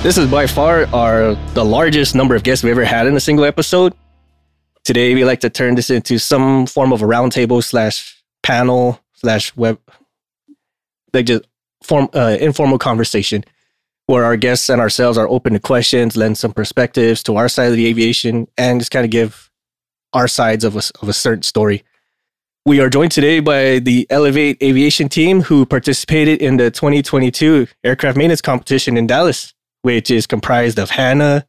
[0.00, 3.20] This is by far our the largest number of guests we've ever had in a
[3.20, 3.94] single episode.
[4.84, 9.54] Today, we like to turn this into some form of a roundtable slash panel slash
[9.56, 9.80] web,
[11.12, 11.48] like just
[11.82, 13.44] form uh, informal conversation
[14.06, 17.66] where our guests and ourselves are open to questions, lend some perspectives to our side
[17.66, 19.50] of the aviation, and just kind of give
[20.12, 21.82] our sides of a, of a certain story.
[22.64, 28.16] We are joined today by the Elevate Aviation team who participated in the 2022 aircraft
[28.16, 31.46] maintenance competition in Dallas which is comprised of Hannah,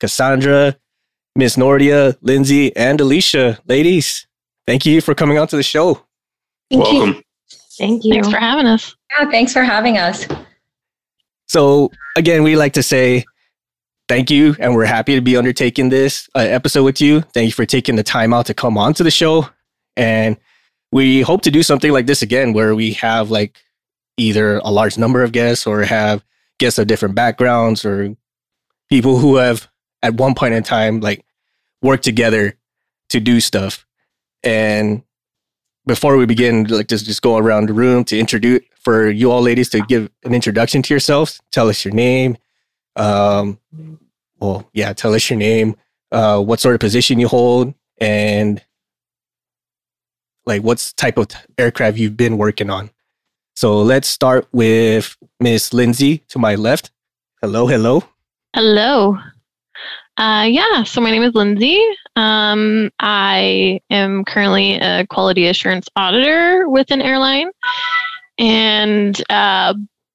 [0.00, 0.76] Cassandra,
[1.34, 3.58] Miss Nordia, Lindsay, and Alicia.
[3.66, 4.26] Ladies,
[4.66, 6.02] thank you for coming on to the show.
[6.70, 7.14] Thank Welcome.
[7.14, 7.22] You.
[7.78, 8.12] Thank you.
[8.14, 8.96] Thanks for having us.
[9.10, 10.26] Yeah, thanks for having us.
[11.48, 13.24] So, again, we like to say
[14.08, 17.20] thank you, and we're happy to be undertaking this uh, episode with you.
[17.20, 19.48] Thank you for taking the time out to come on to the show.
[19.96, 20.36] And
[20.90, 23.58] we hope to do something like this again, where we have like
[24.16, 26.24] either a large number of guests or have
[26.58, 28.16] guests of different backgrounds or
[28.88, 29.68] people who have
[30.02, 31.24] at one point in time like
[31.82, 32.56] worked together
[33.10, 33.86] to do stuff.
[34.42, 35.02] And
[35.86, 39.42] before we begin, like just just go around the room to introduce for you all
[39.42, 41.40] ladies to give an introduction to yourselves.
[41.50, 42.36] Tell us your name.
[42.94, 43.58] Um,
[44.38, 45.76] well, yeah, tell us your name,
[46.12, 48.62] uh, what sort of position you hold, and
[50.44, 52.90] like what's type of aircraft you've been working on.
[53.56, 56.90] So let's start with Miss Lindsay to my left.
[57.40, 58.04] Hello, hello.
[58.54, 59.16] Hello.
[60.18, 61.82] Uh, yeah, so my name is Lindsay.
[62.16, 67.48] Um, I am currently a quality assurance auditor with an airline,
[68.36, 69.72] and uh,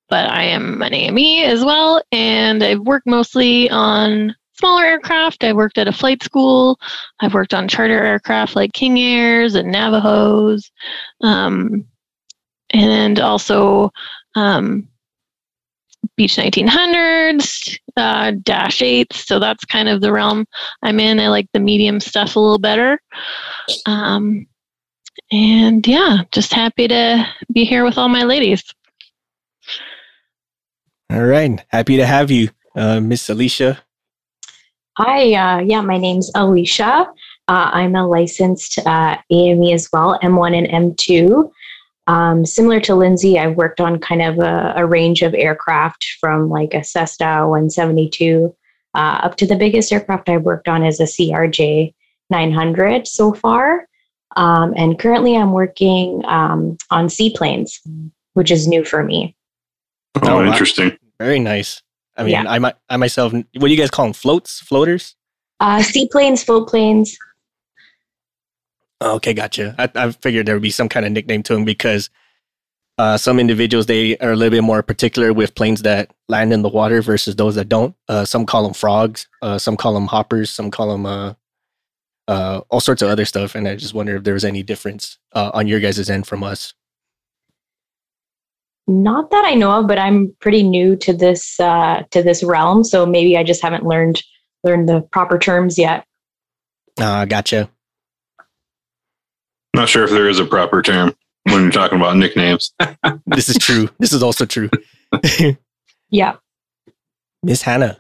[0.07, 5.43] but I am an AME as well, and I've worked mostly on smaller aircraft.
[5.43, 6.79] I've worked at a flight school.
[7.21, 10.71] I've worked on charter aircraft like King Airs and Navajos.
[11.21, 11.87] Um,
[12.71, 13.91] and also
[14.35, 14.87] um,
[16.15, 19.13] Beech 1900s, uh, Dash 8s.
[19.13, 20.45] So that's kind of the realm
[20.81, 21.19] I'm in.
[21.19, 22.99] I like the medium stuff a little better.
[23.85, 24.47] Um,
[25.31, 28.63] and yeah, just happy to be here with all my ladies.
[31.11, 31.63] All right.
[31.69, 33.81] Happy to have you, uh, Miss Alicia.
[34.97, 37.07] Hi, uh, yeah, my name's Alicia.
[37.47, 41.49] Uh, I'm a licensed uh, AME as well, M1 and M2.
[42.11, 46.49] Um, similar to Lindsay, I've worked on kind of a, a, range of aircraft from
[46.49, 48.53] like a Cessna 172
[48.93, 51.93] uh, up to the biggest aircraft I've worked on is a CRJ
[52.29, 53.87] 900 so far.
[54.35, 57.79] Um, and currently I'm working um, on seaplanes,
[58.33, 59.33] which is new for me.
[60.21, 60.97] Oh, oh interesting.
[61.17, 61.81] Very nice.
[62.17, 62.43] I mean, yeah.
[62.45, 64.13] I, I myself, what do you guys call them?
[64.13, 64.59] Floats?
[64.59, 65.15] Floaters?
[65.61, 67.17] Uh, seaplanes, float planes.
[69.01, 69.75] Okay, gotcha.
[69.79, 72.09] I, I figured there would be some kind of nickname to them because
[72.97, 76.61] uh, some individuals they are a little bit more particular with planes that land in
[76.61, 77.95] the water versus those that don't.
[78.07, 79.27] Uh, some call them frogs.
[79.41, 80.51] Uh, some call them hoppers.
[80.51, 81.33] Some call them uh,
[82.27, 83.55] uh, all sorts of other stuff.
[83.55, 86.43] And I just wonder if there was any difference uh, on your guys' end from
[86.43, 86.75] us.
[88.87, 93.05] Not that I know of, but I'm pretty new to this to this realm, so
[93.05, 94.21] maybe I just haven't learned
[94.63, 96.05] learned the proper terms yet.
[96.99, 97.69] Uh, gotcha.
[99.73, 102.73] Not sure if there is a proper term when you're talking about nicknames.
[103.25, 103.89] this is true.
[103.99, 104.69] This is also true.
[106.09, 106.35] yeah.
[107.43, 107.97] Miss Hannah.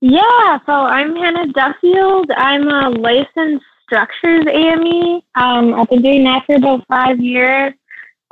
[0.00, 2.30] Yeah, so I'm Hannah Duffield.
[2.36, 5.22] I'm a licensed structures AME.
[5.34, 7.72] Um, I've been doing that for about five years.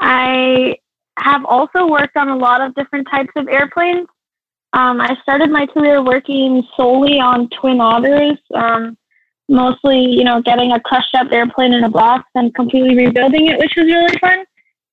[0.01, 0.77] I
[1.19, 4.09] have also worked on a lot of different types of airplanes.
[4.73, 8.39] Um, I started my career working solely on twin otters.
[8.55, 8.99] Um,
[9.49, 13.59] mostly, you know, getting a crushed up airplane in a box and completely rebuilding it,
[13.59, 14.45] which was really fun.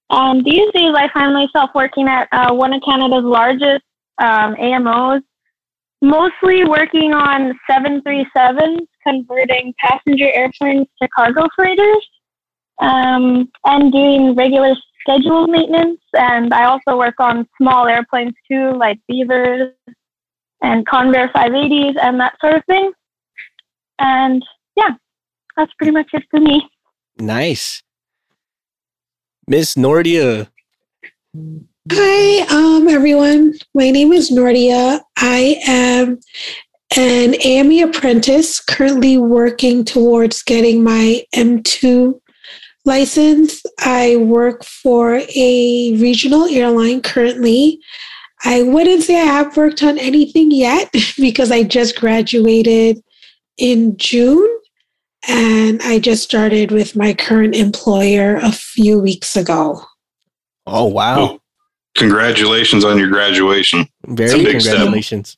[0.10, 3.84] Um, these days, I find myself working at uh, one of Canada's largest
[4.18, 5.22] um, AMOs,
[6.02, 12.10] mostly working on 737s, converting passenger airplanes to cargo freighters,
[12.82, 16.02] um, and doing regular scheduled maintenance.
[16.14, 19.74] And I also work on small airplanes too, like Beavers
[20.62, 22.92] and Convair 580s and that sort of thing.
[24.02, 24.44] And
[24.76, 24.96] yeah,
[25.56, 26.68] that's pretty much it for me.
[27.20, 27.84] Nice.
[29.48, 30.50] Miss Nordia.
[31.92, 33.54] Hi, um, everyone.
[33.76, 35.02] My name is Nordia.
[35.18, 36.20] I am
[36.98, 42.20] an AME apprentice currently working towards getting my M2
[42.86, 43.62] license.
[43.80, 47.80] I work for a regional airline currently.
[48.44, 53.00] I wouldn't say I have worked on anything yet because I just graduated
[53.58, 54.48] in June.
[55.28, 59.84] And I just started with my current employer a few weeks ago.
[60.66, 61.18] Oh, wow.
[61.18, 61.42] Well,
[61.96, 63.88] congratulations on your graduation.
[64.08, 64.74] Very big step.
[64.74, 65.38] congratulations.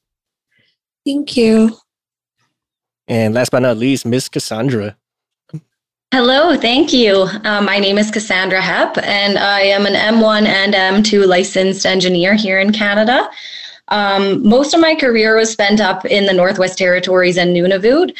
[1.06, 1.78] Thank you.
[3.08, 4.96] And last but not least, Miss Cassandra.
[6.14, 7.28] Hello, thank you.
[7.44, 12.36] Uh, my name is Cassandra Hepp, and I am an M1 and M2 licensed engineer
[12.36, 13.30] here in Canada.
[13.90, 18.16] Um, most of my career was spent up in the Northwest Territories and Nunavut,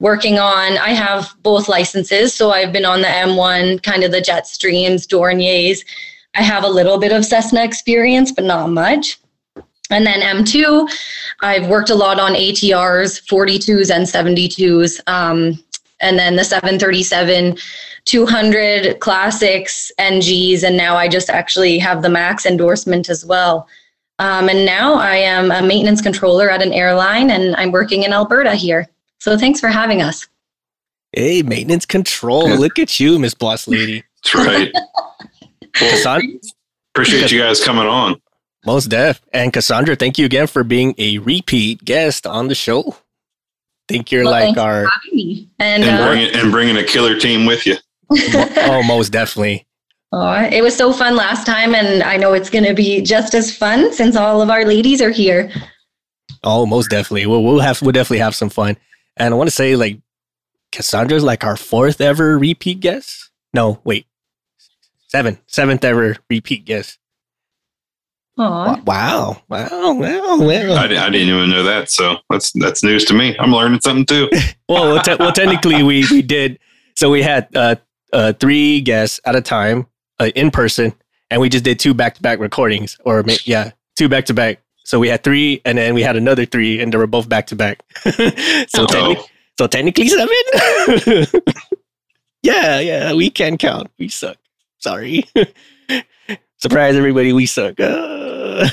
[0.00, 4.20] working on, I have both licenses, so I've been on the M1, kind of the
[4.20, 5.84] Jetstreams Dorniers.
[6.34, 9.20] I have a little bit of Cessna experience, but not much.
[9.90, 10.88] And then M2,
[11.42, 15.00] I've worked a lot on ATRs, 42s, and 72s.
[15.06, 15.62] Um,
[16.00, 17.56] and then the 737
[18.04, 23.68] 200 classics NGs, and now I just actually have the Max endorsement as well.
[24.22, 28.12] Um, and now I am a maintenance controller at an airline, and I'm working in
[28.12, 28.88] Alberta here.
[29.18, 30.28] So thanks for having us.
[31.10, 32.48] Hey, maintenance control.
[32.48, 34.04] Look at you, Miss Boss Lady.
[34.22, 34.70] That's right.
[34.72, 35.10] Well,
[35.72, 36.38] Cassandra,
[36.94, 38.22] appreciate you guys coming on.
[38.64, 39.20] most def.
[39.32, 42.96] And Cassandra, thank you again for being a repeat guest on the show.
[43.88, 44.86] Think you're Well, like for our.
[45.12, 47.74] And, And uh, bringing and bringing a killer team with you.
[48.12, 49.66] oh, most definitely.
[50.12, 53.34] Oh, it was so fun last time, and I know it's going to be just
[53.34, 55.50] as fun since all of our ladies are here.
[56.44, 57.26] Oh, most definitely.
[57.26, 58.76] We'll we'll have we'll definitely have some fun.
[59.16, 59.98] And I want to say like
[60.72, 63.30] Cassandra's like our fourth ever repeat guest.
[63.54, 64.06] No, wait.
[65.08, 66.98] seven, seventh ever repeat guest.
[68.38, 68.80] Aw.
[68.86, 69.42] Wow.
[69.48, 69.68] Wow.
[69.70, 69.98] Wow.
[69.98, 70.74] Wow.
[70.74, 73.36] I, I didn't even know that, so that's that's news to me.
[73.38, 74.30] I'm learning something too.
[74.68, 76.58] well, well, te- well, technically, we we did.
[76.96, 77.76] So we had uh,
[78.12, 79.86] uh, three guests at a time
[80.22, 80.92] uh, in person,
[81.30, 84.60] and we just did two back to back recordings, or yeah, two back to back.
[84.84, 87.46] So we had three, and then we had another three, and they were both back
[87.48, 87.82] to back.
[88.04, 89.24] So technically,
[89.58, 90.34] so technically seven.
[92.42, 93.90] yeah, yeah, we can count.
[93.98, 94.36] We suck.
[94.78, 95.24] Sorry.
[96.58, 97.32] Surprise, everybody.
[97.32, 97.78] We suck.
[97.78, 98.68] Uh,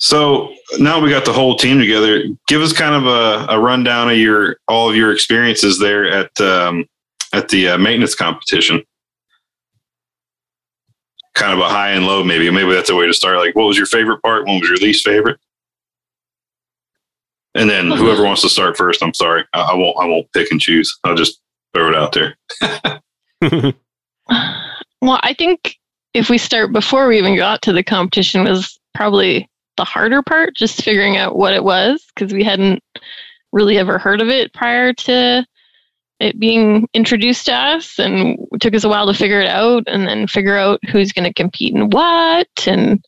[0.00, 2.24] So now we got the whole team together.
[2.48, 6.40] Give us kind of a, a rundown of your all of your experiences there at
[6.40, 6.86] um,
[7.34, 8.82] at the uh, maintenance competition.
[11.40, 12.50] Kind of a high and low, maybe.
[12.50, 13.38] Maybe that's a way to start.
[13.38, 14.46] Like, what was your favorite part?
[14.46, 15.40] What was your least favorite?
[17.54, 17.94] And then hmm.
[17.94, 19.96] whoever wants to start first, I'm sorry, I, I won't.
[19.98, 20.96] I won't pick and choose.
[21.02, 21.40] I'll just
[21.74, 23.74] throw it out there.
[25.02, 25.76] Well, I think
[26.14, 30.54] if we start before we even got to the competition was probably the harder part,
[30.54, 32.82] just figuring out what it was because we hadn't
[33.52, 35.44] really ever heard of it prior to
[36.20, 40.06] it being introduced to us, and took us a while to figure it out, and
[40.06, 43.04] then figure out who's going to compete in what, and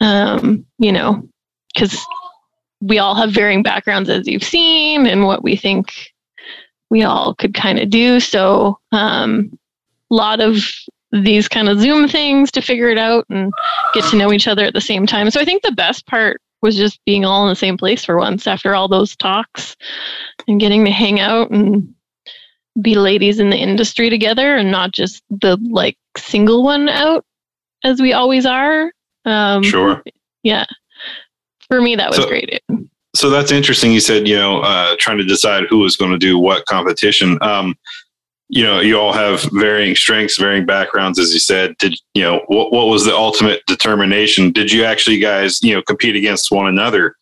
[0.00, 1.22] um, you know,
[1.74, 1.98] because
[2.80, 6.12] we all have varying backgrounds as you've seen, and what we think
[6.90, 8.20] we all could kind of do.
[8.20, 9.58] So, um,
[10.10, 10.58] lot of
[11.10, 13.52] these kind of Zoom things to figure it out and
[13.94, 15.30] get to know each other at the same time.
[15.30, 18.16] So I think the best part was just being all in the same place for
[18.16, 19.76] once after all those talks
[20.48, 21.94] and getting to hang out and
[22.80, 27.24] be ladies in the industry together and not just the like single one out
[27.84, 28.92] as we always are.
[29.24, 30.02] Um, Sure.
[30.42, 30.64] Yeah.
[31.68, 32.60] For me, that was So- great.
[33.14, 33.92] So that's interesting.
[33.92, 37.36] You said, you know, uh, trying to decide who was going to do what competition.
[37.42, 37.76] Um,
[38.48, 41.76] you know, you all have varying strengths, varying backgrounds, as you said.
[41.78, 42.72] Did you know what?
[42.72, 44.50] What was the ultimate determination?
[44.50, 47.16] Did you actually guys, you know, compete against one another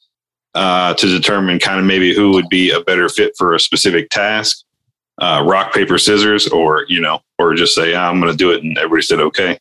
[0.54, 4.10] uh, to determine kind of maybe who would be a better fit for a specific
[4.10, 4.64] task?
[5.20, 8.52] Uh, rock paper scissors, or you know, or just say "Ah, I'm going to do
[8.52, 9.58] it, and everybody said okay.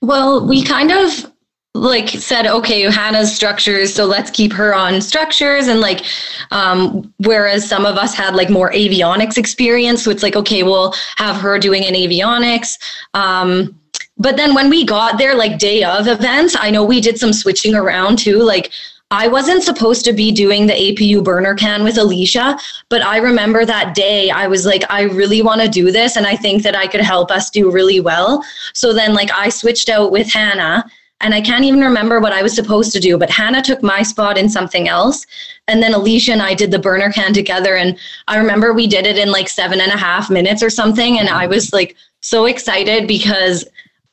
[0.00, 1.32] Well, we kind of
[1.74, 5.68] like said, okay, Hannah's structures, so let's keep her on structures.
[5.68, 6.04] And like,
[6.50, 10.92] um, whereas some of us had like more avionics experience, so it's like, okay, we'll
[11.16, 12.78] have her doing an avionics.
[13.14, 13.78] Um,
[14.18, 17.32] but then when we got there, like day of events, I know we did some
[17.32, 18.42] switching around too.
[18.42, 18.70] Like,
[19.12, 23.66] I wasn't supposed to be doing the APU burner can with Alicia, but I remember
[23.66, 26.74] that day I was like, I really want to do this, and I think that
[26.74, 28.42] I could help us do really well.
[28.72, 30.86] So then, like, I switched out with Hannah,
[31.20, 34.02] and I can't even remember what I was supposed to do, but Hannah took my
[34.02, 35.26] spot in something else.
[35.68, 37.76] And then Alicia and I did the burner can together.
[37.76, 41.20] And I remember we did it in like seven and a half minutes or something.
[41.20, 43.64] And I was like so excited because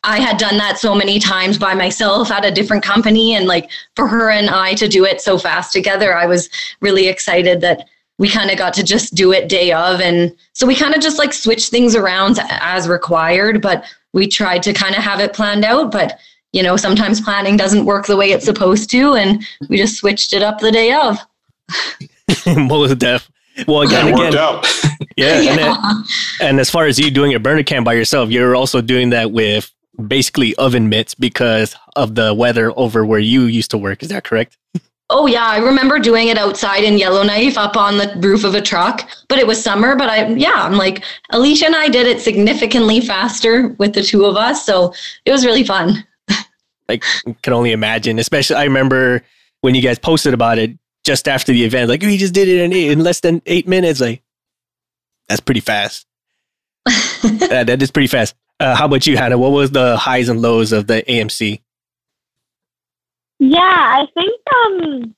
[0.03, 3.35] I had done that so many times by myself at a different company.
[3.35, 7.07] And like for her and I to do it so fast together, I was really
[7.07, 7.87] excited that
[8.17, 9.99] we kind of got to just do it day of.
[9.99, 14.63] And so we kind of just like switched things around as required, but we tried
[14.63, 15.91] to kind of have it planned out.
[15.91, 16.19] But
[16.51, 20.33] you know, sometimes planning doesn't work the way it's supposed to, and we just switched
[20.33, 21.19] it up the day of.
[22.57, 23.29] most def.
[23.67, 24.65] Well, again, That worked again, out.
[25.15, 25.51] yeah.
[25.51, 26.03] And, then,
[26.41, 29.31] and as far as you doing a burner can by yourself, you're also doing that
[29.31, 29.71] with
[30.07, 34.01] basically oven mitts because of the weather over where you used to work.
[34.01, 34.57] Is that correct?
[35.11, 38.61] Oh yeah, I remember doing it outside in Yellowknife up on the roof of a
[38.61, 39.95] truck, but it was summer.
[39.95, 44.25] But I, yeah, I'm like Alicia and I did it significantly faster with the two
[44.25, 44.93] of us, so
[45.25, 46.05] it was really fun.
[46.87, 47.03] like,
[47.41, 48.19] can only imagine.
[48.19, 49.23] Especially, I remember
[49.61, 51.89] when you guys posted about it just after the event.
[51.89, 53.99] Like, oh, we just did it in eight, in less than eight minutes.
[53.99, 54.21] Like,
[55.27, 56.05] that's pretty fast.
[56.85, 58.35] that, that is pretty fast.
[58.59, 59.37] Uh, how about you, Hannah?
[59.37, 61.61] What was the highs and lows of the AMC?
[63.39, 65.15] Yeah, I think um,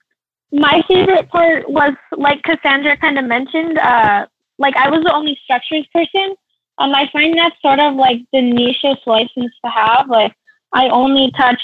[0.52, 3.80] my favorite part was like Cassandra kind of mentioned.
[3.80, 4.28] Uh,
[4.60, 6.36] like I was the only structures person,
[6.78, 10.08] and I find that sort of like the nichest license to have.
[10.08, 10.34] Like
[10.74, 11.62] I only touch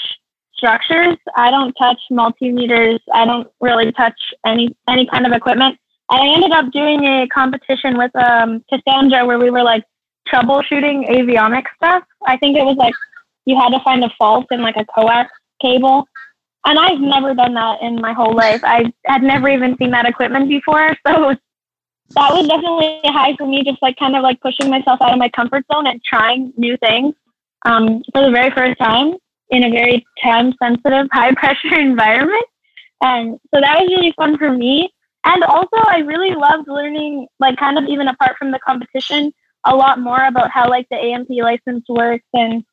[0.54, 1.16] structures.
[1.36, 2.98] I don't touch multimeters.
[3.14, 5.78] I don't really touch any any kind of equipment.
[6.10, 9.84] And I ended up doing a competition with um, Cassandra where we were like
[10.32, 12.04] troubleshooting avionics stuff.
[12.26, 12.94] I think it was like
[13.44, 15.30] you had to find a fault in like a coax
[15.60, 16.06] cable
[16.68, 18.60] and I've never done that in my whole life.
[18.62, 21.34] I had never even seen that equipment before, so
[22.14, 23.64] that was definitely high for me.
[23.64, 26.76] Just like kind of like pushing myself out of my comfort zone and trying new
[26.76, 27.14] things
[27.64, 29.14] um, for the very first time
[29.50, 32.44] in a very time sensitive, high pressure environment.
[33.00, 34.92] And so that was really fun for me.
[35.24, 39.32] And also, I really loved learning, like, kind of even apart from the competition,
[39.64, 42.64] a lot more about how, like, the A&P license works and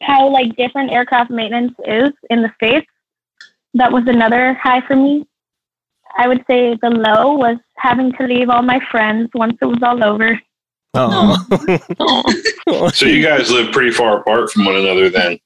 [0.00, 2.86] how, like, different aircraft maintenance is in the States
[3.74, 5.26] that was another high for me.
[6.16, 9.82] I would say the low was having to leave all my friends once it was
[9.82, 10.40] all over.
[10.94, 11.36] Oh.
[12.94, 15.38] so you guys live pretty far apart from one another then?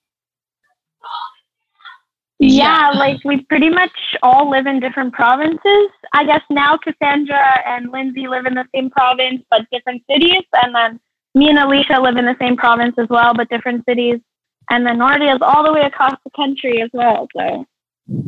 [2.39, 5.89] Yeah, like we pretty much all live in different provinces.
[6.13, 10.43] I guess now Cassandra and Lindsay live in the same province but different cities.
[10.63, 11.01] And then
[11.35, 14.21] me and Alicia live in the same province as well but different cities.
[14.69, 17.27] And then Nordia is all the way across the country as well.
[17.35, 17.65] So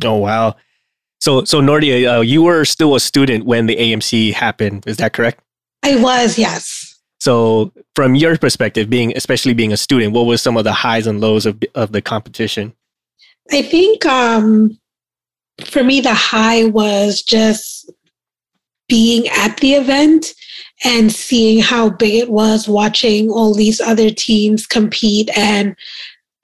[0.03, 0.55] Oh wow!
[1.21, 4.85] So so Nordia, uh, you were still a student when the AMC happened.
[4.87, 5.41] Is that correct?
[5.83, 6.99] I was, yes.
[7.19, 11.07] So from your perspective, being especially being a student, what was some of the highs
[11.07, 12.73] and lows of of the competition?
[13.51, 14.77] I think um,
[15.65, 17.91] for me, the high was just
[18.87, 20.33] being at the event
[20.83, 25.75] and seeing how big it was, watching all these other teams compete and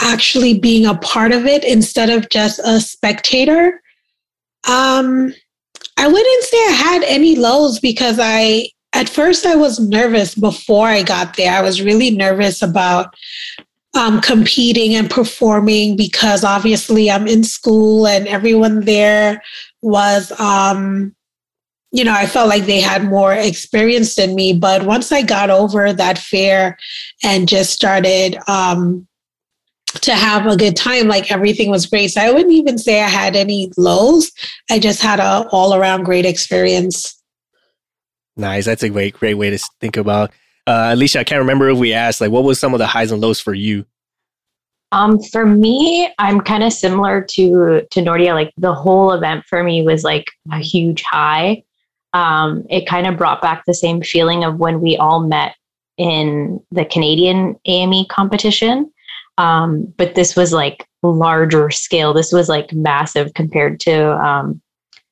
[0.01, 3.81] actually being a part of it instead of just a spectator.
[4.67, 5.33] Um,
[5.97, 10.87] I wouldn't say I had any lows because I, at first, I was nervous before
[10.87, 11.53] I got there.
[11.53, 13.13] I was really nervous about
[13.95, 19.41] um, competing and performing because obviously I'm in school and everyone there
[19.81, 21.15] was, um,
[21.91, 24.53] you know, I felt like they had more experience than me.
[24.53, 26.77] But once I got over that fear
[27.23, 29.07] and just started, um,
[30.01, 31.07] to have a good time.
[31.07, 32.09] Like everything was great.
[32.09, 34.31] So I wouldn't even say I had any lows.
[34.69, 37.21] I just had a all around great experience.
[38.35, 38.65] Nice.
[38.65, 40.31] That's a great, great way to think about.
[40.67, 43.11] Uh, Alicia, I can't remember if we asked, like, what was some of the highs
[43.11, 43.85] and lows for you?
[44.91, 48.33] Um, for me, I'm kind of similar to to Nordia.
[48.33, 51.63] Like the whole event for me was like a huge high.
[52.13, 55.55] Um, it kind of brought back the same feeling of when we all met
[55.97, 58.91] in the Canadian AME competition.
[59.37, 62.13] Um, but this was like larger scale.
[62.13, 64.61] This was like massive compared to um,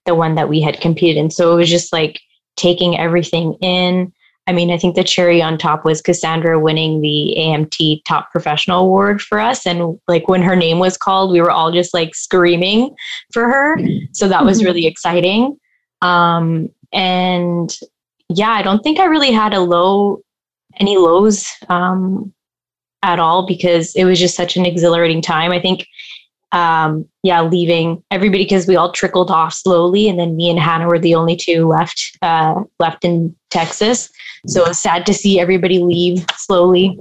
[0.05, 1.29] the one that we had competed in.
[1.29, 2.21] So it was just like
[2.55, 4.13] taking everything in.
[4.45, 8.81] I mean, I think the cherry on top was Cassandra winning the AMT Top Professional
[8.81, 9.65] Award for us.
[9.65, 12.93] And like when her name was called, we were all just like screaming
[13.31, 13.77] for her.
[14.11, 14.65] So that was mm-hmm.
[14.65, 15.57] really exciting.
[16.01, 17.73] Um, and
[18.29, 20.19] yeah, I don't think I really had a low,
[20.79, 21.47] any lows.
[21.69, 22.33] Um,
[23.03, 25.51] at all because it was just such an exhilarating time.
[25.51, 25.85] I think,
[26.53, 30.87] um, yeah, leaving everybody because we all trickled off slowly, and then me and Hannah
[30.87, 34.09] were the only two left uh, left in Texas.
[34.47, 36.99] So sad to see everybody leave slowly.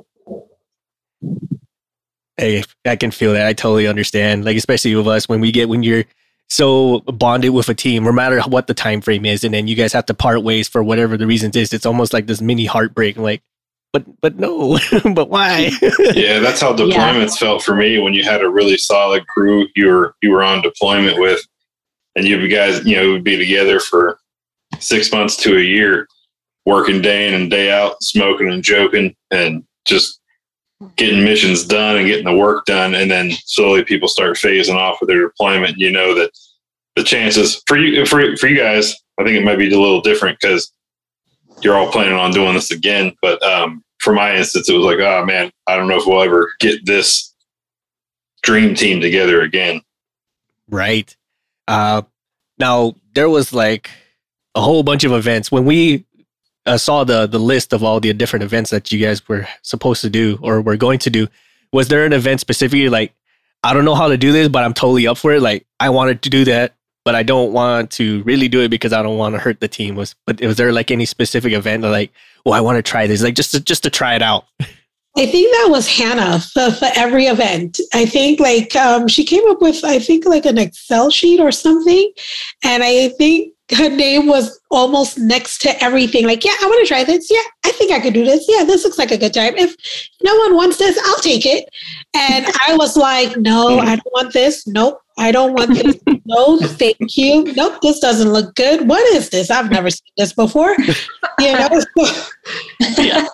[2.39, 3.47] Hey, I can feel that.
[3.47, 4.45] I totally understand.
[4.45, 6.05] Like especially with us when we get when you're
[6.49, 9.75] so bonded with a team, no matter what the time frame is, and then you
[9.75, 11.75] guys have to part ways for whatever the reasons is.
[11.75, 13.19] It's almost like this mini heartbreak.
[13.19, 13.43] Like,
[13.93, 14.79] but but no,
[15.15, 15.71] but why?
[16.15, 17.47] yeah, that's how deployments yeah.
[17.47, 20.63] felt for me when you had a really solid crew you were you were on
[20.63, 21.41] deployment with,
[22.17, 24.19] and you guys you know would be together for
[24.79, 26.09] six months to a year,
[26.65, 30.21] working day in and day out, smoking and joking, and just
[30.97, 34.99] getting missions done and getting the work done, and then slowly people start phasing off
[35.01, 35.77] with their deployment.
[35.77, 36.31] You know that
[36.97, 40.01] the chances for you for for you guys, I think it might be a little
[40.01, 40.73] different because
[41.65, 43.17] you're all planning on doing this again.
[43.23, 46.23] But um, for my instance, it was like, oh man, I don't know if we'll
[46.23, 47.33] ever get this
[48.43, 49.81] dream team together again.
[50.69, 51.15] Right.
[51.69, 52.03] Uh,
[52.59, 53.91] now there was like
[54.55, 56.05] a whole bunch of events when we
[56.67, 60.03] uh, saw the the list of all the different events that you guys were supposed
[60.03, 61.29] to do or were going to do.
[61.73, 63.15] Was there an event specifically like
[63.65, 65.41] I don't know how to do this, but I'm totally up for it.
[65.41, 68.93] Like I wanted to do that, but I don't want to really do it because
[68.93, 69.97] I don't want to hurt the team.
[69.97, 72.13] Was but was there like any specific event like,
[72.47, 74.47] oh, I want to try this, like just to, just to try it out?
[75.15, 77.79] I think that was Hannah for, for every event.
[77.93, 81.53] I think like um, she came up with I think like an Excel sheet or
[81.53, 82.13] something,
[82.65, 86.27] and I think her name was almost next to everything.
[86.27, 87.31] Like, yeah, I want to try this.
[87.31, 88.45] Yeah, I think I could do this.
[88.49, 89.57] Yeah, this looks like a good time.
[89.57, 89.75] If
[90.23, 91.69] no one wants this, I'll take it.
[92.15, 94.67] And I was like, no, I don't want this.
[94.67, 95.97] Nope, I don't want this.
[96.25, 97.53] No, thank you.
[97.55, 98.89] Nope, this doesn't look good.
[98.89, 99.51] What is this?
[99.51, 100.75] I've never seen this before.
[101.41, 101.83] You know.
[102.97, 103.27] yeah.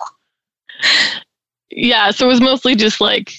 [1.71, 2.11] yeah.
[2.11, 3.31] So it was mostly just like,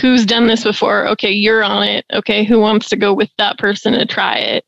[0.00, 1.08] who's done this before?
[1.08, 2.06] Okay, you're on it.
[2.12, 4.64] Okay, who wants to go with that person to try it?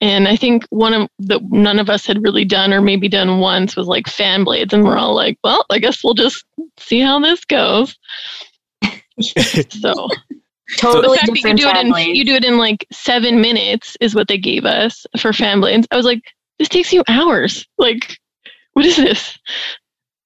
[0.00, 3.38] And I think one of that none of us had really done or maybe done
[3.38, 6.44] once was like fan blades, and we're all like, well, I guess we'll just
[6.78, 7.96] see how this goes.
[9.20, 10.08] so
[10.76, 13.96] totally the fact that you do it in you do it in like seven minutes
[14.00, 15.86] is what they gave us for fan blades.
[15.90, 16.22] I was like,
[16.58, 17.66] this takes you hours.
[17.78, 18.18] Like,
[18.74, 19.38] what is this?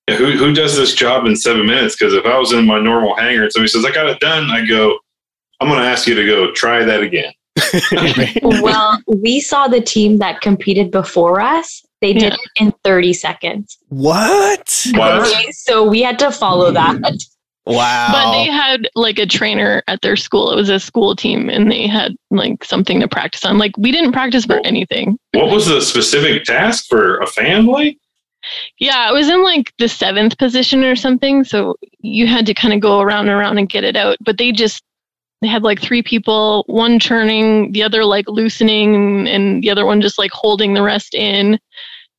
[0.09, 1.97] Yeah, who who does this job in seven minutes?
[1.97, 4.51] Because if I was in my normal hangar and somebody says I got it done,
[4.51, 4.99] I go,
[5.61, 7.33] I'm going to ask you to go try that again.
[8.43, 11.85] well, we saw the team that competed before us.
[12.01, 12.35] They did yeah.
[12.35, 13.79] it in 30 seconds.
[13.89, 14.87] What?
[14.95, 15.55] what?
[15.55, 16.75] So we had to follow hmm.
[16.75, 17.15] that.
[17.67, 18.09] Wow.
[18.13, 20.51] But they had like a trainer at their school.
[20.51, 23.59] It was a school team and they had like something to practice on.
[23.59, 25.19] Like we didn't practice for anything.
[25.33, 27.99] What was the specific task for a family?
[28.79, 31.45] Yeah, it was in like the seventh position or something.
[31.45, 34.17] So you had to kind of go around and around and get it out.
[34.21, 34.83] But they just
[35.41, 40.01] they had like three people, one turning, the other like loosening, and the other one
[40.01, 41.59] just like holding the rest in.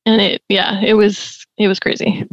[0.06, 2.26] And it, yeah, it was it was crazy.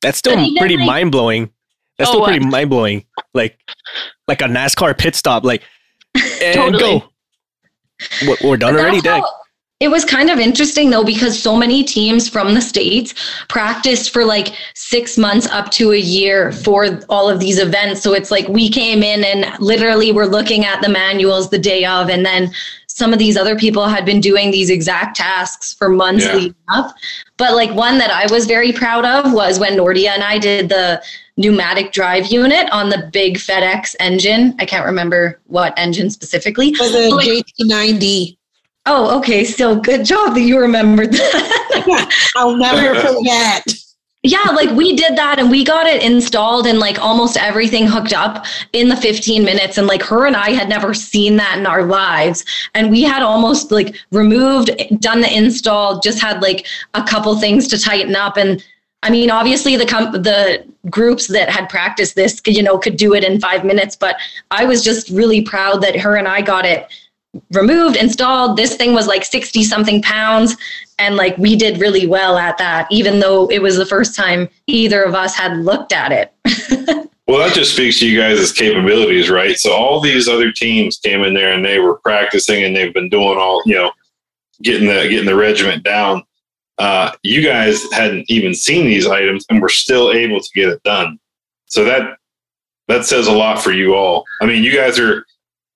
[0.00, 1.50] That's still pretty like, mind blowing.
[1.98, 3.04] That's oh, still pretty mind blowing.
[3.32, 3.58] Like
[4.26, 5.44] like a NASCAR pit stop.
[5.44, 5.62] Like
[6.42, 7.00] and totally.
[7.00, 7.12] go.
[8.44, 9.22] We're done already, Dag.
[9.80, 13.14] It was kind of interesting though, because so many teams from the States
[13.48, 18.02] practiced for like six months up to a year for all of these events.
[18.02, 21.84] So it's like we came in and literally were looking at the manuals the day
[21.84, 22.52] of, and then
[22.88, 26.34] some of these other people had been doing these exact tasks for months yeah.
[26.34, 26.96] leading up.
[27.36, 30.68] But like one that I was very proud of was when Nordia and I did
[30.68, 31.00] the
[31.36, 34.56] pneumatic drive unit on the big FedEx engine.
[34.58, 36.74] I can't remember what engine specifically.
[36.74, 38.37] For the JT9D.
[38.90, 39.44] Oh, okay.
[39.44, 42.30] Still good job that you remembered that.
[42.36, 43.62] I'll never forget.
[44.22, 48.14] Yeah, like we did that and we got it installed and like almost everything hooked
[48.14, 49.76] up in the 15 minutes.
[49.76, 52.46] And like her and I had never seen that in our lives.
[52.74, 54.70] And we had almost like removed,
[55.00, 58.38] done the install, just had like a couple things to tighten up.
[58.38, 58.64] And
[59.02, 63.12] I mean, obviously the com- the groups that had practiced this, you know, could do
[63.14, 63.96] it in five minutes.
[63.96, 64.16] But
[64.50, 66.88] I was just really proud that her and I got it
[67.52, 68.56] removed, installed.
[68.56, 70.56] This thing was like 60 something pounds.
[70.98, 74.48] And like we did really well at that, even though it was the first time
[74.66, 76.32] either of us had looked at it.
[77.26, 79.56] well, that just speaks to you guys' capabilities, right?
[79.56, 83.08] So all these other teams came in there and they were practicing and they've been
[83.08, 83.92] doing all, you know,
[84.62, 86.24] getting the getting the regiment down.
[86.78, 90.82] Uh, you guys hadn't even seen these items and were still able to get it
[90.84, 91.18] done.
[91.66, 92.18] So that
[92.88, 94.24] that says a lot for you all.
[94.40, 95.24] I mean, you guys are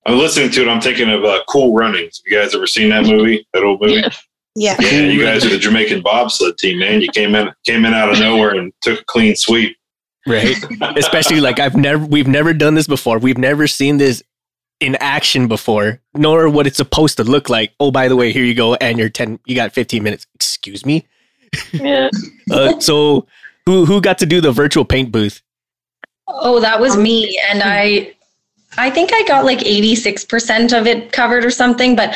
[0.06, 0.68] I'm listening to it.
[0.68, 2.22] I'm thinking of uh, Cool Runnings.
[2.26, 3.46] You guys ever seen that movie?
[3.52, 4.02] That old movie?
[4.54, 4.76] Yeah.
[4.80, 4.80] Yeah.
[4.80, 7.00] You guys are the Jamaican bobsled team, man.
[7.00, 9.76] You came in came in out of nowhere and took a clean sweep.
[10.26, 10.54] Right.
[10.96, 13.18] Especially like I've never we've never done this before.
[13.18, 14.22] We've never seen this
[14.80, 17.72] in action before, nor what it's supposed to look like.
[17.78, 19.38] Oh, by the way, here you go, and you're ten.
[19.46, 20.26] You got 15 minutes.
[20.34, 21.06] Excuse me.
[21.72, 22.10] Yeah.
[22.50, 23.26] uh, so
[23.64, 25.40] who who got to do the virtual paint booth?
[26.28, 28.14] Oh, that was me, and I
[28.78, 31.94] I think I got like 86% of it covered or something.
[31.94, 32.14] But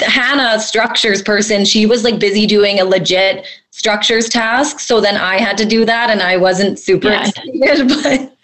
[0.00, 4.80] Hannah, structures person, she was like busy doing a legit structures task.
[4.80, 7.28] So then I had to do that and I wasn't super yeah.
[7.28, 7.88] excited.
[8.02, 8.36] But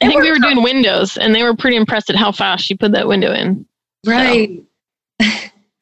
[0.00, 2.74] I think we were doing windows and they were pretty impressed at how fast she
[2.74, 3.66] put that window in.
[4.06, 4.62] Right.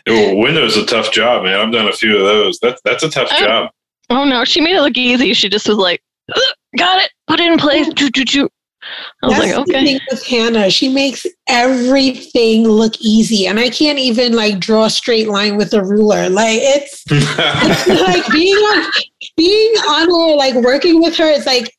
[0.07, 0.13] So.
[0.13, 1.59] oh, windows a tough job, man.
[1.59, 2.59] I've done a few of those.
[2.61, 3.43] That's that's a tough oh.
[3.43, 3.71] job.
[4.11, 5.33] Oh no, she made it look easy.
[5.33, 6.03] She just was like,
[6.77, 7.89] got it, put it in place.
[7.95, 8.51] Choo, choo, choo.
[9.23, 9.73] I was That's like, okay.
[9.73, 14.85] The thing with Hannah, she makes everything look easy, and I can't even like draw
[14.85, 16.29] a straight line with a ruler.
[16.29, 18.93] Like it's, it's like being on
[19.37, 21.27] being on her, like working with her.
[21.27, 21.75] It's like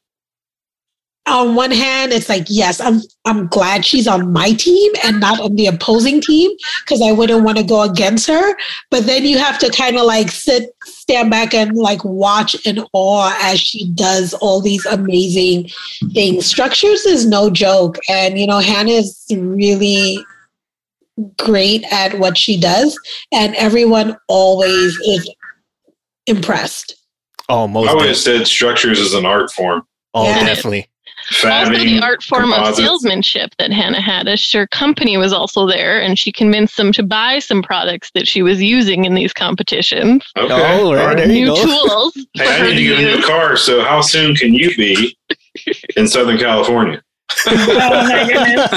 [1.27, 5.39] on one hand, it's like, yes, I'm I'm glad she's on my team and not
[5.39, 6.51] on the opposing team
[6.83, 8.55] because I wouldn't want to go against her.
[8.91, 12.85] But then you have to kind of like sit, stand back and like watch in
[12.93, 15.69] awe as she does all these amazing
[16.13, 16.45] things.
[16.45, 17.97] Structures is no joke.
[18.07, 20.19] And you know, Hannah is really
[21.39, 22.99] great at what she does,
[23.31, 25.27] and everyone always is
[26.27, 26.95] impressed.
[27.49, 28.39] Oh, most I always definitely.
[28.45, 29.83] said structures is an art form.
[30.13, 30.43] Oh, Yeah.
[30.45, 30.87] definitely.
[31.43, 34.27] Also the art form of salesmanship that Hannah had.
[34.27, 38.27] As her company was also there, and she convinced them to buy some products that
[38.27, 40.23] she was using in these competitions.
[40.37, 40.53] Okay.
[40.53, 41.17] Oh, right, all right.
[41.17, 41.63] there you New go.
[41.63, 43.57] tools Hey, I need to to get a new car.
[43.57, 45.17] So how soon can you be
[45.97, 47.01] in Southern California?
[47.47, 48.71] Oh my goodness.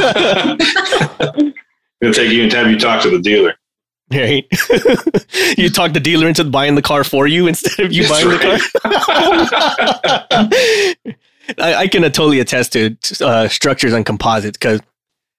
[2.01, 3.55] Gonna take you and have you talk to the dealer.
[4.11, 4.47] Right.
[5.59, 8.31] you talk the dealer into buying the car for you instead of you That's buying
[8.31, 8.39] the
[11.05, 11.15] car.
[11.59, 14.81] I, I can totally attest to uh, structures and composites because,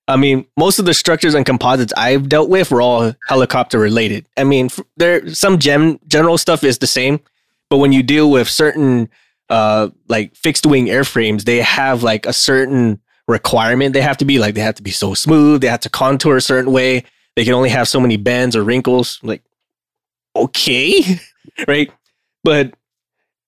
[0.08, 4.28] I mean, most of the structures and composites I've dealt with were all helicopter related.
[4.38, 7.20] I mean, there some gem, general stuff is the same,
[7.70, 9.10] but when you deal with certain
[9.50, 14.40] uh, like fixed wing airframes, they have like a certain requirement they have to be
[14.40, 17.04] like they have to be so smooth, they have to contour a certain way
[17.40, 19.18] they can only have so many bends or wrinkles.
[19.24, 19.44] Like,
[20.36, 21.22] okay,
[21.70, 21.90] right?
[22.44, 22.74] But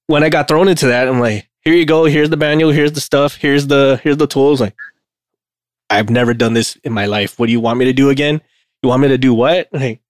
[0.07, 2.05] when I got thrown into that, I'm like, here you go.
[2.05, 2.71] Here's the manual.
[2.71, 3.35] Here's the stuff.
[3.35, 4.61] Here's the here's the tools.
[4.61, 4.75] Like,
[5.89, 7.37] I've never done this in my life.
[7.39, 8.41] What do you want me to do again?
[8.81, 9.69] You want me to do what?
[9.81, 10.01] Like,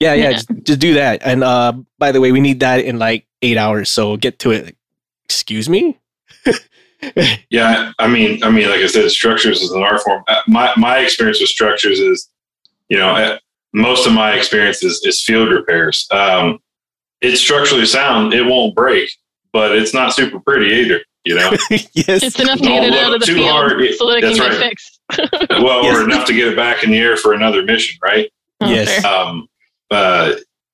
[0.00, 0.32] yeah, yeah, Yeah.
[0.32, 1.22] Just, just do that.
[1.24, 3.90] And uh, by the way, we need that in like eight hours.
[3.90, 4.64] So get to it.
[4.66, 4.76] Like,
[5.24, 5.98] Excuse me.
[7.50, 10.24] Yeah, I mean, I mean, like I said, structures is an art form.
[10.26, 12.28] Uh, my my experience with structures is,
[12.88, 13.38] you know, uh,
[13.72, 16.08] most of my experience is, is field repairs.
[16.10, 16.58] Um,
[17.20, 19.10] it's structurally sound; it won't break,
[19.52, 21.00] but it's not super pretty either.
[21.24, 22.22] You know, yes.
[22.22, 23.82] It's enough to Don't get it out of the too field hard.
[23.96, 24.58] so that it can That's get right.
[24.58, 25.00] fixed.
[25.62, 25.96] well, Yes.
[25.96, 28.30] or enough to get it back in the air for another mission, right?
[28.60, 29.02] Oh, Yes.
[29.02, 29.12] fair.
[29.12, 29.48] Um,
[29.90, 30.32] uh,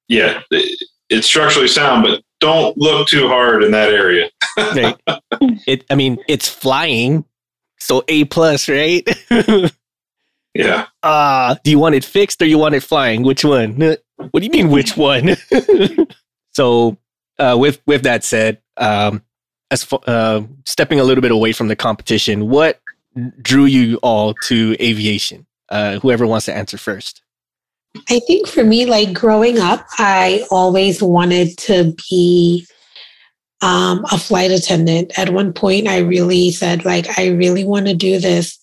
[0.08, 0.78] yeah, it-
[1.10, 4.30] it's structurally sound, but don't look too hard in that area.
[4.56, 4.96] right.
[5.66, 5.84] It.
[5.90, 7.24] I mean, it's flying.
[7.80, 9.06] So A plus, right?
[10.54, 13.22] Yeah, Ah, do you want it fixed or you want it flying?
[13.24, 13.76] Which one?
[13.80, 15.36] What do you mean, which one?
[16.52, 16.96] so,
[17.40, 19.22] uh, with with that said, um,
[19.70, 22.80] as uh, stepping a little bit away from the competition, what
[23.42, 25.46] drew you all to aviation?
[25.68, 27.22] Uh, whoever wants to answer first.
[28.10, 32.66] I think for me, like growing up, I always wanted to be
[33.62, 35.18] um, a flight attendant.
[35.18, 38.58] At one point, I really said, like, I really want to do this.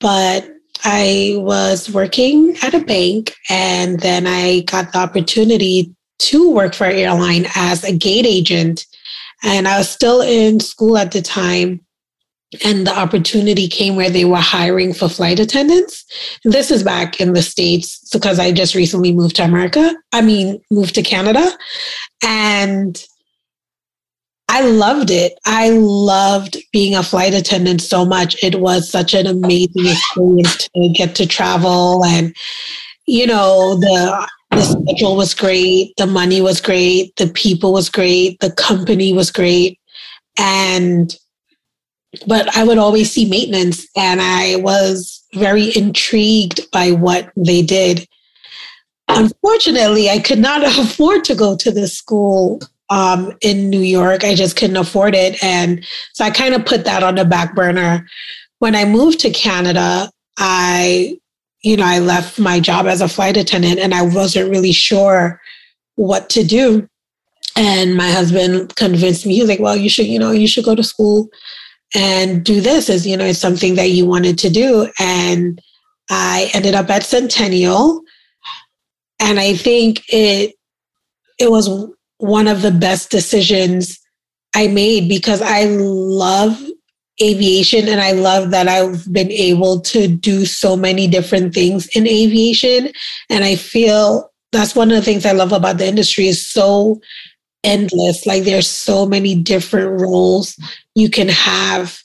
[0.00, 0.48] But
[0.82, 6.84] I was working at a bank, and then I got the opportunity to work for
[6.84, 8.86] an airline as a gate agent.
[9.44, 11.80] And I was still in school at the time.
[12.64, 16.04] And the opportunity came where they were hiring for flight attendants.
[16.44, 19.92] This is back in the States because I just recently moved to America.
[20.12, 21.44] I mean, moved to Canada.
[22.22, 23.04] And
[24.48, 25.36] I loved it.
[25.46, 28.36] I loved being a flight attendant so much.
[28.42, 32.34] It was such an amazing experience to get to travel and
[33.06, 38.38] you know, the the schedule was great, the money was great, the people was great,
[38.40, 39.78] the company was great.
[40.38, 41.14] And
[42.26, 48.06] but I would always see maintenance and I was very intrigued by what they did.
[49.08, 54.24] Unfortunately, I could not afford to go to this school um, in New York.
[54.24, 55.42] I just couldn't afford it.
[55.42, 58.06] And so I kind of put that on the back burner.
[58.58, 61.18] When I moved to Canada, I,
[61.64, 65.40] you know, I left my job as a flight attendant and I wasn't really sure
[65.96, 66.86] what to do.
[67.56, 70.66] And my husband convinced me, he was like, well, you should, you know, you should
[70.66, 71.28] go to school
[71.94, 74.90] and do this as, you know, it's something that you wanted to do.
[75.00, 75.58] And
[76.10, 78.02] I ended up at Centennial.
[79.18, 80.54] And I think it
[81.38, 81.70] it was
[82.18, 83.98] one of the best decisions
[84.54, 86.62] I made because I love
[87.22, 92.06] aviation and I love that I've been able to do so many different things in
[92.06, 92.90] aviation.
[93.30, 97.00] And I feel that's one of the things I love about the industry is so
[97.62, 98.26] endless.
[98.26, 100.58] Like there's so many different roles
[100.94, 101.98] you can have.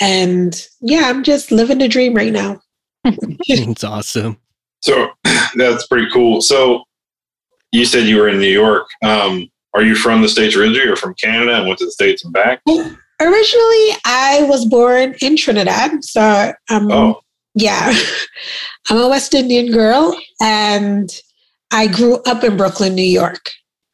[0.00, 2.60] And yeah, I'm just living the dream right now.
[3.04, 4.38] it's awesome.
[4.82, 5.10] So
[5.54, 6.40] that's pretty cool.
[6.42, 6.84] So
[7.72, 8.86] you said you were in New York.
[9.02, 12.24] Um, are you from the States originally or from Canada and went to the States
[12.24, 12.60] and back?
[13.20, 16.04] Originally, I was born in Trinidad.
[16.04, 17.20] So um, Oh,
[17.54, 17.92] yeah,
[18.90, 21.10] I'm a West Indian girl and
[21.70, 23.50] I grew up in Brooklyn, New York.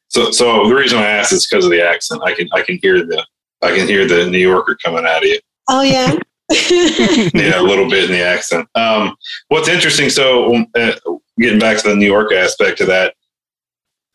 [0.08, 2.22] so so the reason I asked is because of the accent.
[2.24, 3.24] I can I can hear the
[3.62, 5.38] I can hear the New Yorker coming out of you.
[5.68, 6.16] Oh, yeah.
[7.32, 8.68] yeah, a little bit in the accent.
[8.74, 9.14] Um,
[9.48, 10.92] what's interesting, so um, uh,
[11.38, 13.14] getting back to the New York aspect of that,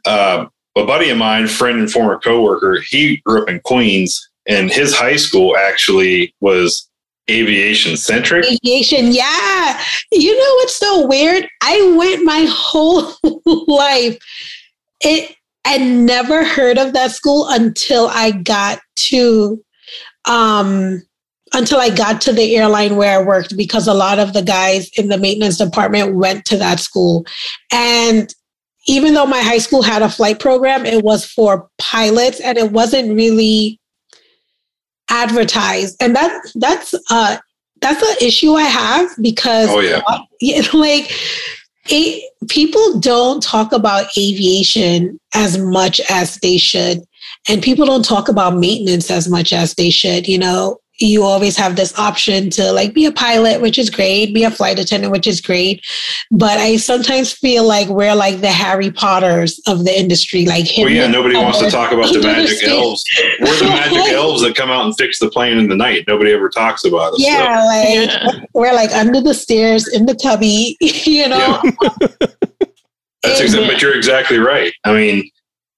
[0.06, 4.72] uh, a buddy of mine, friend and former coworker, he grew up in Queens, and
[4.72, 6.90] his high school actually was
[7.30, 8.46] aviation centric.
[8.46, 9.82] Aviation, yeah.
[10.12, 11.48] You know what's so weird?
[11.62, 13.14] I went my whole
[13.68, 14.18] life.
[15.02, 18.80] It I never heard of that school until I got
[19.10, 19.62] to
[20.26, 21.02] um
[21.54, 24.90] until I got to the airline where I worked because a lot of the guys
[24.98, 27.26] in the maintenance department went to that school.
[27.72, 28.34] And
[28.88, 32.72] even though my high school had a flight program, it was for pilots and it
[32.72, 33.80] wasn't really
[35.10, 35.96] advertised.
[36.02, 37.38] And that that's uh
[37.82, 40.02] that's an issue I have because Oh yeah.
[40.74, 41.12] like
[41.89, 47.04] it, people don't talk about aviation as much as they should
[47.48, 51.56] and people don't talk about maintenance as much as they should you know you always
[51.56, 55.12] have this option to like be a pilot which is great be a flight attendant
[55.12, 55.86] which is great
[56.32, 60.90] but i sometimes feel like we're like the harry potters of the industry like Well,
[60.90, 62.70] yeah, hidden nobody wants to talk about the magic stage.
[62.70, 63.04] elves.
[63.42, 66.06] We're the magic elves that come out and fix the plane in the night.
[66.08, 67.22] Nobody ever talks about us.
[67.22, 68.46] so- yeah like Yeah.
[68.54, 71.62] we're like under the stairs in the cubby you know
[73.24, 74.72] That's And- exa- but you're exactly right.
[74.86, 75.30] I mean,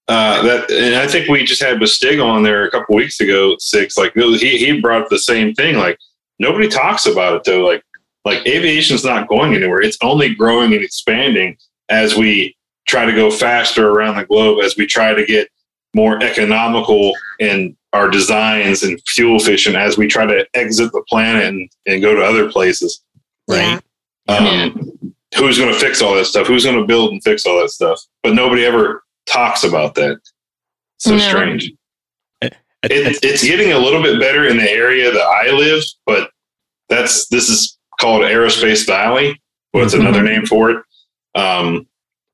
[0.09, 3.55] uh, that, and I think we just had Bastig on there a couple weeks ago.
[3.59, 5.77] Six, like he he brought up the same thing.
[5.77, 5.99] Like
[6.39, 7.63] nobody talks about it though.
[7.63, 7.83] Like
[8.25, 9.81] like aviation's not going anywhere.
[9.81, 11.57] It's only growing and expanding
[11.89, 14.63] as we try to go faster around the globe.
[14.63, 15.47] As we try to get
[15.93, 19.75] more economical in our designs and fuel efficient.
[19.75, 23.03] As we try to exit the planet and, and go to other places.
[23.47, 23.79] yeah
[24.27, 26.47] Um, Who's going to fix all that stuff?
[26.47, 27.99] Who's going to build and fix all that stuff?
[28.23, 30.19] But nobody ever talks about that.
[30.97, 31.19] So No.
[31.19, 31.71] strange.
[32.41, 36.31] It, it's getting a little bit better in the area that I live, but
[36.87, 39.39] that's this is called Aerospace Valley.
[39.71, 39.99] What's Mhm.
[40.01, 40.83] another name for it?
[41.35, 41.87] Um,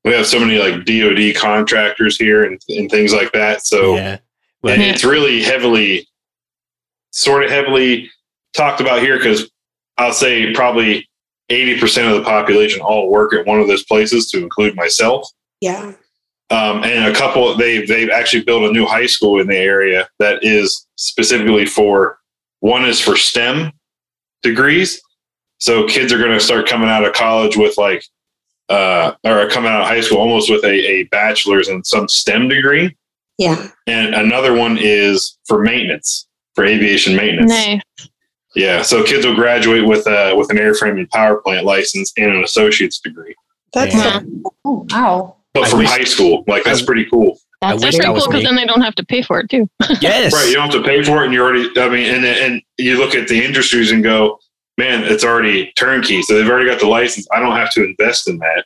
[0.04, 3.66] we have so many like DoD contractors here and, and things like that.
[3.66, 4.10] So yeah.
[4.12, 4.20] and
[4.62, 6.08] But it's really heavily,
[7.10, 8.08] sort of heavily
[8.54, 9.50] talked about here because
[9.98, 11.08] I'll say probably
[11.50, 15.28] 80% of the population all work at one of those places, to include myself.
[15.60, 15.92] yeah
[16.50, 20.08] Um, and a couple, they they've actually built a new high school in the area
[20.20, 22.18] that is specifically for
[22.60, 23.72] one is for STEM
[24.42, 25.00] degrees.
[25.58, 28.04] So kids are going to start coming out of college with like,
[28.68, 32.48] uh, or coming out of high school almost with a, a bachelor's in some STEM
[32.48, 32.96] degree
[33.38, 37.50] yeah and another one is for maintenance for aviation maintenance.
[37.50, 37.80] Nice.
[38.56, 42.32] Yeah, so kids will graduate with uh, with an airframe and power plant license and
[42.34, 43.34] an associate's degree,
[43.74, 44.20] that's Yeah.
[44.20, 45.35] so Oh, wow.
[45.62, 46.44] But from wish- high school.
[46.46, 48.94] Like that's I- pretty cool, I That's pretty that cool because then they don't have
[48.96, 49.68] to pay for it too.
[50.00, 50.32] yes.
[50.32, 50.46] right?
[50.48, 51.68] You don't have to pay for it, and you already.
[51.76, 54.38] I mean, and and you look at the industries and go,
[54.78, 56.22] man, it's already turnkey.
[56.22, 57.26] So they've already got the license.
[57.32, 58.64] I don't have to invest in that.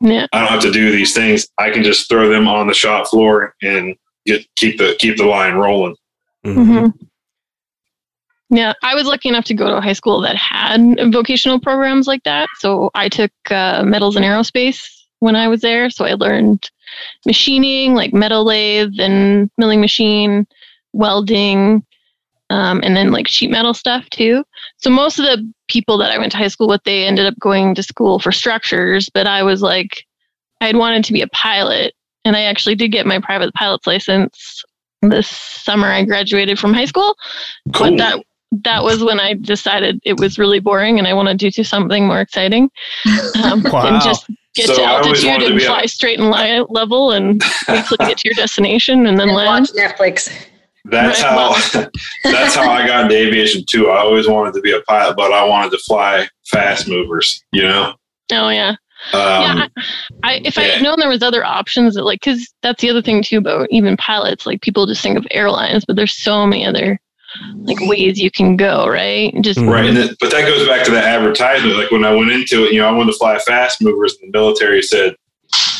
[0.00, 0.26] Yeah.
[0.32, 1.48] I don't have to do these things.
[1.58, 5.24] I can just throw them on the shop floor and get keep the keep the
[5.24, 5.96] line rolling.
[6.46, 6.92] Mhm.
[6.92, 7.04] hmm
[8.50, 10.80] Yeah, I was lucky enough to go to a high school that had
[11.12, 12.48] vocational programs like that.
[12.58, 14.86] So I took uh, metals and aerospace
[15.20, 15.90] when I was there.
[15.90, 16.70] So I learned
[17.26, 20.46] machining, like metal lathe and milling machine,
[20.92, 21.84] welding,
[22.50, 24.44] um, and then like sheet metal stuff too.
[24.78, 27.38] So most of the people that I went to high school with, they ended up
[27.38, 29.10] going to school for structures.
[29.12, 30.04] But I was like,
[30.60, 33.86] I had wanted to be a pilot, and I actually did get my private pilot's
[33.86, 34.64] license
[35.02, 35.88] this summer.
[35.88, 37.14] I graduated from high school.
[37.74, 37.90] Cool.
[37.90, 38.24] But that
[38.64, 42.06] that was when I decided it was really boring and I wanted to do something
[42.06, 42.70] more exciting.
[43.44, 43.86] Um, Wow.
[43.86, 46.64] And just get So to altitude wanted to and be a- fly straight and li-
[46.68, 49.68] level and wait get to your destination and then And land.
[49.74, 50.32] watch Netflix.
[50.84, 51.30] That's Right,
[51.74, 51.90] how
[52.24, 53.88] that's how I got into aviation too.
[53.90, 57.44] I always wanted to be a pilot, but I wanted to fly fast movers.
[57.52, 57.94] You know,
[58.32, 58.70] Oh yeah.
[59.12, 59.66] um, yeah.
[60.22, 62.88] I, I, if I had known there was other options that like, cause that's the
[62.90, 66.46] other thing too about even pilots, like people just think of airlines, but there's so
[66.46, 66.98] many other
[67.56, 69.34] like ways you can go, right?
[69.40, 69.84] Just right.
[69.84, 71.76] And it, but that goes back to the advertisement.
[71.76, 74.32] Like when I went into it, you know, I wanted to fly fast movers, and
[74.32, 75.14] the military said,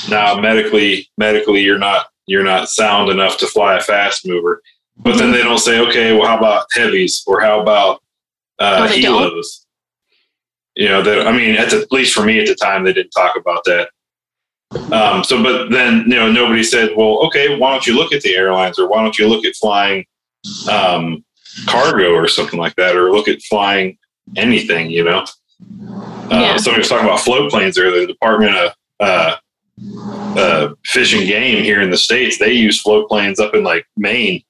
[0.08, 4.62] "Now, medically, medically, you're not you're not sound enough to fly a fast mover."
[4.98, 8.02] But then they don't say, "Okay, well, how about heavies or how about
[8.58, 9.32] uh, Oh, don't?
[9.32, 9.64] helos?"
[10.76, 12.92] You know, that I mean, at, the, at least for me at the time, they
[12.92, 13.90] didn't talk about that.
[14.92, 18.20] Um, so, but then you know, nobody said, "Well, okay, why don't you look at
[18.20, 20.04] the airlines, or why don't you look at flying
[20.70, 21.24] um,
[21.66, 23.98] cargo or something like that, or look at flying
[24.36, 25.24] anything?" You know.
[25.60, 26.56] Uh, Yeah.
[26.58, 28.02] Somebody was talking about float planes earlier.
[28.02, 29.36] The Department of uh,
[30.38, 33.86] uh, Fish and Game here in the states, they use float planes up in like
[33.96, 34.42] Maine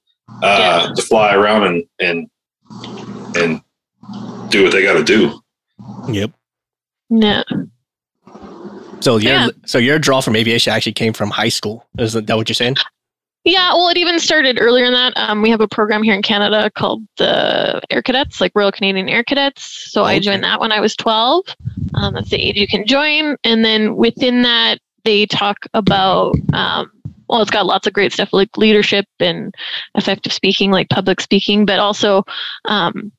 [0.43, 2.27] uh, to fly around and and
[3.35, 3.61] and
[4.49, 5.39] do what they got to do.
[6.11, 6.31] Yep.
[7.09, 7.43] Yeah.
[8.99, 9.47] So your Yeah.
[9.65, 11.87] so your draw from aviation actually came from high school.
[11.97, 12.75] Is that what you're saying?
[13.45, 15.13] Yeah, well, it even started earlier than that.
[15.15, 19.07] Um, we have a program here in Canada called the Air Cadets, like Royal Canadian
[19.07, 19.91] Air Cadets.
[19.91, 21.45] So I joined that when I was 12.
[21.93, 23.37] Um, that's the age you can join.
[23.45, 26.91] And then within that, they talk about, um,
[27.29, 29.55] well, it's got lots of great stuff like leadership and
[29.95, 32.23] effective speaking, like public speaking, but also
[32.65, 33.11] um,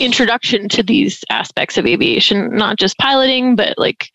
[0.00, 4.10] introduction to these aspects of aviation, not just piloting, but like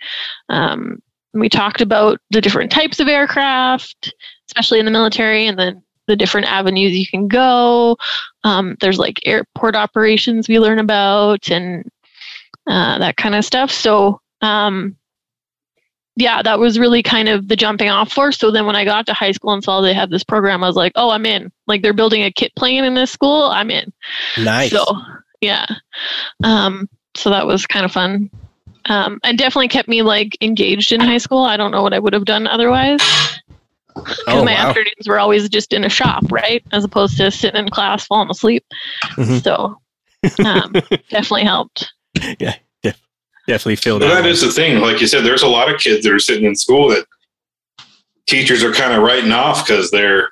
[0.49, 1.01] um,
[1.33, 4.13] we talked about the different types of aircraft,
[4.47, 7.97] especially in the military, and then the different avenues you can go.
[8.43, 11.89] Um, there's like airport operations we learn about and
[12.67, 13.71] uh, that kind of stuff.
[13.71, 14.95] So, um,
[16.15, 18.31] yeah, that was really kind of the jumping off for.
[18.31, 20.67] So then when I got to high school and saw they had this program, I
[20.67, 21.51] was like, oh, I'm in.
[21.67, 23.43] Like they're building a kit plane in this school.
[23.43, 23.91] I'm in.
[24.37, 24.71] Nice.
[24.71, 24.85] So
[25.41, 25.65] yeah.
[26.43, 28.29] Um, so that was kind of fun.
[28.85, 31.43] Um, and definitely kept me like engaged in high school.
[31.43, 33.01] I don't know what I would have done otherwise.
[33.95, 34.67] Because oh my wow.
[34.69, 36.63] afternoons were always just in a shop, right?
[36.71, 38.65] As opposed to sitting in class falling asleep.
[39.11, 39.41] Mhm.
[39.43, 39.79] So
[40.45, 40.71] um,
[41.09, 41.91] definitely helped.
[42.39, 43.01] Yeah, def-
[43.47, 44.21] definitely feel But that.
[44.23, 44.81] that is the thing.
[44.81, 47.05] Like you said, there's a lot of kids that are sitting in school that
[48.27, 50.29] teachers are kind of writing off because they're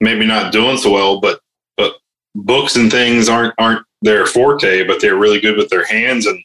[0.00, 1.40] maybe not doing so well, but
[1.76, 1.94] but
[2.34, 6.40] books and things aren't aren't their forte, but they're really good with their hands and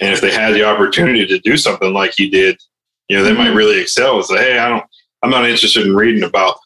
[0.00, 2.60] and if they had the opportunity to do something like you did,
[3.08, 4.84] you know, they might really excel and say, Hey, I don't
[5.22, 6.58] I'm not interested in reading about,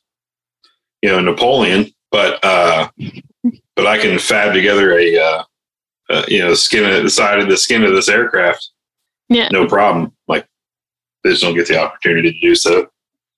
[1.03, 2.89] you know, Napoleon, but uh
[3.77, 5.45] but I can fab together a uh,
[6.11, 8.71] uh you know, skin of the side of the skin of this aircraft
[9.29, 9.49] Yeah.
[9.51, 10.13] no problem.
[10.29, 10.47] Like
[11.23, 12.89] they just don't get the opportunity to do so.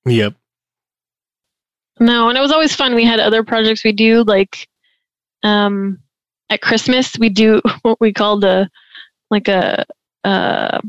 [0.07, 0.35] Yep.
[2.01, 2.95] No, and it was always fun.
[2.95, 4.67] We had other projects we do, like
[5.45, 5.99] um,
[6.51, 8.69] at Christmas, we do what we called a
[9.31, 9.85] like a
[10.25, 10.81] uh,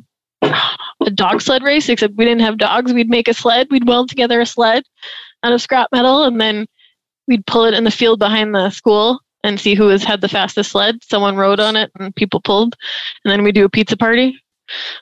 [1.06, 1.90] a dog sled race.
[1.90, 2.94] Except we didn't have dogs.
[2.94, 3.68] We'd make a sled.
[3.70, 4.84] We'd weld together a sled
[5.44, 6.66] out of scrap metal, and then
[7.28, 10.30] we'd pull it in the field behind the school and see who has had the
[10.30, 11.04] fastest sled.
[11.04, 12.76] Someone rode on it, and people pulled,
[13.24, 14.40] and then we do a pizza party.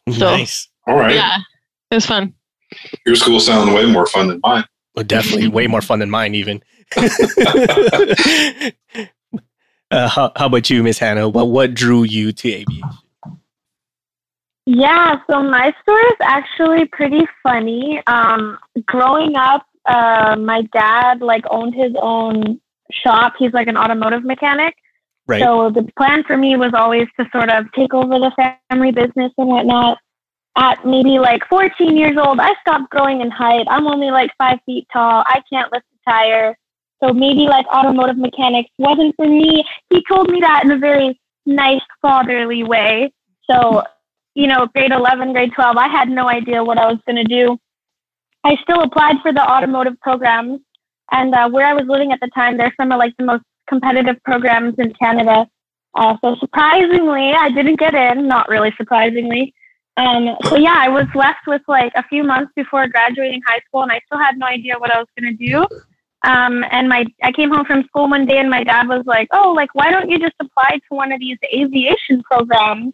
[0.09, 0.67] So- nice.
[0.87, 1.13] All right.
[1.13, 1.37] Yeah,
[1.91, 2.33] it was fun.
[3.05, 4.63] Your school sounds way more fun than mine.
[4.95, 6.61] Well, definitely way more fun than mine, even.
[6.97, 7.09] uh,
[9.91, 11.29] how, how about you, Miss Hannah?
[11.29, 12.89] What what drew you to aviation?
[14.65, 18.01] Yeah, so my story is actually pretty funny.
[18.07, 23.33] Um, growing up, uh, my dad like owned his own shop.
[23.39, 24.75] He's like an automotive mechanic.
[25.27, 25.41] Right.
[25.41, 29.31] So the plan for me was always to sort of take over the family business
[29.37, 29.97] and whatnot.
[30.57, 33.65] At maybe like 14 years old, I stopped growing in height.
[33.69, 35.23] I'm only like five feet tall.
[35.25, 36.57] I can't lift a tire.
[37.01, 39.63] So maybe like automotive mechanics wasn't for me.
[39.89, 43.13] He told me that in a very nice fatherly way.
[43.49, 43.83] So,
[44.35, 47.23] you know, grade 11, grade 12, I had no idea what I was going to
[47.23, 47.57] do.
[48.43, 50.61] I still applied for the automotive programs.
[51.11, 53.43] And uh, where I was living at the time, they're some of like the most
[53.67, 55.47] competitive programs in Canada.
[55.93, 58.27] Uh, so surprisingly, I didn't get in.
[58.27, 59.53] Not really surprisingly.
[59.97, 63.83] Um, so yeah, I was left with like a few months before graduating high school,
[63.83, 65.67] and I still had no idea what I was going to do.
[66.23, 69.27] Um, and my, I came home from school one day, and my dad was like,
[69.33, 72.93] "Oh, like why don't you just apply to one of these aviation programs?"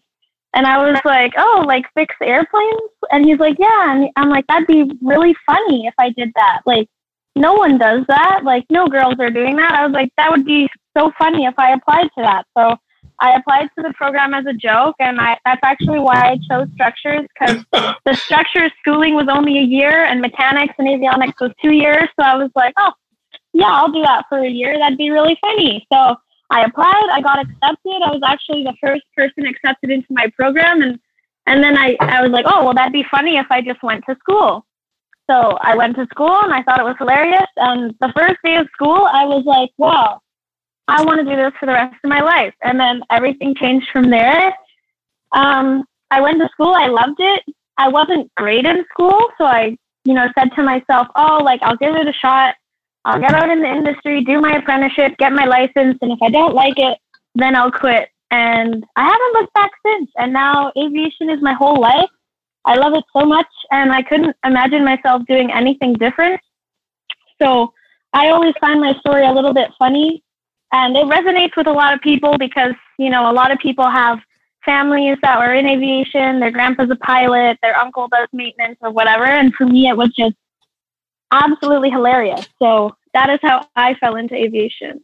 [0.57, 4.47] And I was like, "Oh, like fix airplanes?" And he's like, "Yeah." And I'm like,
[4.47, 6.89] "That'd be really funny if I did that." Like,
[7.35, 8.41] no one does that.
[8.43, 9.73] Like, no girls are doing that.
[9.73, 10.67] I was like, that would be
[10.97, 12.45] so funny if I applied to that.
[12.57, 12.75] So
[13.19, 16.67] I applied to the program as a joke, and I, that's actually why I chose
[16.73, 17.63] structures because
[18.05, 22.09] the structures schooling was only a year, and mechanics and avionics was two years.
[22.19, 22.93] So I was like, oh,
[23.53, 24.77] yeah, I'll do that for a year.
[24.77, 25.85] That'd be really funny.
[25.93, 26.15] So
[26.49, 27.09] I applied.
[27.11, 28.01] I got accepted.
[28.05, 30.99] I was actually the first person accepted into my program, and
[31.45, 34.03] and then I I was like, oh, well, that'd be funny if I just went
[34.09, 34.65] to school.
[35.29, 37.47] So I went to school and I thought it was hilarious.
[37.57, 40.21] And the first day of school, I was like, wow,
[40.87, 42.53] I want to do this for the rest of my life.
[42.63, 44.53] And then everything changed from there.
[45.33, 46.73] Um, I went to school.
[46.73, 47.43] I loved it.
[47.77, 49.27] I wasn't great in school.
[49.37, 52.55] So I, you know, said to myself, oh, like, I'll give it a shot.
[53.07, 55.97] I'll get out in the industry, do my apprenticeship, get my license.
[56.01, 56.97] And if I don't like it,
[57.35, 58.09] then I'll quit.
[58.31, 60.11] And I haven't looked back since.
[60.17, 62.09] And now aviation is my whole life.
[62.65, 66.41] I love it so much, and I couldn't imagine myself doing anything different.
[67.41, 67.73] So
[68.11, 70.21] I always find my story a little bit funny,
[70.73, 73.89] and it resonates with a lot of people because you know a lot of people
[73.89, 74.19] have
[74.65, 76.41] families that were in aviation.
[76.41, 80.09] Their grandpa's a pilot, their uncle does maintenance or whatever, and for me, it was
[80.09, 80.35] just
[81.31, 82.49] absolutely hilarious.
[82.59, 85.03] So that is how I fell into aviation.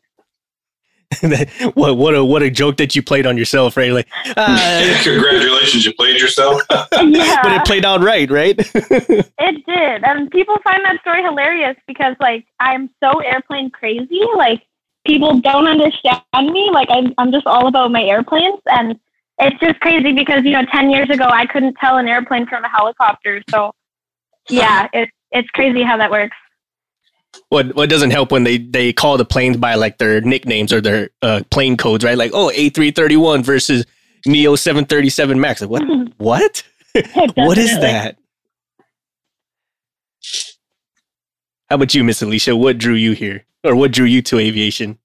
[1.74, 3.92] what what a what a joke that you played on yourself, right?
[3.92, 6.62] Like, uh, congratulations, you played yourself.
[6.72, 8.56] yeah, but it played out right, right?
[8.58, 14.22] it did, and people find that story hilarious because like I'm so airplane crazy.
[14.36, 14.64] Like
[15.06, 16.70] people don't understand me.
[16.72, 19.00] Like I'm I'm just all about my airplanes, and
[19.40, 22.64] it's just crazy because you know ten years ago I couldn't tell an airplane from
[22.64, 23.44] a helicopter.
[23.50, 23.74] So
[24.50, 26.38] yeah, it's it's crazy how that works.
[27.50, 30.82] What what doesn't help when they they call the planes by like their nicknames or
[30.82, 32.18] their uh, plane codes, right?
[32.18, 33.86] Like, oh, A331 versus
[34.26, 35.62] Neo 737 Max.
[35.62, 35.84] Like, what?
[36.18, 36.64] what?
[37.36, 38.18] what is that?
[41.70, 42.56] How about you, Miss Alicia?
[42.56, 45.00] What drew you here, or what drew you to aviation?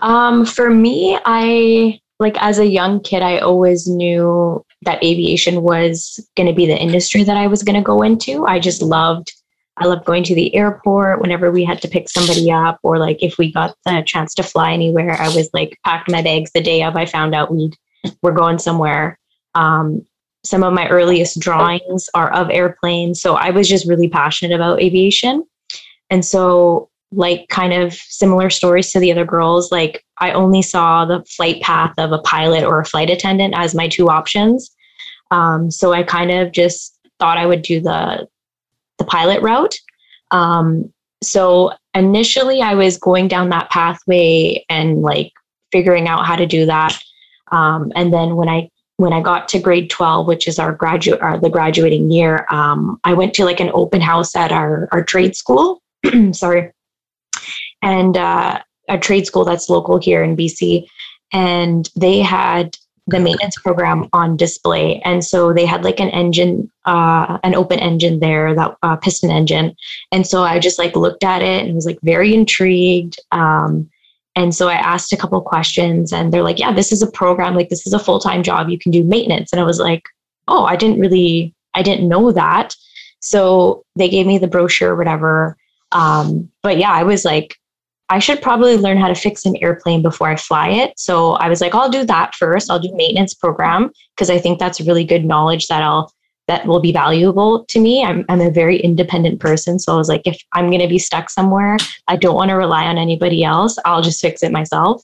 [0.00, 6.24] Um, for me, I like as a young kid, I always knew that aviation was
[6.36, 8.46] going to be the industry that I was going to go into.
[8.46, 9.32] I just loved,
[9.82, 13.20] I loved going to the airport whenever we had to pick somebody up, or like
[13.20, 15.20] if we got the chance to fly anywhere.
[15.20, 16.94] I was like packed my bags the day of.
[16.94, 17.72] I found out we
[18.22, 19.18] were going somewhere.
[19.56, 20.06] Um,
[20.44, 24.80] some of my earliest drawings are of airplanes, so I was just really passionate about
[24.80, 25.44] aviation.
[26.10, 29.72] And so like kind of similar stories to the other girls.
[29.72, 33.74] Like I only saw the flight path of a pilot or a flight attendant as
[33.74, 34.70] my two options.
[35.30, 38.28] Um, so I kind of just thought I would do the
[39.02, 39.74] the pilot route.
[40.30, 40.92] Um,
[41.22, 45.32] so initially I was going down that pathway and like
[45.70, 46.98] figuring out how to do that.
[47.50, 51.20] Um, and then when I when I got to grade 12, which is our graduate
[51.22, 55.02] or the graduating year, um, I went to like an open house at our, our
[55.02, 55.82] trade school.
[56.32, 56.70] Sorry
[57.82, 60.86] and uh, a trade school that's local here in BC.
[61.32, 62.76] And they had
[63.06, 65.00] the maintenance program on display.
[65.04, 69.30] And so they had like an engine, uh, an open engine there, that uh, piston
[69.30, 69.74] engine.
[70.12, 73.18] And so I just like looked at it and was like very intrigued.
[73.32, 73.90] Um,
[74.36, 77.54] and so I asked a couple questions and they're like, yeah, this is a program,
[77.54, 78.68] like this is a full time job.
[78.68, 79.52] You can do maintenance.
[79.52, 80.04] And I was like,
[80.48, 82.74] oh, I didn't really, I didn't know that.
[83.20, 85.56] So they gave me the brochure, whatever.
[85.92, 87.56] Um, but yeah, I was like,
[88.12, 90.98] I should probably learn how to fix an airplane before I fly it.
[90.98, 92.70] So I was like, I'll do that first.
[92.70, 96.12] I'll do maintenance program because I think that's really good knowledge that I'll
[96.48, 98.04] that will be valuable to me.
[98.04, 100.98] I'm I'm a very independent person, so I was like, if I'm going to be
[100.98, 103.78] stuck somewhere, I don't want to rely on anybody else.
[103.86, 105.02] I'll just fix it myself.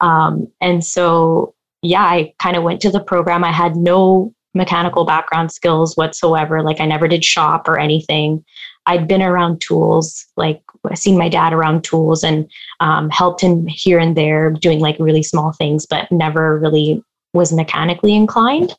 [0.00, 3.42] Um, and so yeah, I kind of went to the program.
[3.42, 6.62] I had no mechanical background skills whatsoever.
[6.62, 8.44] Like I never did shop or anything.
[8.86, 10.62] I'd been around tools, like
[10.94, 15.22] seen my dad around tools and um, helped him here and there doing like really
[15.22, 18.74] small things, but never really was mechanically inclined.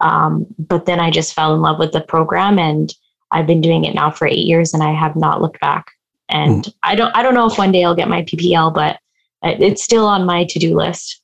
[0.00, 2.92] Um, but then I just fell in love with the program and
[3.30, 5.86] I've been doing it now for eight years and I have not looked back.
[6.28, 8.98] And I don't, I don't know if one day I'll get my PPL, but
[9.42, 11.20] it's still on my to-do list.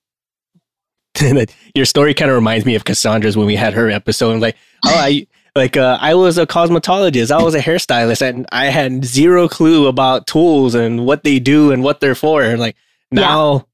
[1.74, 4.32] Your story kind of reminds me of Cassandra's when we had her episode.
[4.32, 4.56] And like,
[4.86, 9.04] oh, I like uh, I was a cosmetologist, I was a hairstylist, and I had
[9.04, 12.42] zero clue about tools and what they do and what they're for.
[12.42, 12.76] And like
[13.10, 13.66] now,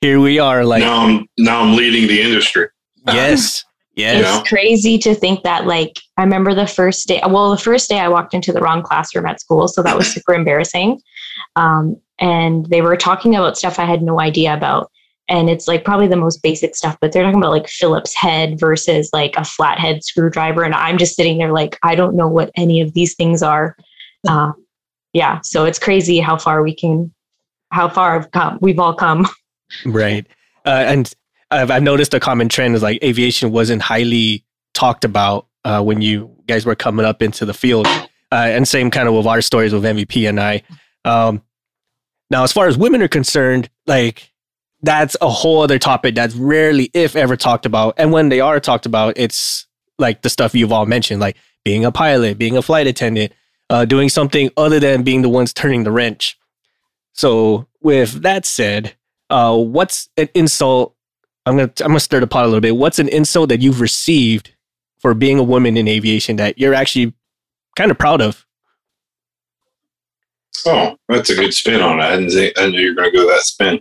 [0.00, 0.64] here we are.
[0.64, 2.68] Like, now I'm now I'm leading the industry.
[3.06, 3.64] yes,
[3.94, 4.40] yes, Yeah.
[4.40, 7.20] It's crazy to think that like I remember the first day.
[7.26, 10.12] Well, the first day I walked into the wrong classroom at school, so that was
[10.12, 11.00] super embarrassing.
[11.56, 14.90] Um, and they were talking about stuff I had no idea about,
[15.32, 16.96] and it's like probably the most basic stuff.
[17.00, 21.16] But they're talking about like Phillips head versus like a flathead screwdriver, and I'm just
[21.16, 23.76] sitting there like I don't know what any of these things are.
[24.28, 24.52] Uh,
[25.12, 27.12] yeah, so it's crazy how far we can,
[27.72, 28.56] how far I've come.
[28.60, 29.26] We've all come.
[29.84, 30.24] right.
[30.64, 31.12] Uh, and
[31.50, 36.02] I've, I've noticed a common trend is like aviation wasn't highly talked about uh, when
[36.02, 37.88] you guys were coming up into the field.
[37.88, 40.62] Uh, and same kind of with our stories with MVP and I.
[41.04, 41.42] Um,
[42.30, 44.31] now, as far as women are concerned, like
[44.82, 47.94] that's a whole other topic that's rarely, if ever, talked about.
[47.96, 49.66] And when they are talked about, it's
[49.98, 53.32] like the stuff you've all mentioned, like being a pilot, being a flight attendant,
[53.70, 56.36] uh, doing something other than being the ones turning the wrench.
[57.12, 58.94] So, with that said,
[59.30, 60.96] uh, what's an insult?
[61.46, 62.76] I'm gonna I'm gonna stir the pot a little bit.
[62.76, 64.52] What's an insult that you've received
[64.98, 67.14] for being a woman in aviation that you're actually
[67.76, 68.46] kind of proud of?
[70.66, 72.04] Oh, that's a good spin on it.
[72.04, 73.80] I didn't think I knew you were to go that spin.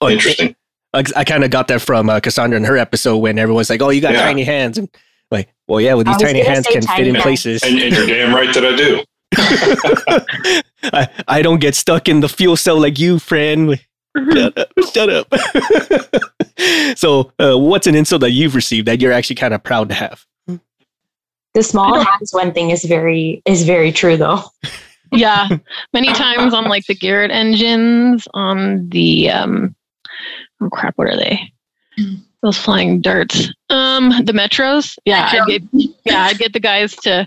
[0.00, 0.54] Oh, Interesting.
[0.94, 3.82] I, I kind of got that from uh, Cassandra in her episode when everyone's like,
[3.82, 4.22] "Oh, you got Yeah.
[4.22, 4.88] tiny hands," and
[5.30, 7.22] like, well, yeah, well, these tiny hands can tiny fit in hands.
[7.24, 7.62] places.
[7.62, 9.02] And, and you're damn right that I do.
[10.92, 13.78] I, I don't get stuck in the fuel cell like you, friend.
[14.32, 14.72] Shut up.
[14.94, 16.96] Shut up.
[16.96, 19.94] so, uh, what's an insult that you've received that you're actually kind of proud to
[19.94, 20.24] have?
[21.54, 24.42] The small hands one thing is very is very true though.
[25.12, 25.46] yeah
[25.92, 29.75] many times on like the garrett engines on the um
[30.60, 31.40] oh crap, what are they?
[32.42, 33.50] Those flying darts.
[33.70, 34.96] Um, the metros.
[35.04, 35.62] Yeah, I'd get,
[36.04, 37.26] yeah, I'd get the guys to.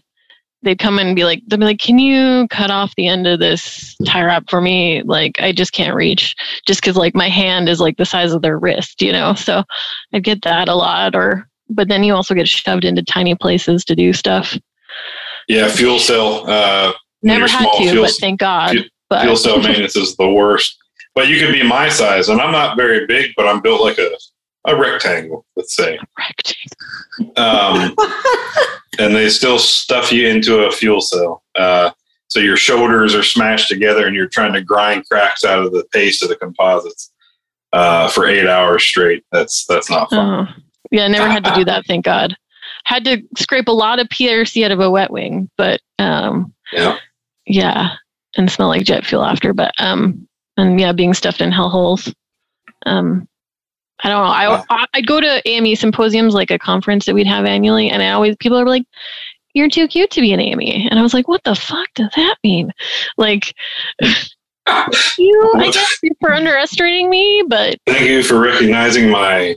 [0.62, 3.40] They'd come and be like, they'd be like, "Can you cut off the end of
[3.40, 5.02] this tie wrap for me?
[5.04, 6.36] Like, I just can't reach,
[6.68, 9.64] just because like my hand is like the size of their wrist, you know." So,
[10.14, 11.16] I'd get that a lot.
[11.16, 14.58] Or, but then you also get shoved into tiny places to do stuff.
[15.48, 16.44] Yeah, fuel cell.
[16.48, 16.92] Uh,
[17.24, 18.72] Never had to, fuel, but thank God.
[18.72, 20.78] fuel- but fuel cell maintenance is the worst.
[21.20, 23.98] But you could be my size, and I'm not very big, but I'm built like
[23.98, 24.10] a,
[24.66, 26.00] a rectangle, let's say.
[27.36, 27.94] Um,
[29.00, 31.44] and they still stuff you into a fuel cell.
[31.56, 31.92] Uh,
[32.30, 35.84] so your shoulders are smashed together, and you're trying to grind cracks out of the
[35.92, 37.12] paste of the composites
[37.74, 39.26] uh, for eight hours straight.
[39.34, 40.48] That's that's not fun.
[40.48, 41.86] Oh, yeah, I never had to do that.
[41.86, 42.34] Thank God.
[42.86, 46.98] Had to scrape a lot of PRC out of a wet wing, but um, Yeah.
[47.46, 47.96] yeah,
[48.38, 49.54] and smell like jet fuel after.
[49.54, 50.26] But um,
[50.60, 52.14] and yeah, being stuffed in hell holes.
[52.86, 53.28] Um,
[54.04, 54.32] I don't know.
[54.32, 58.02] I I I'd go to AME symposiums, like a conference that we'd have annually, and
[58.02, 58.84] I always people are like,
[59.54, 62.12] "You're too cute to be an AME," and I was like, "What the fuck does
[62.16, 62.72] that mean?"
[63.18, 63.54] Like.
[65.18, 69.56] You, I guess, for underestimating me, but Thank you for recognizing my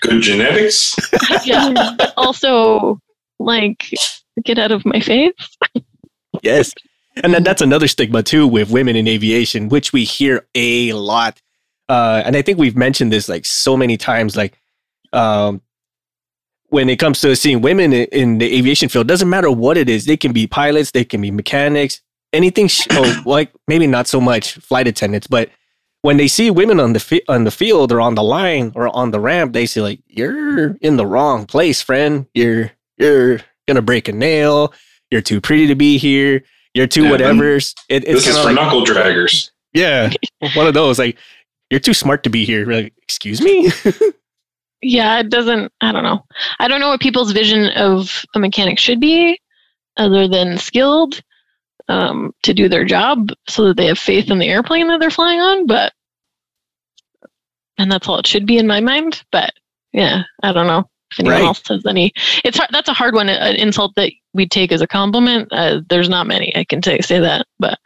[0.00, 0.94] good genetics.
[1.44, 2.98] yeah, also
[3.38, 3.84] like
[4.42, 5.34] get out of my face.
[6.42, 6.72] Yes.
[7.16, 11.40] And then that's another stigma too with women in aviation, which we hear a lot.
[11.88, 14.36] Uh, and I think we've mentioned this like so many times.
[14.36, 14.58] Like,
[15.12, 15.60] um,
[16.68, 19.88] when it comes to seeing women in, in the aviation field, doesn't matter what it
[19.88, 20.06] is.
[20.06, 22.00] They can be pilots, they can be mechanics,
[22.32, 22.68] anything.
[22.68, 25.50] Sh- oh, like maybe not so much flight attendants, but
[26.02, 28.94] when they see women on the fi- on the field or on the line or
[28.96, 32.26] on the ramp, they say like, "You're in the wrong place, friend.
[32.34, 34.72] You're you're gonna break a nail.
[35.10, 36.44] You're too pretty to be here.
[36.74, 39.50] You're too Yeah, whatever's." It, it's This is for like, knuckle draggers.
[39.72, 40.12] yeah,
[40.54, 40.98] one of those.
[40.98, 41.18] Like,
[41.70, 42.66] you're too smart to be here.
[42.66, 43.70] We're Like, excuse me.
[44.82, 45.70] Yeah, it doesn't.
[45.82, 46.24] I don't know.
[46.58, 49.38] I don't know what people's vision of a mechanic should be,
[49.98, 51.20] other than skilled
[51.88, 55.10] um, to do their job, so that they have faith in the airplane that they're
[55.10, 55.66] flying on.
[55.66, 55.92] But
[57.76, 59.22] and that's all it should be in my mind.
[59.32, 59.52] But
[59.92, 61.44] yeah, I don't know if anyone Right.
[61.46, 62.12] else has any.
[62.42, 62.70] It's hard.
[62.72, 63.28] That's a hard one.
[63.28, 65.48] An insult that we take as a compliment.
[65.52, 67.78] Uh, there's not many I can say say that, but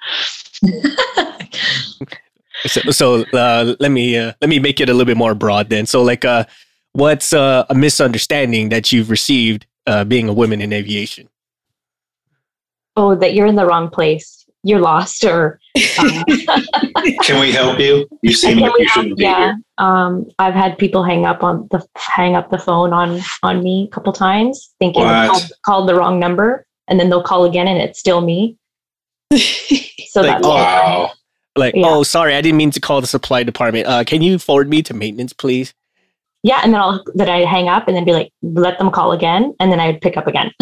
[2.66, 5.70] so, so uh, let me uh, let me make it a little bit more broad
[5.70, 5.86] then.
[5.86, 6.44] So, like, uh,
[6.92, 11.28] what's uh, a misunderstanding that you've received uh, being a woman in aviation?
[12.96, 14.43] Oh, that you're in the wrong place.
[14.64, 16.24] You're lost, or uh,
[17.22, 18.08] Can we help you?
[18.22, 19.38] You seem Can like you help- shouldn't be yeah.
[19.38, 19.58] here.
[19.78, 23.88] Um, I've had people hang up on the hang up the phone on on me
[23.90, 27.68] a couple times, thinking I called, called the wrong number, and then they'll call again,
[27.68, 28.56] and it's still me.
[30.08, 31.12] So Like, that's oh, Wow.
[31.56, 31.86] Like, Yeah.
[31.88, 33.88] oh, sorry, I didn't mean to call the supply department.
[33.88, 35.74] Uh, can you forward me to maintenance, please?
[36.44, 36.60] yeah.
[36.62, 39.54] And then I'll then I hang up, and then be like, let them call again,
[39.58, 40.52] and then I would pick up again.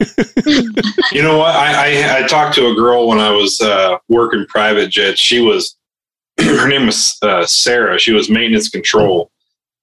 [1.12, 1.54] You know what?
[1.54, 5.20] I, I, I talked to a girl when I was uh, working private jets.
[5.20, 5.76] She was,
[6.40, 7.98] her name was uh, Sarah.
[7.98, 9.30] She was maintenance control.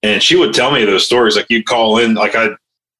[0.04, 1.36] And she would tell me those stories.
[1.36, 2.50] Like you'd call in, like I,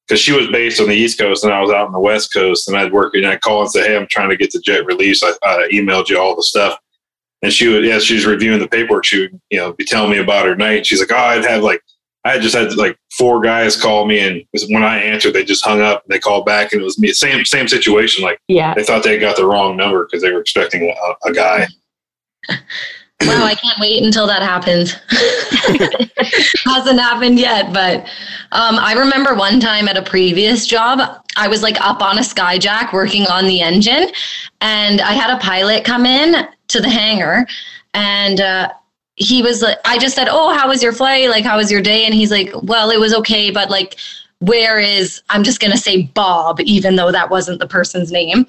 [0.08, 2.34] because she was based on the East Coast and I was out on the West
[2.34, 2.68] Coast.
[2.68, 4.86] And I'd work and I'd call and say, Hey, I'm trying to get the jet
[4.86, 5.24] release.
[5.24, 6.78] I, I emailed you all the stuff.
[7.42, 10.20] And she would, yeah, she's reviewing the paperwork, she would, you know, be telling me
[10.20, 10.86] about her night.
[10.86, 11.82] She's like, Oh, I'd have like,
[12.24, 15.82] I just had like four guys call me, and when I answered, they just hung
[15.82, 16.04] up.
[16.04, 17.12] And they called back, and it was me.
[17.14, 18.24] Same same situation.
[18.24, 18.74] Like Yeah.
[18.76, 21.68] they thought they got the wrong number because they were expecting a, a guy.
[23.28, 24.94] Wow, I can't wait until that happens.
[26.66, 28.00] Hasn't happened yet, but
[28.52, 32.22] um, I remember one time at a previous job, I was like up on a
[32.22, 34.08] skyjack working on the engine,
[34.62, 37.46] and I had a pilot come in to the hangar,
[37.94, 38.70] and uh,
[39.22, 41.30] he was like, I just said, "Oh, how was your flight?
[41.30, 43.98] Like, how was your day?" And he's like, "Well, it was okay, but like."
[44.44, 48.48] Where is, I'm just going to say Bob, even though that wasn't the person's name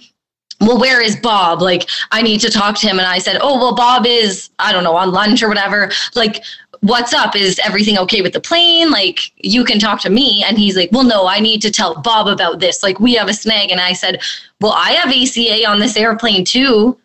[0.63, 1.61] well, where is Bob?
[1.61, 2.99] Like, I need to talk to him.
[2.99, 5.91] And I said, oh, well, Bob is, I don't know, on lunch or whatever.
[6.15, 6.45] Like,
[6.81, 7.35] what's up?
[7.35, 8.91] Is everything okay with the plane?
[8.91, 10.45] Like, you can talk to me.
[10.47, 12.83] And he's like, well, no, I need to tell Bob about this.
[12.83, 13.71] Like, we have a snag.
[13.71, 14.23] And I said,
[14.61, 16.99] well, I have ACA on this airplane too.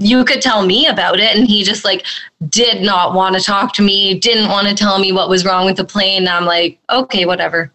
[0.00, 1.36] You could tell me about it.
[1.36, 2.04] And he just like
[2.48, 5.66] did not want to talk to me, didn't want to tell me what was wrong
[5.66, 6.26] with the plane.
[6.26, 7.70] I'm like, okay, whatever.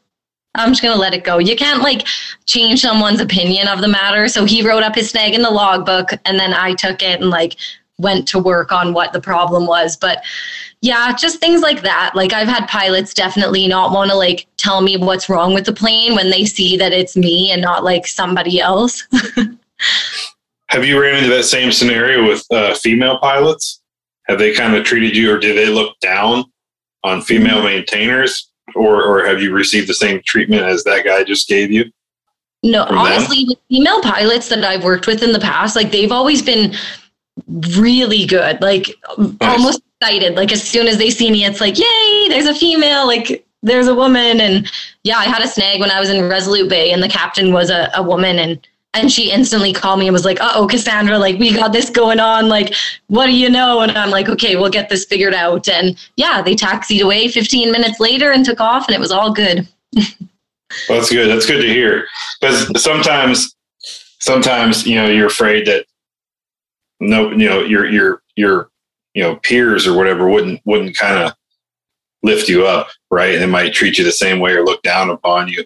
[0.55, 1.37] I'm just gonna let it go.
[1.37, 2.07] You can't like
[2.45, 4.27] change someone's opinion of the matter.
[4.27, 7.29] So he wrote up his snag in the logbook, and then I took it and
[7.29, 7.57] like
[7.97, 9.95] went to work on what the problem was.
[9.95, 10.23] But
[10.81, 12.11] yeah, just things like that.
[12.15, 15.73] Like I've had pilots definitely not want to like tell me what's wrong with the
[15.73, 19.07] plane when they see that it's me and not like somebody else.
[20.69, 23.81] Have you ran into that same scenario with uh, female pilots?
[24.27, 26.45] Have they kind of treated you, or do they look down
[27.03, 31.47] on female maintainers, or or have you received the same treatment as that guy just
[31.47, 31.85] gave you?
[32.63, 36.41] No, honestly, with female pilots that I've worked with in the past, like they've always
[36.41, 36.73] been
[37.77, 39.37] really good, like nice.
[39.41, 40.35] almost excited.
[40.35, 43.87] Like as soon as they see me, it's like, yay, there's a female, like there's
[43.87, 44.41] a woman.
[44.41, 44.71] And
[45.03, 47.69] yeah, I had a snag when I was in Resolute Bay and the captain was
[47.69, 51.37] a, a woman and and she instantly called me and was like, oh, Cassandra, like
[51.37, 52.47] we got this going on.
[52.47, 52.73] Like,
[53.07, 53.81] what do you know?
[53.81, 55.67] And I'm like, okay, we'll get this figured out.
[55.67, 59.31] And yeah, they taxied away 15 minutes later and took off and it was all
[59.31, 59.67] good.
[60.89, 61.29] Well, that's good.
[61.29, 62.07] That's good to hear.
[62.41, 63.55] Because sometimes,
[64.19, 65.85] sometimes you know you're afraid that
[66.99, 68.69] no, you know your your your
[69.13, 71.33] you know peers or whatever wouldn't wouldn't kind of
[72.23, 73.35] lift you up, right?
[73.35, 75.63] And they might treat you the same way or look down upon you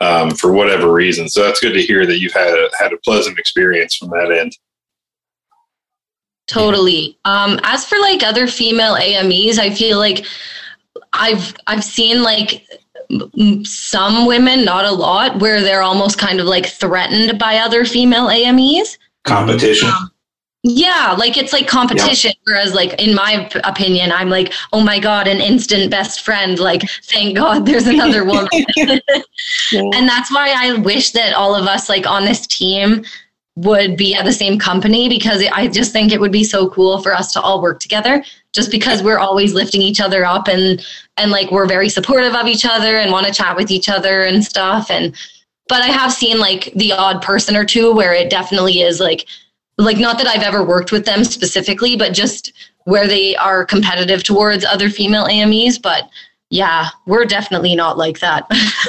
[0.00, 1.28] um, for whatever reason.
[1.28, 4.30] So that's good to hear that you've had a had a pleasant experience from that
[4.30, 4.56] end.
[6.46, 7.18] Totally.
[7.24, 10.24] Um, as for like other female AMEs, I feel like
[11.12, 12.66] I've I've seen like
[13.64, 18.28] some women, not a lot, where they're almost kind of like threatened by other female
[18.28, 18.98] AMEs.
[19.24, 19.88] Competition.
[19.88, 20.10] Um,
[20.68, 22.32] yeah, like it's like competition.
[22.32, 22.52] Yeah.
[22.52, 26.58] Whereas, like in my opinion, I'm like, oh my god, an instant best friend.
[26.58, 28.48] Like, thank God, there's another woman.
[28.76, 29.00] yeah.
[29.72, 33.04] And that's why I wish that all of us, like on this team,
[33.54, 37.00] would be at the same company because I just think it would be so cool
[37.00, 38.24] for us to all work together.
[38.52, 40.84] Just because we're always lifting each other up and
[41.16, 44.24] and like we're very supportive of each other and want to chat with each other
[44.24, 44.90] and stuff.
[44.90, 45.14] And
[45.68, 49.28] but I have seen like the odd person or two where it definitely is like
[49.78, 52.52] like not that I've ever worked with them specifically, but just
[52.84, 55.78] where they are competitive towards other female AMEs.
[55.78, 56.08] But
[56.50, 58.46] yeah, we're definitely not like that.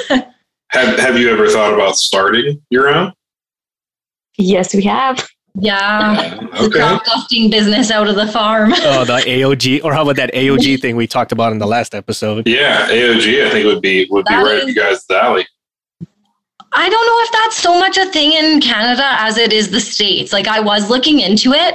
[0.70, 3.12] have Have you ever thought about starting your own?
[4.38, 5.28] Yes, we have.
[5.60, 6.68] Yeah, okay.
[6.68, 8.72] the crop dusting business out of the farm.
[8.76, 11.96] oh, the AOG, or how about that AOG thing we talked about in the last
[11.96, 12.46] episode?
[12.46, 15.46] Yeah, AOG, I think would be would be right is, up you guys' alley.
[16.78, 19.80] I don't know if that's so much a thing in Canada as it is the
[19.80, 20.32] States.
[20.32, 21.74] Like I was looking into it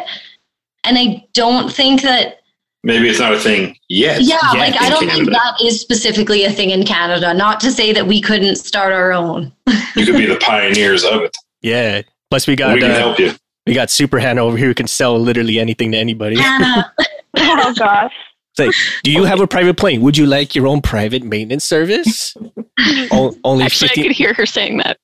[0.86, 2.40] and I don't think that
[2.86, 4.22] maybe it's not a thing yet.
[4.22, 5.26] Yeah, yet like I don't Canada.
[5.26, 7.34] think that is specifically a thing in Canada.
[7.34, 9.52] Not to say that we couldn't start our own.
[9.98, 11.36] you could be the pioneers of it.
[11.62, 12.04] Yeah.
[12.30, 13.34] Plus we got we can uh, help you.
[13.68, 16.38] We got Super Hannah over here who can sell literally anything to anybody.
[16.40, 18.14] oh gosh.
[18.56, 20.02] It's like, do you have a private plane?
[20.02, 22.36] Would you like your own private maintenance service?
[23.12, 25.00] o- only Actually, 15- I could hear her saying that.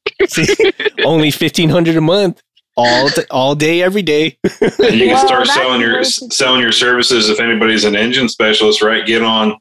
[1.06, 2.42] only fifteen hundred a month,
[2.78, 4.38] all t- all day, every day.
[4.44, 9.06] and you can start selling your selling your services if anybody's an engine specialist, right?
[9.06, 9.58] Get on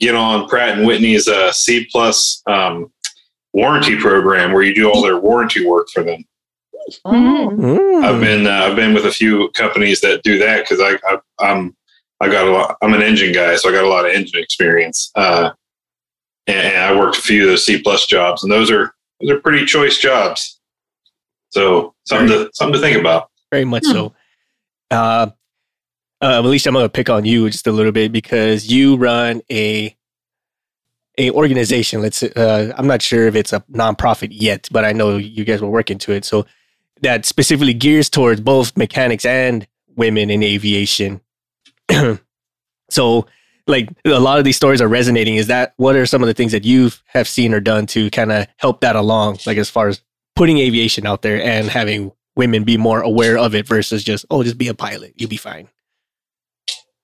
[0.00, 2.92] get on Pratt and Whitney's uh, C plus um,
[3.52, 6.24] warranty program where you do all their warranty work for them.
[7.04, 8.02] Oh.
[8.02, 11.18] I've been uh, I've been with a few companies that do that because I, I
[11.40, 11.74] I'm
[12.22, 12.76] I got a lot.
[12.80, 15.10] I'm an engine guy, so I got a lot of engine experience.
[15.16, 15.50] Uh,
[16.46, 19.32] and, and, I worked a few of those C plus jobs, and those are those
[19.32, 20.60] are pretty choice jobs.
[21.50, 23.28] So something to something to think about.
[23.50, 23.92] Very much hmm.
[23.92, 24.14] so.
[24.92, 25.30] Uh,
[26.20, 29.42] uh, Alicia I'm going to pick on you just a little bit because you run
[29.50, 29.96] a
[31.18, 32.02] a organization.
[32.02, 32.22] Let's.
[32.22, 35.68] Uh, I'm not sure if it's a nonprofit yet, but I know you guys were
[35.68, 36.24] working to it.
[36.24, 36.46] So
[37.00, 39.66] that specifically gears towards both mechanics and
[39.96, 41.20] women in aviation.
[42.90, 43.26] so
[43.66, 45.36] like a lot of these stories are resonating.
[45.36, 48.10] Is that what are some of the things that you have seen or done to
[48.10, 50.02] kind of help that along like as far as
[50.34, 54.42] putting aviation out there and having women be more aware of it versus just oh
[54.42, 55.14] just be a pilot.
[55.16, 55.68] You'll be fine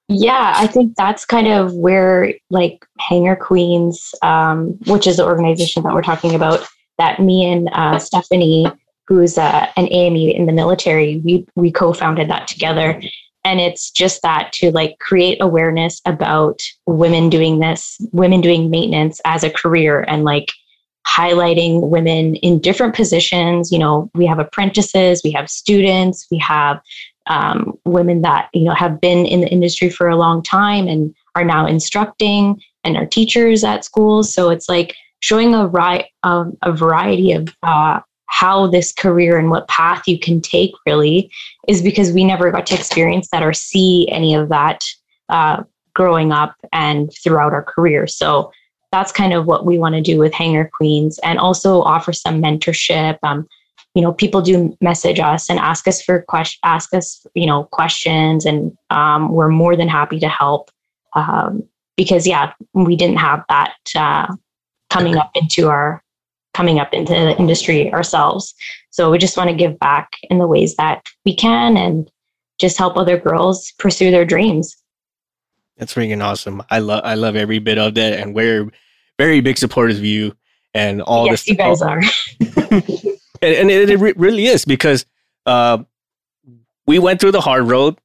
[0.08, 5.82] yeah i think that's kind of where like hangar queens um, which is the organization
[5.82, 6.66] that we're talking about
[6.96, 8.66] that me and uh, stephanie
[9.06, 13.00] who's uh, an ame in the military we we co-founded that together
[13.44, 19.20] and it's just that to like create awareness about women doing this women doing maintenance
[19.24, 20.50] as a career and like
[21.06, 23.72] highlighting women in different positions.
[23.72, 26.80] You know we have apprentices we have students we have
[27.28, 31.14] um, women that you know have been in the industry for a long time and
[31.34, 34.32] are now instructing and are teachers at schools.
[34.32, 39.50] So it's like showing a, ri- um, a variety of uh, how this career and
[39.50, 41.30] what path you can take really
[41.66, 44.84] is because we never got to experience that or see any of that
[45.28, 45.62] uh,
[45.94, 48.06] growing up and throughout our career.
[48.06, 48.52] So
[48.92, 52.40] that's kind of what we want to do with Hangar Queens and also offer some
[52.40, 53.18] mentorship.
[53.22, 53.46] Um,
[53.94, 57.64] you know, people do message us and ask us for question, ask us, you know,
[57.64, 60.70] questions, and um, we're more than happy to help.
[61.14, 61.64] Um,
[61.96, 64.32] because yeah, we didn't have that uh,
[64.88, 66.02] coming up into our
[66.58, 68.52] coming up into the industry ourselves.
[68.90, 72.10] So we just want to give back in the ways that we can and
[72.58, 74.76] just help other girls pursue their dreams.
[75.76, 76.60] That's freaking awesome.
[76.68, 78.68] I love I love every bit of that, and we're
[79.18, 80.36] very big supporters of you
[80.74, 81.48] and all yes, this.
[81.48, 82.00] you guys are.
[82.40, 85.06] and, and it, it really is because
[85.46, 85.78] uh,
[86.88, 87.96] we went through the hard road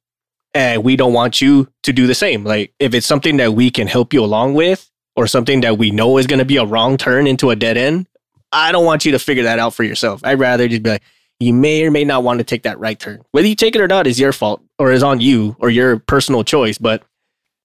[0.54, 3.68] and we don't want you to do the same like if it's something that we
[3.68, 6.64] can help you along with or something that we know is going to be a
[6.64, 8.06] wrong turn into a dead end
[8.54, 11.02] i don't want you to figure that out for yourself i'd rather just be like
[11.40, 13.80] you may or may not want to take that right turn whether you take it
[13.80, 17.02] or not is your fault or is on you or your personal choice but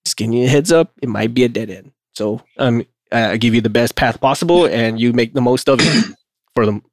[0.05, 3.37] just giving you a heads up it might be a dead end so um i
[3.37, 6.15] give you the best path possible and you make the most of it
[6.55, 6.83] for them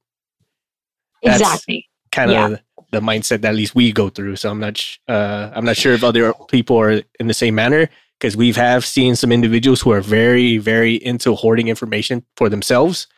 [1.22, 1.88] That's- exactly.
[2.12, 2.57] kind of Yeah.
[2.92, 4.36] the mindset that at least we go through.
[4.36, 7.55] So I'm not, sh- uh, I'm not sure if other people are in the same
[7.55, 7.88] manner
[8.18, 13.09] because we've have seen some individuals who are very, very into hoarding information for themselves,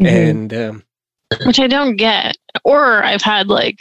[0.00, 0.28] Mhm.
[0.30, 0.82] and um,
[1.44, 2.36] which I don't get.
[2.64, 3.78] Or I've had like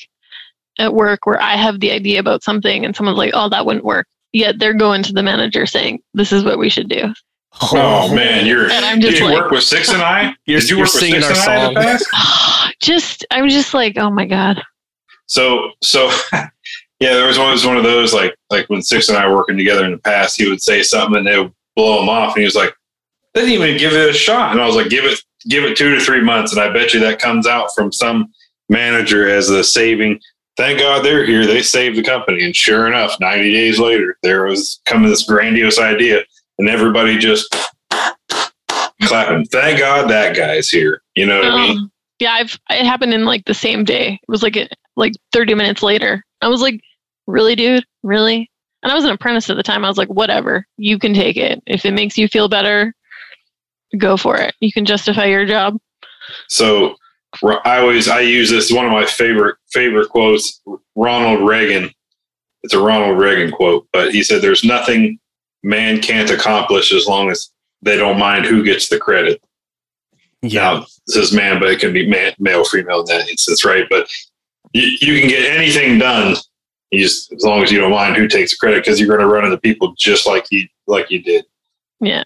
[0.79, 3.85] at work where I have the idea about something and someone's like, oh, that wouldn't
[3.85, 4.07] work.
[4.33, 7.13] Yet they're going to the manager saying, this is what we should do.
[7.71, 8.69] Oh man, you're.
[8.69, 10.35] And I'm Did you like- work with Six and I?
[10.45, 12.09] You're- Did you you're work with singing Six our and I the song.
[12.11, 12.75] past?
[12.81, 14.61] just, I'm just like, oh my God.
[15.27, 16.49] So so yeah,
[17.13, 19.57] there was one was one of those like like when Six and I were working
[19.57, 22.41] together in the past, he would say something and they would blow him off, and
[22.41, 22.73] he was like,
[23.33, 25.77] "They didn't even give it a shot." And I was like, "Give it give it
[25.77, 28.31] two to three months," and I bet you that comes out from some
[28.69, 30.19] manager as the saving.
[30.57, 31.45] Thank God they're here.
[31.45, 35.79] They saved the company, and sure enough, ninety days later, there was coming this grandiose
[35.79, 36.23] idea,
[36.59, 37.53] and everybody just
[39.03, 39.45] clapping.
[39.45, 41.01] Thank God that guy's here.
[41.15, 41.77] You know what I mean?
[41.77, 44.13] Um, yeah, I've it happened in like the same day.
[44.13, 44.57] It was like
[44.95, 46.23] like 30 minutes later.
[46.41, 46.81] I was like,
[47.27, 48.49] really, dude, really?
[48.83, 49.83] And I was an apprentice at the time.
[49.83, 52.93] I was like, whatever, you can take it if it makes you feel better.
[53.97, 54.53] Go for it.
[54.59, 55.77] You can justify your job.
[56.49, 56.95] So
[57.65, 60.61] I always I use this one of my favorite favorite quotes.
[60.95, 61.91] Ronald Reagan.
[62.63, 65.19] It's a Ronald Reagan quote, but he said, "There's nothing
[65.63, 69.41] man can't accomplish as long as they don't mind who gets the credit."
[70.41, 73.65] yeah, Now, it says man, but it can be man, male, female in that instance,
[73.65, 73.85] right?
[73.89, 74.09] But
[74.73, 76.35] you, you can get anything done.
[76.91, 79.19] You just as long as you don't mind who takes the credit, because you're going
[79.19, 81.45] to run into people just like you like you did.
[81.99, 82.23] Yeah.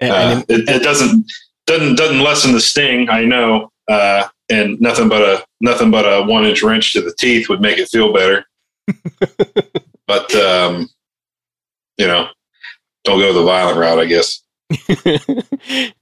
[0.00, 1.30] And, Uh, and it, it doesn't
[1.66, 3.08] doesn't doesn't lessen the sting.
[3.10, 7.14] I know, uh, and nothing but a nothing but a one inch wrench to the
[7.18, 8.44] teeth would make it feel better.
[10.06, 10.88] but um,
[11.98, 12.28] you know,
[13.04, 13.98] don't go the violent route.
[13.98, 14.42] I guess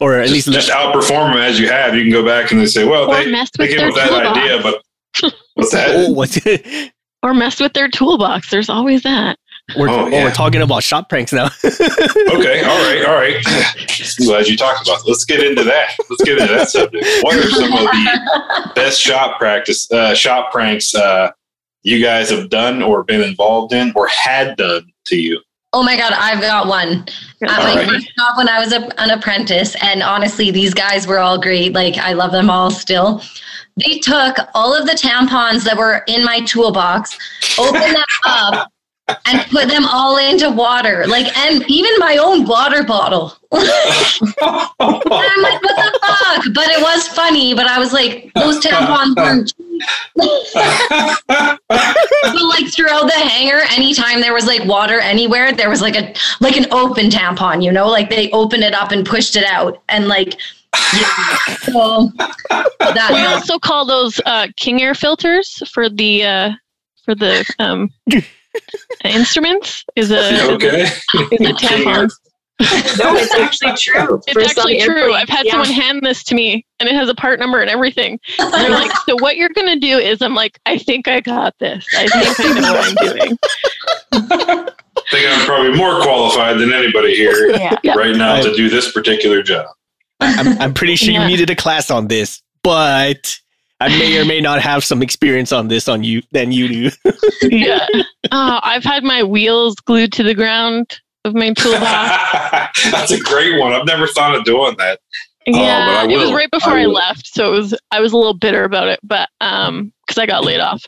[0.00, 1.94] or at just, least just outperform them as you have.
[1.94, 3.88] You can go back and they say, well, Or they, mess they with came their
[3.88, 4.38] up with that toolbox.
[4.38, 5.90] idea, but what's that?
[5.96, 6.90] oh, what's
[7.22, 8.50] Or mess with their toolbox.
[8.50, 9.38] There's always that.
[9.76, 10.24] We're, Oh, oh, yeah.
[10.24, 11.48] we're talking about shop pranks now.
[12.34, 13.44] Okay, all right, all right.
[14.18, 15.00] Glad you talked about.
[15.00, 15.08] It.
[15.08, 15.94] Let's get into that.
[16.10, 17.06] Let's get into that subject.
[17.22, 21.30] What are some of the best shop practice, uh, shop pranks uh,
[21.82, 25.40] you guys have done or been involved in or had done to you?
[25.72, 27.04] Oh my God, I've got one.
[27.42, 27.88] At my Alright.
[27.88, 31.72] first job when I was a, an apprentice, and honestly, these guys were all great.
[31.72, 33.22] Like, I love them all still.
[33.84, 37.16] They took all of the tampons that were in my toolbox,
[37.58, 38.70] opened them up,
[39.34, 41.06] and put them all into water.
[41.06, 43.34] Like, and even my own water bottle.
[43.52, 43.66] I'm
[44.80, 46.44] like, what the fuck?
[46.54, 47.54] But it was funny.
[47.54, 49.82] But I was like, those tampons weren't cheap.
[52.32, 56.14] so like throughout the hanger, anytime there was like water anywhere, there was like a
[56.40, 59.82] like an open tampon, you know, like they opened it up and pushed it out,
[59.88, 60.38] and like
[60.94, 61.36] yeah.
[61.62, 66.50] So that We also call those uh, King Air filters for the uh,
[67.04, 67.90] for the um,
[69.04, 69.84] instruments.
[69.96, 70.82] Is a okay.
[70.82, 70.90] is
[71.40, 72.10] a tampon.
[72.60, 74.20] no, it's actually true.
[74.32, 74.94] For It's actually true.
[74.96, 75.52] airplanes, I've had yeah.
[75.52, 78.18] someone hand this to me, and it has a part number and everything.
[78.38, 81.54] And they're like, "So what you're gonna do is?" I'm like, "I think I got
[81.58, 81.84] this.
[81.96, 83.38] I think I know what I'm doing."
[84.96, 87.76] I think I'm probably more qualified than anybody here Yeah.
[87.82, 87.94] Yeah.
[87.94, 89.66] right now to do this particular job.
[90.20, 91.22] I'm, I'm pretty sure Yeah.
[91.22, 93.38] you needed a class on this, but
[93.80, 96.90] I may or may not have some experience on this on you than you do.
[97.42, 97.86] yeah.
[98.30, 102.84] Oh, I've had my wheels glued to the ground of my toolbox.
[102.90, 103.72] That's a great one.
[103.72, 105.00] I've never thought of doing that.
[105.46, 108.16] Yeah, I it was right before I I, left, so it was I was a
[108.16, 110.84] little bitter about it, but um, because I got laid off.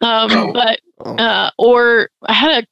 [0.00, 0.52] Um, Oh.
[0.52, 0.80] but
[1.20, 2.66] uh, or I had a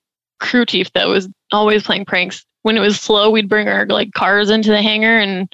[0.44, 2.44] crew chief that was always playing pranks.
[2.62, 5.48] When it was slow, we'd bring our like cars into the hangar and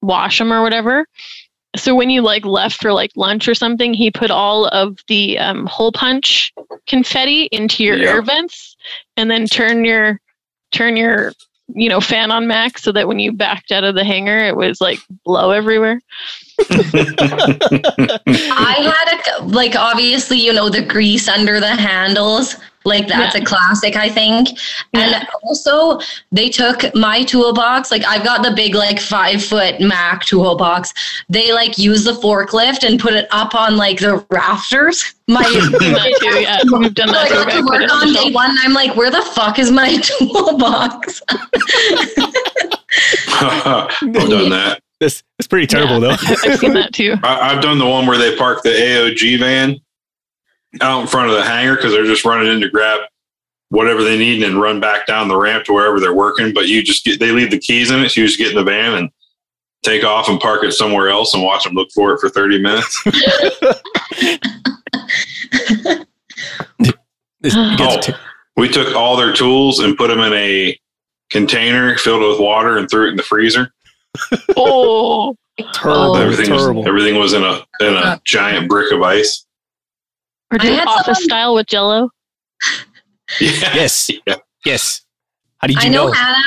[0.00, 1.06] wash them or whatever.
[1.76, 5.38] So when you like left for like lunch or something, he put all of the
[5.38, 6.52] um, hole punch
[6.86, 8.10] confetti into your Yeah.
[8.14, 8.76] air vents,
[9.16, 10.20] and then turn your
[10.72, 11.32] turn your
[11.74, 14.56] you know fan on max so that when you backed out of the hangar, it
[14.56, 16.00] was like blow everywhere.
[18.50, 22.56] I had a like obviously you know the grease under the handles.
[22.86, 23.42] Like that's Yeah.
[23.42, 24.50] a classic, I think.
[24.94, 25.18] Yeah.
[25.18, 25.98] And also,
[26.32, 27.90] they took my toolbox.
[27.90, 30.94] Like I've got the big, like five foot Mac toolbox.
[31.28, 35.14] They like use the forklift and put it up on like the rafters.
[35.28, 36.40] My We've done that too.
[36.40, 37.34] Yeah, we've done So I that too.
[37.34, 38.32] got We to put work it on the day shelf.
[38.34, 38.50] one.
[38.50, 41.20] And I'm like, where the fuck is my toolbox?
[43.28, 44.80] I've done that.
[45.00, 46.26] That's that's pretty terrible Yeah, though.
[46.28, 47.16] I- I've seen that too.
[47.22, 49.76] I, I've done the one where they park the AOG van
[50.80, 53.00] out in front of the hangar because they're just running in to grab
[53.70, 56.52] whatever they need and then run back down the ramp to wherever they're working.
[56.54, 58.56] But you just get they leave the keys in it, so you just get in
[58.56, 59.10] the van and
[59.82, 62.60] take off and park it somewhere else and watch them look for it for thirty
[62.60, 63.02] minutes.
[67.40, 68.14] This it gets Oh.
[68.56, 70.78] we took all their tools and put them in a
[71.30, 73.72] container filled with water and threw it in the freezer.
[74.56, 75.36] Oh,
[75.74, 76.20] terrible, Oh.
[76.20, 76.80] everything terrible.
[76.82, 78.18] was everything was in a in a uh-huh.
[78.24, 79.45] giant brick of ice.
[80.52, 82.10] Or I do it had office someone- style with Jello.
[83.40, 83.50] Yeah.
[83.74, 84.08] Yes.
[84.26, 84.36] Yeah.
[84.64, 85.02] Yes.
[85.58, 86.12] How did I you know, know?
[86.12, 86.42] Hannah.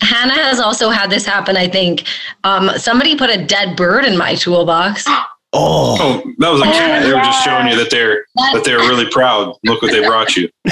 [0.00, 1.56] Hannah has also had this happen.
[1.56, 2.04] I think
[2.44, 5.04] um, somebody put a dead bird in my toolbox.
[5.54, 7.02] Oh, Oh, that was a cat.
[7.02, 9.56] They were just showing you that they're that they're really proud.
[9.64, 10.46] Look what they brought you.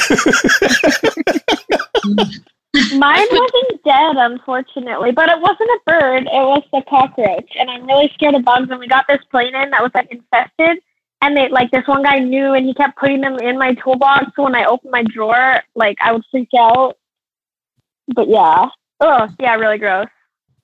[2.94, 6.24] Mine wasn't dead, unfortunately, but it wasn't a bird.
[6.24, 8.68] It was a cockroach, and I'm really scared of bugs.
[8.70, 10.82] And we got this plane in that was like infested,
[11.26, 14.26] and they like this one guy knew, and he kept putting them in my toolbox.
[14.36, 16.96] So when I opened my drawer, like I would freak out.
[18.14, 18.68] But yeah,
[19.00, 20.06] oh yeah, really gross.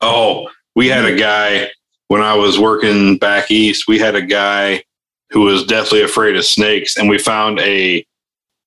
[0.01, 1.71] Oh, we had a guy
[2.09, 3.89] when I was working back east.
[3.89, 4.85] We had a guy
[5.31, 8.07] who was deathly afraid of snakes, and we found a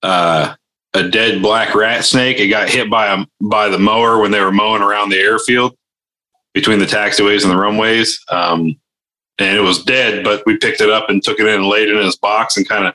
[0.03, 0.55] uh,
[0.93, 2.39] a dead black rat snake.
[2.39, 5.77] It got hit by a by the mower when they were mowing around the airfield
[6.53, 8.19] between the taxiways and the runways.
[8.29, 8.75] Um,
[9.39, 11.89] and it was dead, but we picked it up and took it in and laid
[11.89, 12.93] it in his box and kind of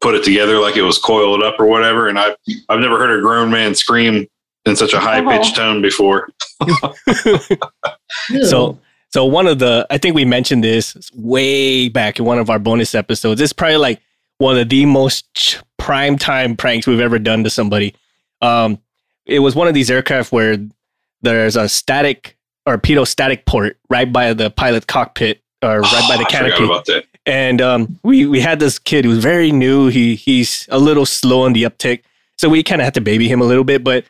[0.00, 2.08] put it together like it was coiled up or whatever.
[2.08, 2.36] And I've
[2.68, 4.26] I've never heard a grown man scream
[4.64, 6.28] in such a high pitched tone before.
[8.46, 8.78] so
[9.10, 12.58] so one of the I think we mentioned this way back in one of our
[12.58, 13.40] bonus episodes.
[13.40, 14.00] It's probably like
[14.38, 17.94] one of the most prime time pranks we've ever done to somebody.
[18.40, 18.78] Um,
[19.26, 20.56] it was one of these aircraft where
[21.20, 22.36] there's a static
[22.66, 26.52] or pitot static port right by the pilot cockpit or right by the canopy.
[26.52, 27.04] forgot about that.
[27.26, 29.88] and um, we we had this kid who's very new.
[29.88, 32.02] He he's a little slow on the uptick,
[32.36, 33.82] so we kind of had to baby him a little bit.
[33.84, 34.04] But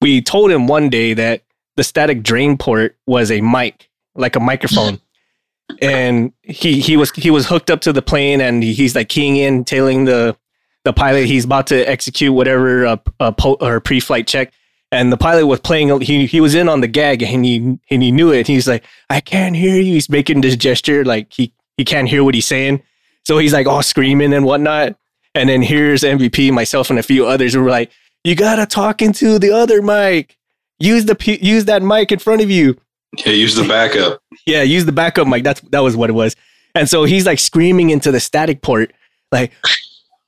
[0.00, 1.42] we told him one day that
[1.76, 5.00] the static drain port was a mic, like a microphone,
[5.82, 9.08] and he he was he was hooked up to the plane, and he- he's like
[9.08, 10.36] keying in, telling the
[10.84, 14.52] the pilot he's about to execute whatever uh, uh, po- or pre-flight check.
[14.92, 16.00] And the pilot was playing.
[16.00, 18.46] He he was in on the gag, and he and he knew it.
[18.46, 22.22] He's like, "I can't hear you." He's making this gesture like he he can't hear
[22.22, 22.82] what he's saying.
[23.24, 24.96] So he's like all screaming and whatnot.
[25.34, 27.90] And then here's MVP, myself, and a few others who were like,
[28.22, 30.36] "You gotta talk into the other mic.
[30.78, 32.78] Use the use that mic in front of you.
[33.24, 34.22] Yeah, use the backup.
[34.46, 35.42] Yeah, use the backup mic.
[35.42, 36.36] That's that was what it was."
[36.76, 38.92] And so he's like screaming into the static port,
[39.32, 39.52] like,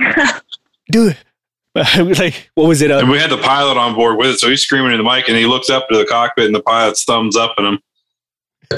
[0.90, 1.16] "Dude."
[2.18, 2.90] like what was it?
[2.90, 5.04] Uh, And we had the pilot on board with it, so he's screaming in the
[5.04, 7.78] mic, and he looks up to the cockpit, and the pilot's thumbs up at him.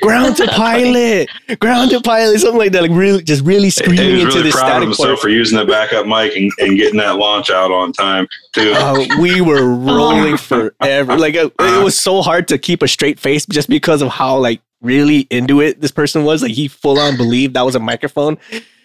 [0.00, 1.28] ground to pilot,
[1.60, 2.82] ground to pilot, something like that.
[2.82, 5.58] Like really, just really screaming he was into really the proud of himself for using
[5.58, 8.72] that backup mic and, and getting that launch out on time too.
[8.74, 11.18] Uh, we were rolling forever.
[11.18, 14.38] Like uh, it was so hard to keep a straight face just because of how
[14.38, 16.42] like really into it this person was.
[16.42, 18.38] Like he full on believed that was a microphone.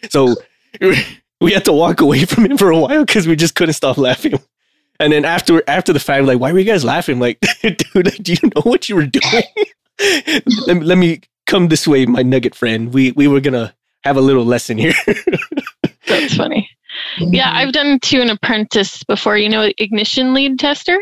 [0.10, 0.36] So
[1.41, 3.97] we had to walk away from him for a while because we just couldn't stop
[3.97, 4.39] laughing.
[4.99, 7.20] And then after after the fact, like, why were you guys laughing?
[7.20, 9.43] Like, dude, like, do you know what you were doing?
[10.68, 12.93] let, me, let me come this way, my nugget friend.
[12.93, 14.93] We we were gonna have a little lesson here.
[16.07, 16.70] That's funny.
[17.20, 19.38] Yeah, I've done to an apprentice before.
[19.38, 20.97] You know, ignition lead tester.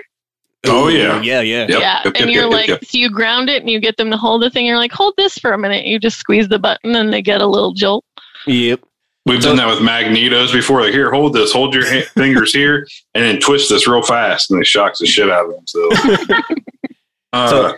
[0.67, 1.21] Oh, yeah.
[1.21, 1.61] yeah, yeah.
[1.61, 2.85] Yep, yeah, yep, and yep, you're yep, like, yep.
[2.85, 4.65] so you ground it and you get them to hold the thing.
[4.65, 5.85] You're like, hold this for a minute.
[5.85, 8.03] You just squeeze the button and they get a little jolt.
[8.47, 8.81] Yep.
[9.25, 10.81] We've done that with magnetos before.
[10.81, 14.51] Like, here, hold this, hold your ha- fingers here, and then twist this real fast,
[14.51, 15.65] and it shocks the shit out of them.
[15.65, 15.89] So,
[17.33, 17.77] uh, So-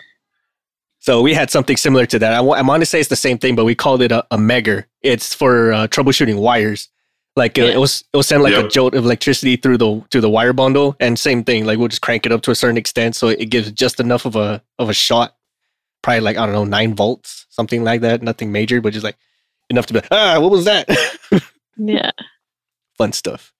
[0.99, 2.33] So we had something similar to that.
[2.33, 4.25] I, wa- I want to say it's the same thing, but we called it a,
[4.29, 4.85] a megger.
[5.01, 6.89] It's for uh, troubleshooting wires.
[7.37, 7.71] Like uh, Yeah.
[7.75, 10.53] it was, it will send like a jolt of electricity through the through the wire
[10.53, 11.65] bundle, and same thing.
[11.65, 14.25] Like we'll just crank it up to a certain extent, so it gives just enough
[14.25, 15.35] of a of a shot.
[16.01, 18.23] Probably like I don't know nine volts, something like that.
[18.23, 19.17] Nothing major, but just like
[19.69, 20.87] enough to be like, ah, what was that?
[21.79, 22.09] Yeah.
[22.97, 23.53] Fun stuff.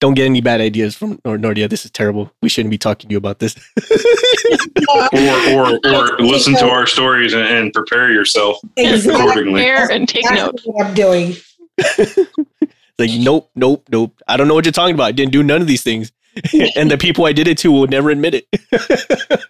[0.00, 1.70] Don't get any bad ideas from Nor- Nordia.
[1.70, 2.32] This is terrible.
[2.42, 3.54] We shouldn't be talking to you about this.
[4.92, 5.08] or,
[5.52, 9.14] or, or listen to our stories and, and prepare yourself Exactly.
[9.20, 9.60] accordingly.
[9.62, 10.60] Prepare and take That's note.
[10.64, 11.34] what I'm doing.
[12.98, 14.20] like, nope, nope, nope.
[14.26, 15.04] I don't know what you're talking about.
[15.04, 16.10] I didn't do none of these things.
[16.74, 19.40] and the people I did it to will never admit it.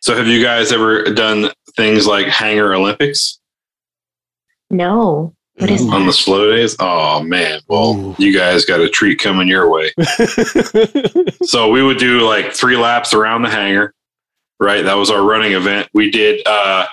[0.00, 3.40] so, have you guys ever done things like hanger Olympics?
[4.74, 5.34] No.
[5.58, 6.06] What is on that?
[6.06, 6.74] the slow days?
[6.80, 8.16] Oh man, well, Ooh.
[8.18, 9.92] you guys got a treat coming your way.
[11.44, 13.94] so we would do like three laps around the hangar,
[14.58, 14.84] right?
[14.84, 15.88] That was our running event.
[15.94, 16.86] We did uh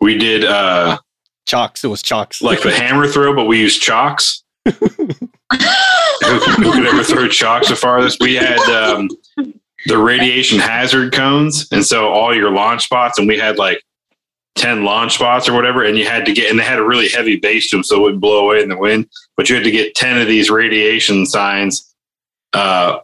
[0.00, 0.98] we did uh
[1.46, 1.84] chalks.
[1.84, 2.42] It was chalks.
[2.42, 4.42] like the hammer throw, but we used chalks.
[4.64, 8.20] who, who could ever throw chalks the farthest?
[8.20, 9.08] We had um
[9.86, 13.80] the radiation hazard cones, and so all your launch spots, and we had like
[14.56, 17.08] 10 launch spots or whatever, and you had to get, and they had a really
[17.08, 19.64] heavy base to them so it wouldn't blow away in the wind, but you had
[19.64, 21.94] to get 10 of these radiation signs.
[22.52, 22.98] Uh,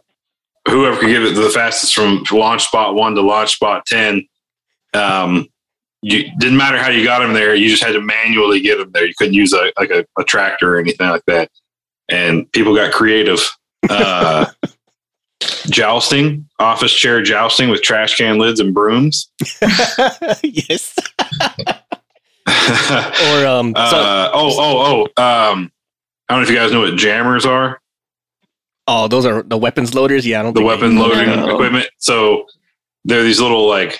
[0.67, 4.27] whoever could get it the fastest from launch spot one to launch spot 10,
[4.93, 5.47] um,
[6.01, 8.91] you didn't matter how you got them there, you just had to manually get them
[8.91, 9.05] there.
[9.05, 11.49] You couldn't use a, like a, a tractor or anything like that.
[12.09, 13.39] And people got creative.
[13.89, 14.47] Uh,
[15.69, 19.31] jousting, office chair jousting with trash can lids and brooms.
[20.43, 20.95] yes.
[22.47, 23.73] or um.
[23.75, 25.21] so- Uh, oh, oh, oh.
[25.51, 25.71] Um,
[26.29, 27.79] I don't know if you guys know what jammers are.
[28.87, 30.25] oh, those are the weapons loaders.
[30.25, 31.49] Yeah, I don't The think weapon know loading that.
[31.49, 31.87] equipment.
[31.97, 32.45] So
[33.05, 33.99] they're these little like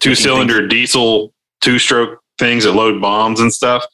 [0.00, 3.84] two cylinder diesel two stroke things that load bombs and stuff.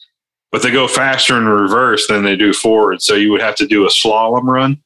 [0.53, 3.03] But they go faster in reverse than they do forward.
[3.03, 4.81] So you would have to do a slalom run.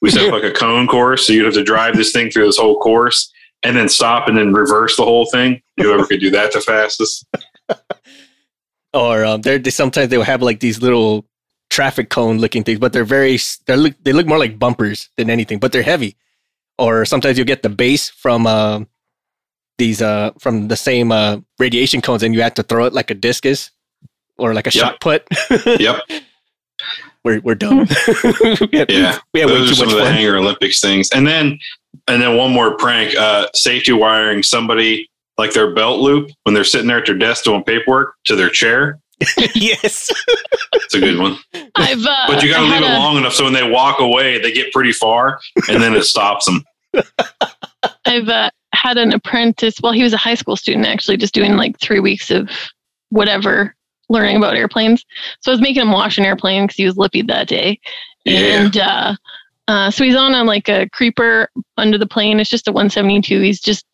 [0.00, 1.26] We set up like a cone course.
[1.26, 3.30] So you'd have to drive this thing through this whole course
[3.62, 5.60] and then stop and then reverse the whole thing.
[5.76, 7.26] Whoever could do that the fastest.
[8.94, 11.26] or um, they're, sometimes they'll have like these little
[11.68, 15.30] traffic cone looking things, but they're very they look they look more like bumpers than
[15.30, 16.16] anything, but they're heavy.
[16.78, 18.80] Or sometimes you'll get the base from uh,
[19.78, 23.10] these uh from the same uh, radiation cones, and you have to throw it like
[23.10, 23.70] a discus
[24.38, 24.84] or like a Yep.
[24.84, 25.28] shot put.
[25.80, 25.96] Yep.
[27.24, 27.78] We're we're dumb.
[28.72, 29.18] we had, Yeah.
[29.34, 30.14] we had way Those are too some much of the fun.
[30.14, 31.10] Hangar Olympics things.
[31.10, 31.58] And then
[32.08, 35.08] and then one more prank, uh, safety wiring somebody
[35.38, 38.48] like their belt loop when they're sitting there at their desk doing paperwork to their
[38.50, 38.98] chair.
[39.54, 40.10] yes.
[40.72, 41.36] It's a good one.
[41.74, 44.00] I've uh, But you got to leave it a- long enough so when they walk
[44.00, 46.64] away, they get pretty far and then it stops them.
[48.06, 49.76] I've uh, had an apprentice.
[49.82, 52.50] Well, he was a high school student actually, just doing like three weeks of
[53.10, 53.74] whatever
[54.10, 55.06] learning about airplanes.
[55.40, 57.80] So I was making him wash an airplane because he was lippy that day.
[58.24, 58.38] Yeah.
[58.38, 59.14] And uh,
[59.68, 61.48] uh, so he's on a, like a creeper
[61.78, 62.40] under the plane.
[62.40, 63.40] It's just a 172.
[63.40, 63.86] He's just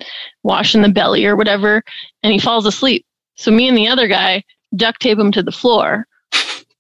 [0.43, 1.85] washing the belly or whatever,
[2.23, 3.05] and he falls asleep.
[3.37, 4.43] So me and the other guy
[4.75, 6.07] duct tape him to the floor.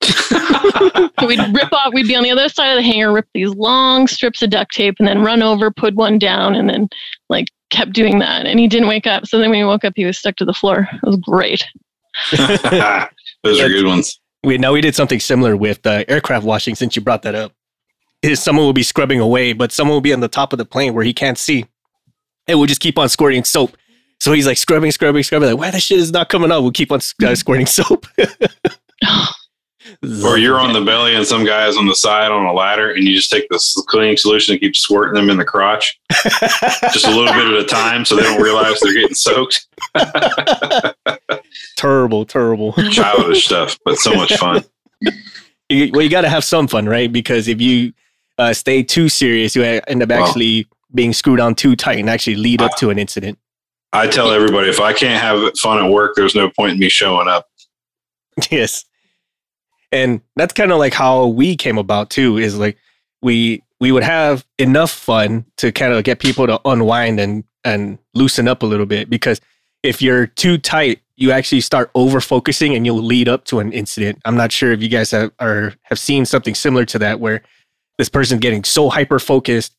[1.26, 4.06] We'd rip off, we'd be on the other side of the hangar, rip these long
[4.06, 6.88] strips of duct tape, and then run over, put one down, and then
[7.28, 8.46] like kept doing that.
[8.46, 9.26] And he didn't wake up.
[9.26, 10.88] So then when he woke up, he was stuck to the floor.
[10.92, 11.66] It was great.
[13.46, 14.20] Those are good ones.
[14.44, 16.74] We now we did something similar with uh, aircraft washing.
[16.74, 17.52] Since you brought that up,
[18.22, 20.64] is someone will be scrubbing away, but someone will be on the top of the
[20.64, 21.66] plane where he can't see,
[22.46, 23.76] and we'll just keep on squirting soap.
[24.20, 25.50] So he's like scrubbing, scrubbing, scrubbing.
[25.50, 26.62] Like, why the shit is not coming up?
[26.62, 28.06] We'll keep on uh, squirting soap.
[30.24, 32.90] Or you're on the belly and some guy is on the side on a ladder
[32.92, 35.98] and you just take the cleaning solution and keep squirting them in the crotch
[36.92, 39.66] just a little bit at a time so they don't realize they're getting soaked.
[41.76, 42.72] terrible, terrible.
[42.90, 44.64] Childish stuff, but so much fun.
[45.68, 47.12] You- well, you got to have some fun, right?
[47.12, 47.92] Because if you
[48.38, 52.08] uh, stay too serious, you end up Well- actually being screwed on too tight and
[52.08, 53.38] actually lead up to an incident.
[53.92, 56.88] I tell everybody if I can't have fun at work, there's no point in me
[56.88, 57.46] showing up.
[58.50, 58.84] yes
[59.96, 62.76] and that's kind of like how we came about too is like
[63.22, 67.98] we we would have enough fun to kind of get people to unwind and and
[68.14, 69.40] loosen up a little bit because
[69.82, 73.72] if you're too tight you actually start over focusing and you'll lead up to an
[73.72, 74.20] incident.
[74.26, 77.42] I'm not sure if you guys have or have seen something similar to that where
[77.96, 79.74] this person's getting so hyper focused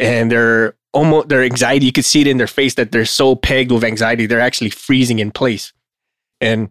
[0.00, 3.36] and they're almost their anxiety you could see it in their face that they're so
[3.36, 5.72] pegged with anxiety they're actually freezing in place.
[6.40, 6.70] And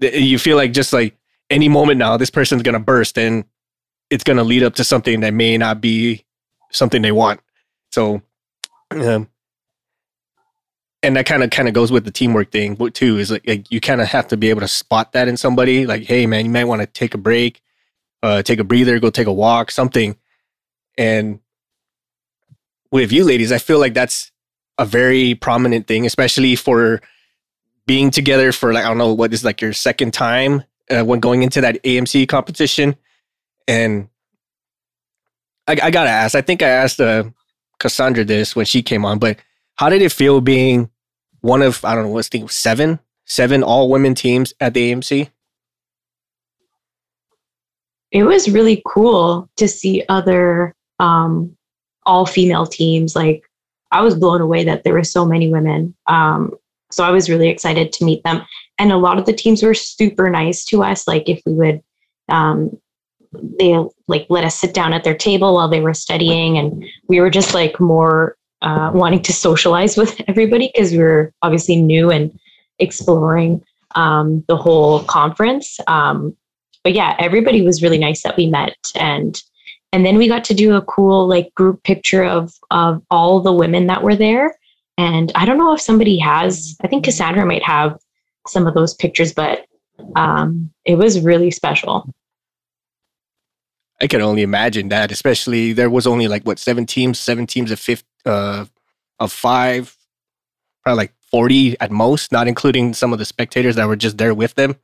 [0.00, 1.16] th- you feel like just like
[1.54, 3.44] any moment now this person's gonna burst and
[4.10, 6.24] it's gonna lead up to something that may not be
[6.72, 7.40] something they want.
[7.92, 8.20] So
[8.90, 9.28] um
[11.02, 13.70] and that kind of kind of goes with the teamwork thing too is like, like
[13.70, 16.44] you kind of have to be able to spot that in somebody like hey man
[16.44, 17.62] you might want to take a break
[18.24, 20.16] uh take a breather go take a walk something.
[20.98, 21.40] And
[22.90, 24.30] with you ladies i feel like that's
[24.78, 27.00] a very prominent thing especially for
[27.86, 31.20] being together for like I don't know what is like your second time uh, when
[31.20, 32.96] going into that AMC competition,
[33.66, 34.08] and
[35.66, 36.34] I, I gotta ask.
[36.34, 37.24] I think I asked uh,
[37.78, 39.38] Cassandra this when she came on, but
[39.76, 40.90] how did it feel being
[41.40, 45.30] one of I don't know what's the seven seven all women teams at the AMC?
[48.14, 51.54] it was really cool to see other um,
[52.06, 53.16] all female teams.
[53.16, 53.42] Like
[53.90, 55.94] I was blown away that there were so many women.
[56.06, 56.54] Um,
[56.92, 58.42] so I was really excited to meet them.
[58.78, 61.06] And a lot of the teams were super nice to us.
[61.06, 61.82] Like if we would,
[62.28, 62.76] um,
[63.58, 63.76] they
[64.08, 67.30] like let us sit down at their table while they were studying, and we were
[67.30, 72.36] just like more uh, wanting to socialize with everybody because we were obviously new and
[72.78, 73.62] exploring
[73.94, 75.78] um, the whole conference.
[75.86, 76.36] Um,
[76.82, 79.40] but yeah, everybody was really nice that we met, and
[79.92, 83.52] and then we got to do a cool like group picture of of all the
[83.52, 84.56] women that were there.
[84.96, 86.76] And I don't know if somebody has.
[86.82, 87.98] I think Cassandra might have
[88.46, 89.66] some of those pictures, but
[90.16, 92.12] um, it was really special.
[94.00, 97.70] I can only imagine that, especially there was only like what seven teams, seven teams
[97.70, 98.66] of fifth uh,
[99.20, 99.96] of five,
[100.82, 104.34] probably like forty at most, not including some of the spectators that were just there
[104.34, 104.76] with them.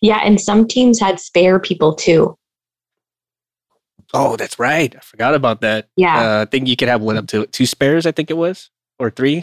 [0.00, 2.36] Yeah, and some teams had spare people too.
[4.12, 4.94] Oh, that's right.
[4.94, 5.88] I forgot about that.
[5.96, 6.38] Yeah.
[6.38, 8.06] Uh, I think you could have one up to two spares.
[8.06, 9.38] I think it was or three.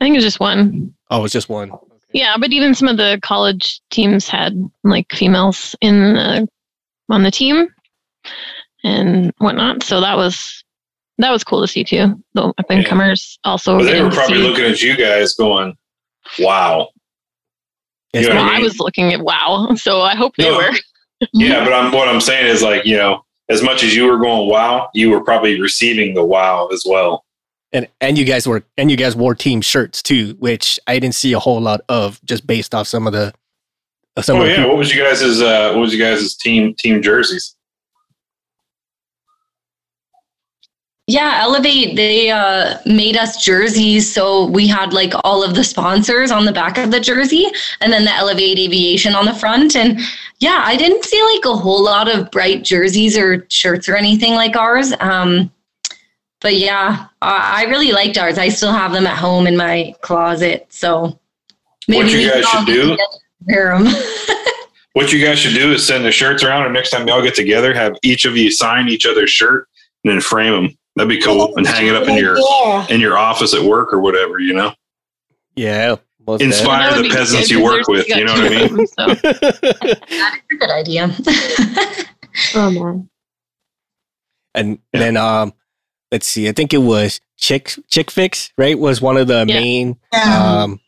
[0.00, 0.94] I think it was just one.
[1.10, 1.72] Oh, it's just one.
[2.12, 4.54] Yeah, but even some of the college teams had
[4.84, 6.48] like females in the
[7.10, 7.68] on the team
[8.84, 9.82] and whatnot.
[9.82, 10.62] So that was
[11.18, 12.22] that was cool to see too.
[12.34, 13.78] The up and comers also.
[13.78, 15.76] But they were probably see- looking at you guys going,
[16.38, 16.88] "Wow."
[18.14, 20.56] You know Well, what I I was looking at wow, so I hope they No.
[20.56, 20.70] were.
[21.34, 24.18] Yeah, but I'm what I'm saying is like you know, as much as you were
[24.18, 27.24] going wow, you were probably receiving the wow as well.
[27.72, 31.14] And and you guys were and you guys wore team shirts too, which I didn't
[31.14, 33.32] see a whole lot of just based off some of the
[34.16, 36.02] uh, some oh of the yeah, people- what was you guys' uh, what was you
[36.02, 37.54] guys' team team jerseys?
[41.10, 44.12] Yeah, Elevate, they uh, made us jerseys.
[44.12, 47.46] So we had like all of the sponsors on the back of the jersey
[47.80, 49.74] and then the Elevate Aviation on the front.
[49.74, 49.98] And
[50.40, 54.34] yeah, I didn't see like a whole lot of bright jerseys or shirts or anything
[54.34, 54.92] like ours.
[55.00, 55.50] Um,
[56.40, 58.38] but yeah, I I really liked ours.
[58.38, 60.66] I still have them at home in my closet.
[60.70, 61.18] So
[61.86, 62.98] What you guys should do- get together
[63.40, 63.86] and Wear 'em.
[64.94, 67.34] What you guys should do is send the shirts around, and next time y'all get
[67.36, 69.68] together, have each of you sign each other's shirt
[70.02, 70.78] and then frame them.
[70.96, 72.86] That'd be cool, and hang it up in your Yeah.
[72.88, 74.40] in your office at work or whatever.
[74.40, 74.74] You know,
[75.54, 75.96] yeah.
[76.26, 78.08] most Inspire the peasants good, you work with.
[78.08, 78.86] You know what I mean?
[78.88, 79.06] so.
[79.22, 81.14] That's a good idea.
[82.54, 83.08] Oh man.
[84.54, 85.00] and Yeah.
[85.00, 85.52] then um,
[86.12, 86.48] let's see.
[86.48, 88.78] I think it was Chick Chick Fix, right?
[88.78, 89.60] Was one of the Yeah.
[89.60, 90.62] main Yeah.
[90.62, 90.80] um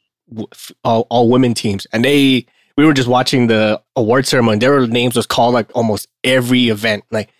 [0.84, 2.46] all, all women teams, and they
[2.76, 4.58] we were just watching the award ceremony.
[4.58, 7.30] Their names was called like almost every event, like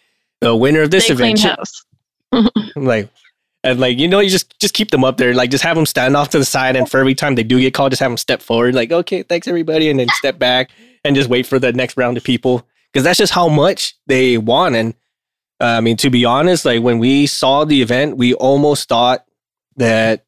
[0.41, 1.39] the winner of this they event.
[1.39, 1.85] cleaned Chick- house.
[2.76, 3.09] Like
[3.64, 5.85] and like you know you just just keep them up there like just have them
[5.85, 8.11] stand off to the side and for every time they do get called just have
[8.11, 10.70] them step forward like okay thanks everybody and then step back
[11.05, 14.39] and just wait for the next round of people because that's just how much they
[14.39, 14.95] want and
[15.61, 19.25] i mean to be honest like when we saw the event we almost thought
[19.77, 20.25] that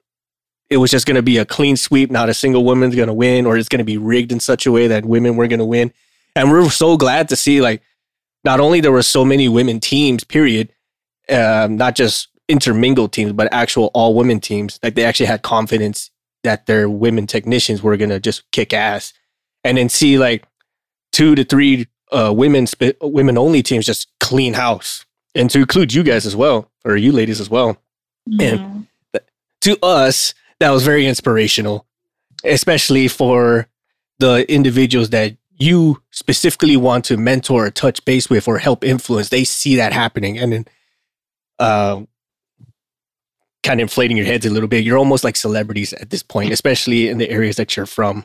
[0.71, 3.15] it was just going to be a clean sweep not a single woman's going to
[3.15, 5.59] win or it's going to be rigged in such a way that women were going
[5.59, 5.93] to win
[6.35, 7.83] and we're so glad to see like
[8.45, 10.73] not only there were so many women teams period
[11.31, 14.79] um, not just intermingled teams, but actual all women teams.
[14.83, 16.11] Like they actually had confidence
[16.45, 19.13] that their women technicians were gonna just kick ass,
[19.65, 20.45] and then see like
[21.13, 25.93] two to three uh, women sp- women only teams just clean house, and to include
[25.93, 27.79] you guys as well, or you ladies as well.
[28.41, 28.87] And
[29.63, 31.87] to us, that was very inspirational,
[32.45, 33.69] especially for
[34.19, 39.29] the individuals that you specifically want to mentor or touch base with or help influence.
[39.29, 40.65] They see that happening, and then
[41.59, 42.09] um,
[43.63, 44.85] kind of inflating your heads a little bit.
[44.85, 48.25] You're almost like celebrities at this point, especially in the areas that you're from.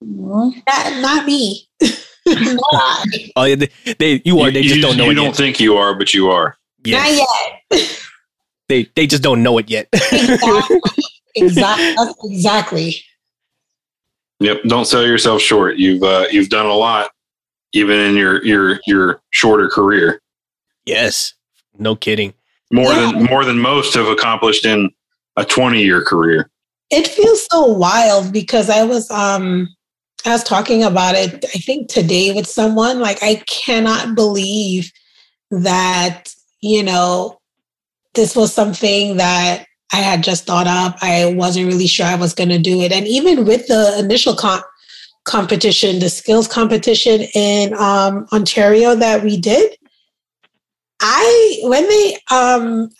[0.00, 0.54] Not,
[1.00, 1.68] not me.
[2.34, 3.06] not,
[3.36, 3.68] Oh, yeah, they,
[3.98, 4.50] they you are.
[4.50, 5.36] They you, just you don't know You it don't yet.
[5.36, 6.56] think you are, but you are.
[6.84, 7.18] Yes.
[7.18, 8.02] not yet.
[8.68, 9.88] They they just don't know it yet.
[9.92, 10.80] exactly.
[11.36, 12.14] Exactly.
[12.34, 12.96] Exactly.
[14.40, 14.62] Yep.
[14.64, 15.76] Don't sell yourself short.
[15.76, 17.10] You've uh, you've done a lot,
[17.72, 20.20] even in your your your shorter career.
[20.86, 21.34] yes.
[21.80, 22.34] No kidding.
[22.72, 23.12] More Yeah.
[23.12, 24.90] than more than most have accomplished in
[25.36, 26.50] a twenty year career.
[26.90, 29.68] It feels so wild because I was um
[30.26, 34.92] I was talking about it I think today with someone like I cannot believe
[35.50, 37.40] that you know
[38.14, 40.98] this was something that I had just thought up.
[41.00, 44.34] I wasn't really sure I was going to do it and even with the initial
[44.34, 44.62] com-
[45.24, 49.76] competition, the skills competition in um Ontario that we did
[51.00, 52.90] I when they um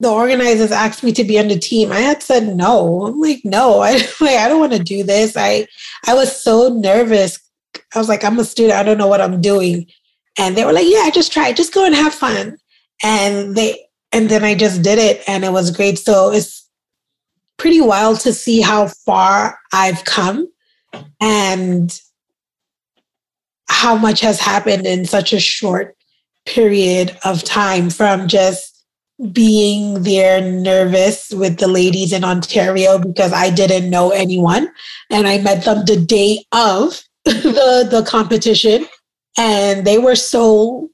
[0.00, 3.06] the organizers asked me to be on the team, I had said no.
[3.06, 5.36] I'm like, no, I like I don't want to do this.
[5.36, 5.66] I
[6.06, 7.38] I was so nervous
[7.94, 8.78] I was like, I'm a student.
[8.78, 9.86] I don't know what I'm doing.
[10.38, 11.52] And they were like, yeah, just try.
[11.52, 12.56] Just go and have fun.
[13.02, 15.98] And they, and then I just did it and it was great.
[15.98, 16.68] So it's
[17.56, 20.48] pretty wild to see how far I've come
[21.20, 21.98] and
[23.68, 25.96] how much has happened in such a short
[26.46, 28.73] period of time from just
[29.32, 34.68] being there nervous with the ladies in Ontario because I didn't know anyone.
[35.10, 38.86] And I met them the day of the the competition.
[39.36, 40.90] And they were so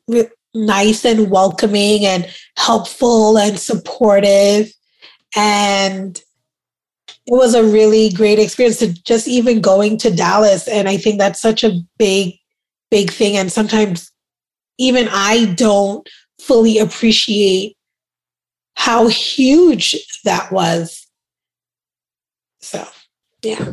[0.54, 4.72] nice and welcoming and helpful and supportive.
[5.36, 6.20] And
[7.26, 10.66] it was a really great experience to just even going to Dallas.
[10.68, 12.34] And I think that's such a big
[12.90, 13.36] big thing.
[13.36, 14.10] And sometimes
[14.78, 16.08] even I don't
[16.40, 17.76] fully appreciate
[18.80, 19.94] how huge
[20.24, 21.06] that was.
[22.60, 22.82] So,
[23.42, 23.72] yeah.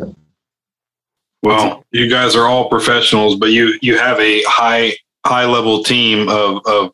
[1.41, 6.27] Well, you guys are all professionals, but you you have a high high level team
[6.27, 6.91] of of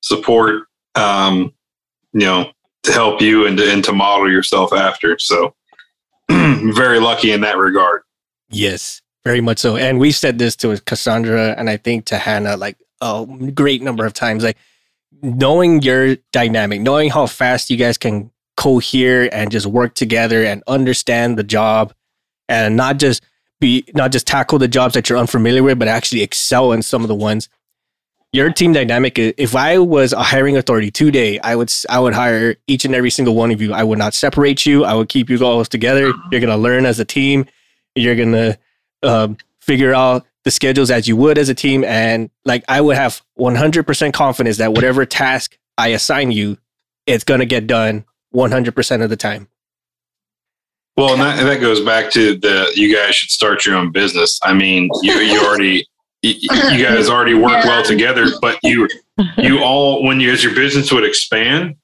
[0.00, 0.62] support,
[0.94, 1.52] um,
[2.14, 2.50] you know,
[2.84, 5.18] to help you and to, and to model yourself after.
[5.18, 5.54] So,
[6.30, 8.00] very lucky in that regard.
[8.48, 9.76] Yes, very much so.
[9.76, 14.06] And we said this to Cassandra and I think to Hannah like a great number
[14.06, 14.42] of times.
[14.42, 14.56] Like
[15.22, 20.62] knowing your dynamic, knowing how fast you guys can cohere and just work together and
[20.66, 21.94] understand the job
[22.48, 23.22] and not just
[23.60, 27.02] be not just tackle the jobs that you're unfamiliar with, but actually excel in some
[27.02, 27.48] of the ones.
[28.32, 29.18] Your team dynamic.
[29.18, 33.10] If I was a hiring authority today, I would I would hire each and every
[33.10, 33.72] single one of you.
[33.72, 34.84] I would not separate you.
[34.84, 36.12] I would keep you all together.
[36.30, 37.46] You're gonna learn as a team.
[37.94, 38.58] You're gonna
[39.02, 41.84] um, figure out the schedules as you would as a team.
[41.84, 46.58] And like I would have 100% confidence that whatever task I assign you,
[47.06, 48.04] it's going to get done
[48.34, 49.48] 100% of the time.
[50.96, 53.92] Well, and that, and that goes back to the you guys should start your own
[53.92, 54.38] business.
[54.42, 55.86] I mean, you, you already
[56.20, 56.34] you,
[56.70, 57.66] you guys already work yeah.
[57.66, 58.88] well together, but you
[59.38, 61.76] you all when you as your business would expand,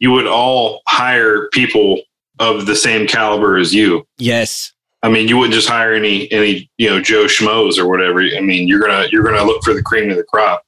[0.00, 2.00] you would all hire people
[2.40, 4.04] of the same caliber as you.
[4.18, 4.72] Yes.
[5.06, 8.22] I mean, you wouldn't just hire any any you know Joe schmoes or whatever.
[8.22, 10.64] I mean, you're gonna you're gonna look for the cream of the crop.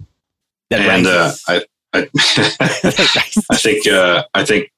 [0.71, 1.99] That and uh, I I,
[3.51, 4.71] I think uh, I think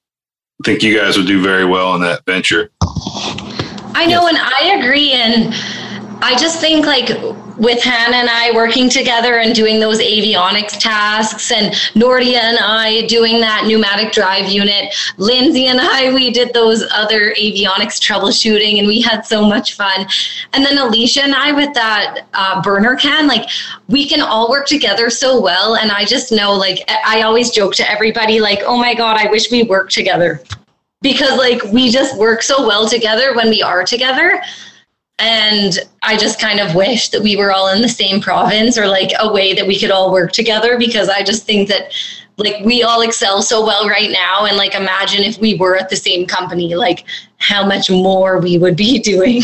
[0.65, 2.71] think you guys would do very well in that venture.
[3.93, 4.29] I know, yes.
[4.31, 5.53] and I agree, and
[6.23, 7.09] I just think like
[7.57, 13.07] with Hannah and I working together and doing those avionics tasks, and Nordia and I
[13.07, 14.95] doing that pneumatic drive unit.
[15.17, 20.07] Lindsay and I, we did those other avionics troubleshooting, and we had so much fun.
[20.53, 23.49] And then Alicia and I with that uh, burner can, like
[23.89, 25.77] we can all work together so well.
[25.77, 29.31] And I just know, like, I always joke to everybody, like, oh my God, I
[29.31, 30.43] wish we worked together
[31.03, 34.43] because like we just work so well together when we are together
[35.19, 38.87] and I just kind of wish that we were all in the same province or
[38.87, 41.93] like a way that we could all work together because I just think that
[42.39, 44.47] like we all excel so well right now.
[44.47, 47.05] And like imagine if we were at the same company, like
[47.37, 49.43] how much more we would be doing.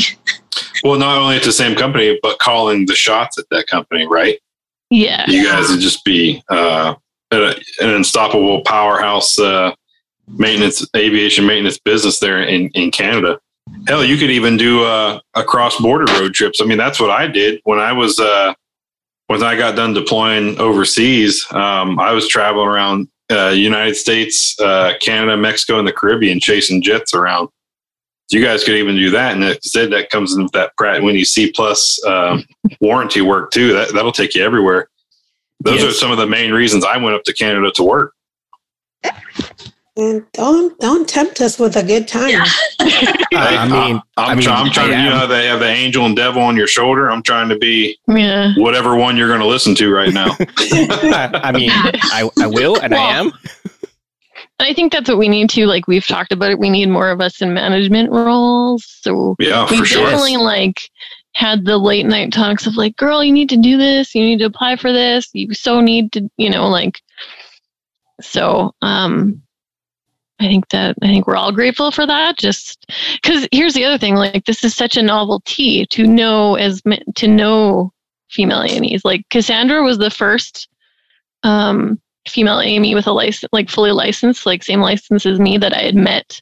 [0.83, 4.39] well, not only at the same company, but calling the shots at that company, right?
[4.91, 5.25] Yeah.
[5.29, 6.95] You guys would just be uh,
[7.33, 9.73] an unstoppable powerhouse uh,
[10.29, 13.41] maintenance, aviation maintenance business there in, in Canada.
[13.87, 16.61] Hell, you could even do uh, a cross border road trips.
[16.61, 18.53] I mean, that's what I did when I was uh,
[19.29, 21.47] when I got done deploying overseas.
[21.53, 26.83] Um, I was traveling around uh, United States, uh, Canada, Mexico, and the Caribbean, chasing
[26.83, 27.49] jets around.
[28.31, 31.01] You guys could even do that, and it said that comes in with that Pratt
[31.01, 32.45] Whitney C plus um,
[32.81, 33.73] warranty work too.
[33.73, 34.89] That that'll take you everywhere.
[35.61, 35.93] Those yes.
[35.93, 38.15] are some of the main reasons I went up to Canada to work.
[39.99, 42.29] And don't don't tempt us with a good time.
[42.29, 42.45] Yeah.
[43.33, 46.05] I mean, I'm, I mean, try, I'm trying to, you know, they have the angel
[46.05, 47.11] and devil on your shoulder.
[47.11, 48.53] I'm trying to be yeah.
[48.59, 50.37] whatever one you're going to listen to right now.
[50.39, 53.33] I mean, I, I will and well, I am.
[54.59, 55.87] And I think that's what we need to like.
[55.87, 56.59] We've talked about it.
[56.59, 58.85] We need more of us in management roles.
[58.85, 60.05] So yeah, we for sure.
[60.05, 60.91] definitely like
[61.33, 64.15] had the late night talks of like, girl, you need to do this.
[64.15, 65.31] You need to apply for this.
[65.33, 67.01] You so need to, you know, like.
[68.23, 69.43] So, um,
[70.39, 72.39] I think that I think we're all grateful for that.
[72.39, 72.87] Just
[73.23, 76.83] because here's the other thing: like this is such a novelty to know as
[77.17, 77.93] to know
[78.31, 79.05] female AMEs.
[79.05, 80.69] Like Cassandra was the first
[81.43, 85.75] um, female AME with a license, like fully licensed, like same license as me that
[85.75, 86.41] I had met,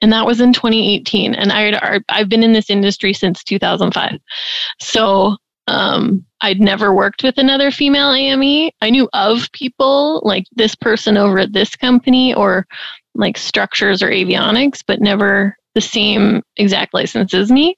[0.00, 1.34] and that was in 2018.
[1.34, 4.18] And I had I've been in this industry since 2005,
[4.80, 5.36] so
[5.66, 8.70] um, I'd never worked with another female AME.
[8.82, 12.66] I knew of people like this person over at this company or
[13.14, 17.76] like structures or avionics, but never the same exact license as me,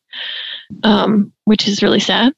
[0.82, 2.32] um, which is really sad.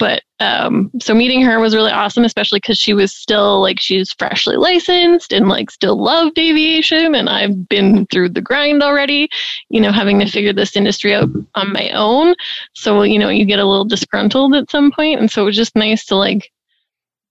[0.00, 4.12] but um, so meeting her was really awesome, especially because she was still like she's
[4.14, 9.28] freshly licensed and like still loved aviation, and I've been through the grind already,
[9.68, 12.34] you know, having to figure this industry out on my own.
[12.74, 15.56] So you know, you get a little disgruntled at some point, and so it was
[15.56, 16.50] just nice to like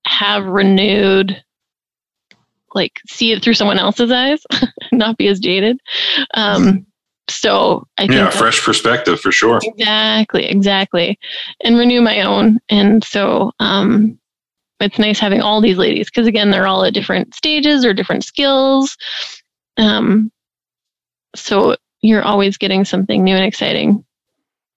[0.05, 1.43] have renewed
[2.73, 4.43] like see it through someone else's eyes,
[4.91, 5.79] not be as jaded.
[6.33, 6.85] Um,
[7.29, 9.59] so I think yeah, fresh perspective for sure.
[9.63, 11.19] Exactly, exactly,
[11.63, 12.59] and renew my own.
[12.69, 14.19] And so um,
[14.79, 18.23] it's nice having all these ladies because again, they're all at different stages or different
[18.23, 18.97] skills.
[19.77, 20.31] Um,
[21.35, 24.03] so you're always getting something new and exciting.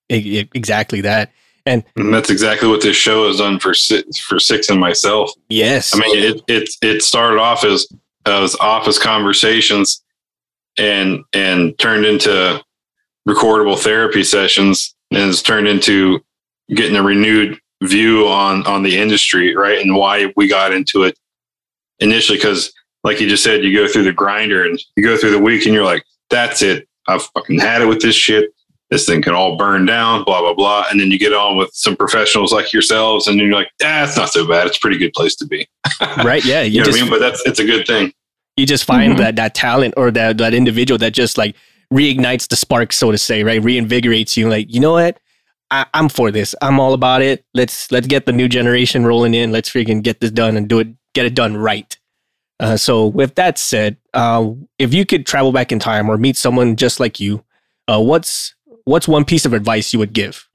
[0.08, 1.32] Exactly that.
[1.64, 5.30] And, and, that's exactly what this show has done for six, for six and myself.
[5.48, 7.86] Yes, I mean it it it started off as
[8.26, 10.02] as office conversations,
[10.78, 12.62] and and turned into
[13.28, 16.20] recordable therapy sessions, and it's turned into
[16.70, 21.16] getting a renewed view on on the industry, right, and why we got into it
[22.00, 22.38] initially.
[22.38, 22.72] Because
[23.04, 25.64] like you just said, you go through the grinder and you go through the week,
[25.64, 26.88] and you're like, that's it.
[27.06, 28.52] I've fucking had it with this shit
[28.92, 30.84] this thing can all burn down, blah, blah, blah.
[30.90, 34.18] And then you get on with some professionals like yourselves and you're like, ah, it's
[34.18, 34.66] not so bad.
[34.66, 35.66] It's a pretty good place to be.
[36.18, 36.44] right.
[36.44, 36.60] Yeah.
[36.60, 37.10] You, you know just, I mean?
[37.10, 38.12] But that's, it's a good thing.
[38.58, 39.22] You just find mm-hmm.
[39.22, 41.56] that, that talent or that, that individual that just like
[41.90, 43.62] reignites the spark, so to say, right?
[43.62, 44.50] Reinvigorates you.
[44.50, 45.18] Like, you know what?
[45.70, 46.54] I, am for this.
[46.60, 47.46] I'm all about it.
[47.54, 49.52] Let's, let's get the new generation rolling in.
[49.52, 51.96] Let's freaking get this done and do it, get it done right.
[52.60, 56.36] Uh, so with that said, uh, if you could travel back in time or meet
[56.36, 57.42] someone just like you,
[57.88, 60.48] uh, what's what's one piece of advice you would give?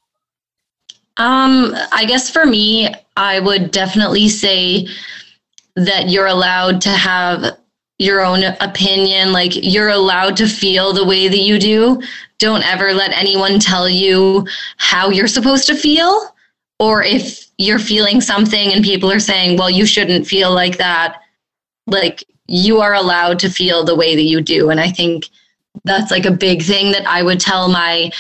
[1.18, 4.88] Um, I guess for me, I would definitely say
[5.76, 7.58] that you're allowed to have
[8.00, 9.32] your own opinion.
[9.32, 12.02] Like you're allowed to feel the way that you do.
[12.38, 14.46] Don't ever let anyone tell you
[14.78, 16.36] how you're supposed to feel.
[16.80, 21.22] Or if you're feeling something and people are saying, well, you shouldn't feel like that,
[21.88, 24.70] like you are allowed to feel the way that you do.
[24.70, 25.30] And I think
[25.86, 28.12] that's like a big thing that I would tell my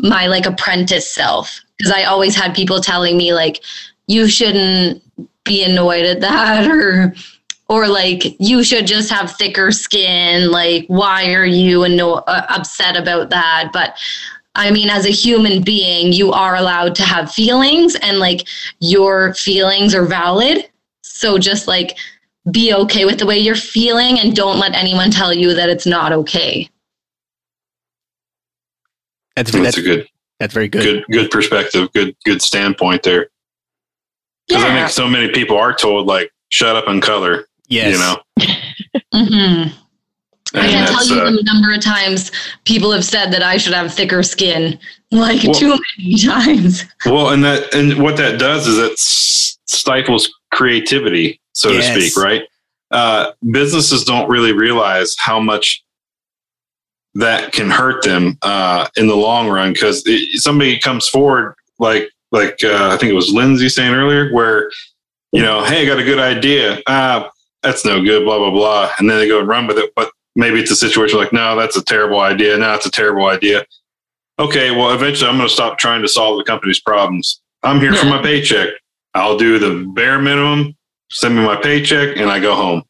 [0.00, 3.62] my like apprentice self because I always had people telling me like
[4.06, 5.02] you shouldn't
[5.44, 7.14] be annoyed at that or
[7.68, 12.96] or like you should just have thicker skin like why are you anno- uh, upset
[12.96, 13.96] about that but
[14.56, 18.46] I mean, as a human being, you are allowed to have feelings and like
[18.78, 20.68] your feelings are valid.
[21.02, 21.98] So just like
[22.50, 25.86] be okay with the way you're feeling and don't let anyone tell you that it's
[25.86, 26.68] not okay.
[29.36, 30.06] That's, that's, that's a good.
[30.40, 30.82] That's very good.
[30.82, 31.92] Good, good perspective.
[31.92, 33.28] Good, good standpoint there.
[34.46, 34.68] Because yeah.
[34.68, 37.92] I think so many people are told like, "Shut up and color." Yes.
[37.92, 38.56] You know.
[39.14, 39.80] mm-hmm.
[40.56, 42.30] I can't tell you uh, the number of times
[42.64, 44.78] people have said that I should have thicker skin,
[45.10, 46.84] like well, too many times.
[47.06, 51.94] Well, and that and what that does is it stifles creativity, so yes.
[51.94, 52.42] to speak, right?
[52.90, 55.83] Uh, businesses don't really realize how much
[57.14, 60.08] that can hurt them uh, in the long run because
[60.42, 64.70] somebody comes forward like like uh, I think it was Lindsay saying earlier, where
[65.32, 66.80] you know, hey, I got a good idea.
[66.88, 67.30] Ah,
[67.62, 68.24] that's no good.
[68.24, 69.92] Blah blah blah, and then they go and run with it.
[69.94, 72.56] But maybe it's a situation like, no, that's a terrible idea.
[72.56, 73.64] No, it's a terrible idea.
[74.38, 77.40] Okay, well, eventually I'm going to stop trying to solve the company's problems.
[77.62, 78.70] I'm here for my paycheck.
[79.14, 80.76] I'll do the bare minimum.
[81.10, 82.82] Send me my paycheck, and I go home.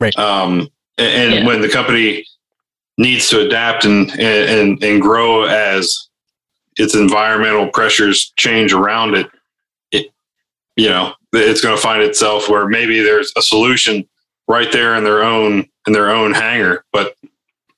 [0.00, 0.16] Right.
[0.18, 1.46] Um, and, and yeah.
[1.46, 2.26] when the company
[3.00, 6.08] needs to adapt and, and, and grow as
[6.76, 9.26] its environmental pressures change around it,
[9.90, 10.12] it
[10.76, 14.06] you know, it's going to find itself where maybe there's a solution
[14.48, 17.14] right there in their own in their own hangar, but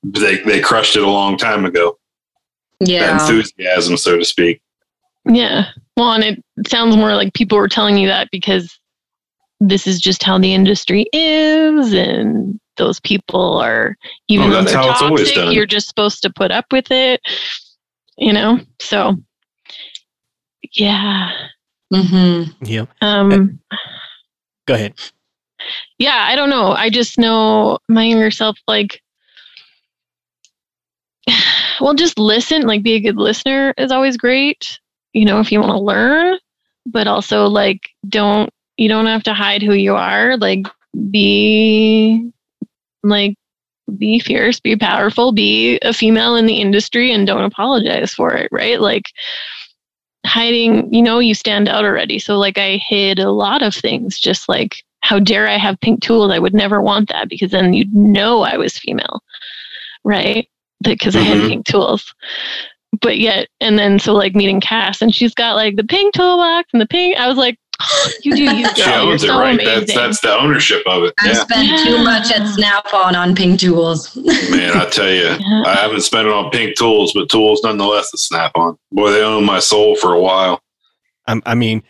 [0.02, 1.96] they they crushed it a long time ago.
[2.80, 4.60] Yeah, that enthusiasm, so to speak.
[5.24, 5.66] Yeah,
[5.96, 8.76] well, and it sounds more like people were telling you that because
[9.60, 13.96] this is just how the industry is, and those people are
[14.28, 17.20] even oh, though they're toxic, you're just supposed to put up with it.
[18.16, 19.16] You know, so
[20.74, 21.32] yeah.
[21.92, 22.64] Mm-hmm.
[22.64, 22.86] Yeah.
[23.00, 23.60] Um.
[24.66, 24.94] Go ahead.
[25.98, 26.72] Yeah, I don't know.
[26.72, 29.00] I just know my younger self, like,
[31.80, 32.62] well, just listen.
[32.62, 34.78] Like, be a good listener is always great.
[35.12, 36.38] You know, if you want to learn,
[36.86, 40.36] but also like, don't you don't have to hide who you are.
[40.38, 40.66] Like,
[41.10, 42.32] be
[43.02, 43.34] like
[43.98, 48.48] be fierce, be powerful, be a female in the industry and don't apologize for it,
[48.52, 48.80] right?
[48.80, 49.10] Like
[50.24, 52.18] hiding, you know, you stand out already.
[52.18, 56.00] So like I hid a lot of things, just like how dare I have pink
[56.02, 56.30] tools?
[56.30, 59.20] I would never want that because then you'd know I was female,
[60.04, 60.48] right?
[60.80, 61.24] Because mm-hmm.
[61.24, 61.48] I had mm-hmm.
[61.48, 62.14] pink tools.
[63.00, 66.68] but yet, and then so like meeting Cass, and she's got like the pink toolbox
[66.72, 67.16] and the pink.
[67.18, 67.58] I was like,
[68.22, 69.04] you do you, She girl.
[69.06, 69.54] You're it, so right?
[69.54, 69.74] amazing.
[69.80, 71.14] That's that's the ownership of it.
[71.20, 71.34] I Yeah.
[71.34, 71.84] spent Yeah.
[71.84, 74.14] too much at Snap-on on Pink Tools.
[74.50, 75.62] Man, I tell you, Yeah.
[75.66, 78.76] I haven't spent it on pink tools, but tools nonetheless to Snap-on.
[78.92, 80.60] Boy, they own my soul for a while.
[81.26, 81.82] I'm, I mean,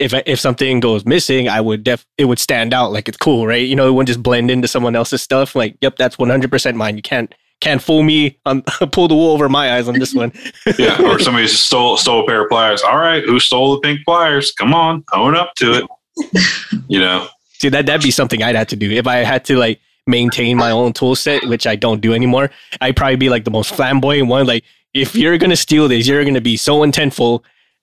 [0.00, 3.46] if if something goes missing, I would def it would stand out like it's cool,
[3.46, 3.66] right?
[3.66, 5.54] You know, it wouldn't just blend into someone else's stuff.
[5.54, 6.96] Like, yep, that's 100 percent mine.
[6.96, 7.32] You can't
[7.64, 8.38] can't fool me.
[8.46, 8.62] Um,
[8.92, 10.32] pull the wool over my eyes on this one.
[10.78, 12.82] Yeah, or somebody stole stole a pair of pliers.
[12.82, 14.52] All right, who stole the pink pliers?
[14.52, 15.84] Come on, own up to it.
[16.88, 17.28] You know,
[17.60, 20.56] See that that'd be something I'd have to do if I had to like maintain
[20.56, 22.50] my own tool set, which I don't do anymore.
[22.80, 24.46] I'd probably be like the most flamboyant one.
[24.46, 27.42] Like, if you're gonna steal this, you're gonna be so intentful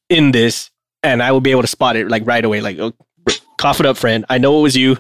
[0.10, 0.70] in this,
[1.02, 2.62] and I will be able to spot it like right away.
[2.62, 2.94] Like, oh,
[3.58, 4.26] cough it up, friend.
[4.30, 4.98] I know it was you.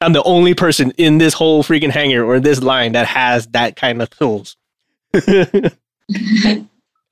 [0.00, 3.76] I'm the only person in this whole freaking hangar or this line that has that
[3.76, 4.56] kind of tools.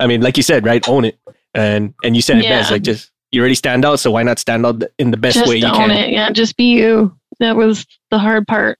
[0.01, 0.87] I mean, like you said, right?
[0.89, 1.19] Own it,
[1.55, 2.71] and and you said it best.
[2.71, 5.49] Like, just you already stand out, so why not stand out in the best just
[5.49, 5.91] way you own can?
[5.91, 6.11] it.
[6.11, 7.15] Yeah, just be you.
[7.41, 8.79] That was the hard part.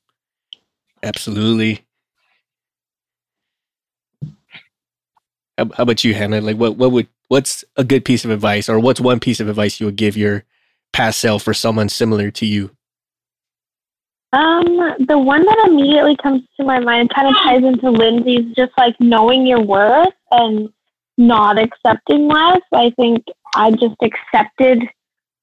[1.03, 1.85] Absolutely.
[5.59, 6.41] How, how about you, Hannah?
[6.41, 9.49] Like, what what would what's a good piece of advice, or what's one piece of
[9.49, 10.45] advice you would give your
[10.93, 12.71] past self or someone similar to you?
[14.33, 18.73] Um, the one that immediately comes to my mind kind of ties into Lindsay's just
[18.77, 20.69] like knowing your worth and
[21.17, 22.61] not accepting less.
[22.73, 23.25] I think
[23.55, 24.83] I just accepted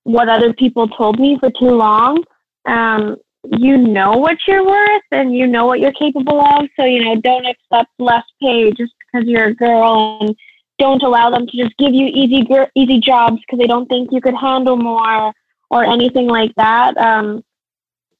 [0.03, 2.23] what other people told me for too long.
[2.67, 3.17] Um,
[3.57, 6.67] you know what you're worth and you know what you're capable of.
[6.75, 10.35] So, you know, don't accept less pay just because you're a girl and
[10.77, 14.21] don't allow them to just give you easy, easy jobs because they don't think you
[14.21, 15.33] could handle more
[15.69, 16.97] or anything like that.
[16.97, 17.43] Um,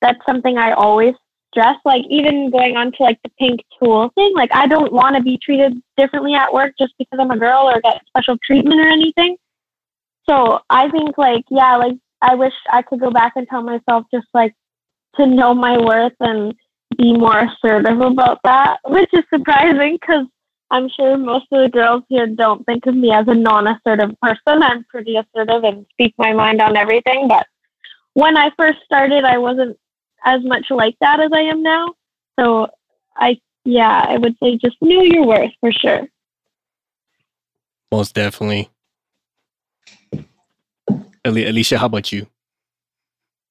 [0.02, 1.14] that's something I always
[1.56, 1.78] stress.
[1.86, 5.22] Like even going on to like the pink tool thing, like I don't want to
[5.22, 8.88] be treated differently at work just because I'm a girl or get special treatment or
[8.88, 9.38] anything.
[10.30, 14.06] So I think like yeah, like I wish I could go back and tell myself
[14.14, 14.54] just like
[15.16, 16.54] to know my worth and
[16.98, 20.26] be more assertive about that, which is surprising because
[20.72, 24.64] I'm sure most of the girls here don't think of me as a non-assertive person.
[24.64, 27.46] I'm pretty assertive and speak my mind on everything, but
[28.14, 29.78] when I first started, I wasn't
[30.26, 31.94] as much like that as I am now.
[32.38, 32.68] So
[33.16, 36.08] I, yeah, I would say just know your worth for sure.
[37.92, 38.70] Most definitely.
[41.24, 42.28] Alicia, how about you?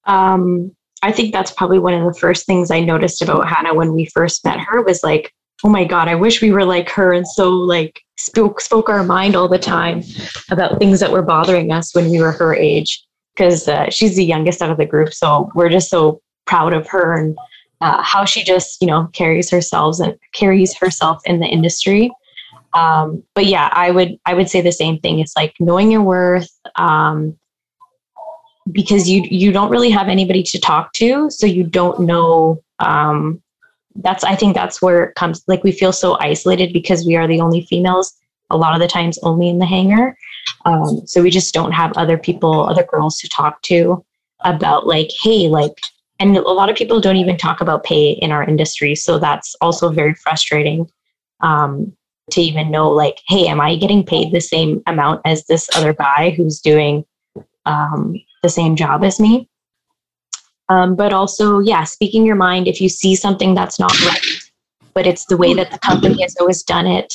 [0.04, 3.94] Um, I think that's probably one of the first things I noticed about Hannah when
[3.94, 5.32] we first met her was like,
[5.64, 9.02] oh my God, I wish we were like her and so like spoke spoke our
[9.02, 10.02] mind all the time
[10.50, 13.04] about things that were bothering us when we were her age.
[13.34, 16.86] Because uh, she's the youngest out of the group, so we're just so proud of
[16.88, 17.36] her and
[17.80, 22.10] uh, how she just you know carries herself and carries herself in the industry.
[22.72, 25.20] Um, but yeah, I would I would say the same thing.
[25.20, 26.50] It's like knowing your worth.
[26.76, 27.36] Um,
[28.72, 33.40] because you you don't really have anybody to talk to so you don't know um
[33.96, 37.28] that's i think that's where it comes like we feel so isolated because we are
[37.28, 38.14] the only females
[38.50, 40.16] a lot of the times only in the hangar
[40.64, 44.02] um so we just don't have other people other girls to talk to
[44.40, 45.78] about like hey like
[46.20, 49.54] and a lot of people don't even talk about pay in our industry so that's
[49.60, 50.88] also very frustrating
[51.40, 51.92] um
[52.30, 55.92] to even know like hey am i getting paid the same amount as this other
[55.92, 57.04] guy who's doing
[57.66, 59.48] um, the same job as me.
[60.68, 64.26] Um, but also, yeah, speaking your mind if you see something that's not right,
[64.94, 67.12] but it's the way that the company has always done it.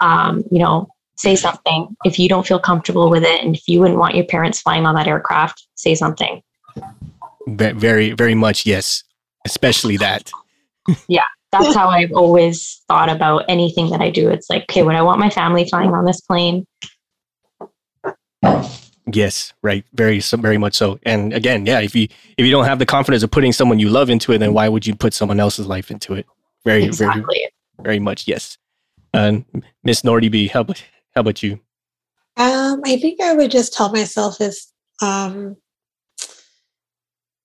[0.00, 1.94] Um, you know, say something.
[2.04, 4.86] If you don't feel comfortable with it, and if you wouldn't want your parents flying
[4.86, 6.42] on that aircraft, say something.
[7.46, 9.02] Ve- Very, very much, yes.
[9.44, 10.30] Especially that.
[11.08, 11.22] Yeah.
[11.52, 14.28] That's how I've always thought about anything that I do.
[14.28, 16.66] It's like, okay, would I want my family flying on this plane?
[19.12, 19.84] Yes, right.
[19.94, 20.98] Very, so very much so.
[21.04, 22.08] And again, yeah, if you
[22.38, 24.68] if you don't have the confidence of putting someone you love into it, then why
[24.68, 26.26] would you put someone else's life into it?
[26.64, 27.48] Very, very, Exactly.
[27.80, 28.56] very much yes.
[29.12, 29.44] And
[29.84, 30.82] Miss Nordy B, how about
[31.14, 31.60] how about you?
[32.36, 34.72] Um, I think I would just tell myself is
[35.02, 35.56] um,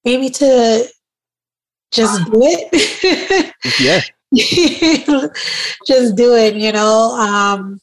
[0.06, 0.88] maybe to
[1.92, 3.54] just do it.
[4.32, 5.28] Yeah,
[5.88, 7.16] just do it, you know.
[7.18, 7.82] Um,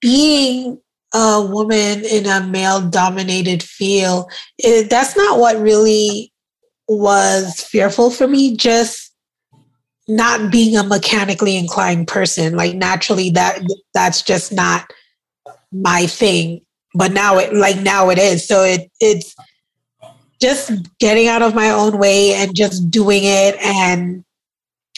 [0.00, 0.80] being
[1.14, 6.32] a woman in a male dominated field, it, that's not what really
[6.88, 8.56] was fearful for me.
[8.56, 9.12] Just
[10.08, 12.56] not being a mechanically inclined person.
[12.56, 13.60] Like naturally that
[13.94, 14.90] that's just not
[15.70, 16.62] my thing.
[16.94, 18.46] But now it like now it is.
[18.46, 19.34] So it it's
[20.42, 24.24] just getting out of my own way and just doing it and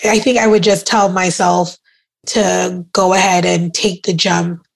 [0.02, 1.78] I think I would just tell myself
[2.26, 4.66] to go ahead and take the jump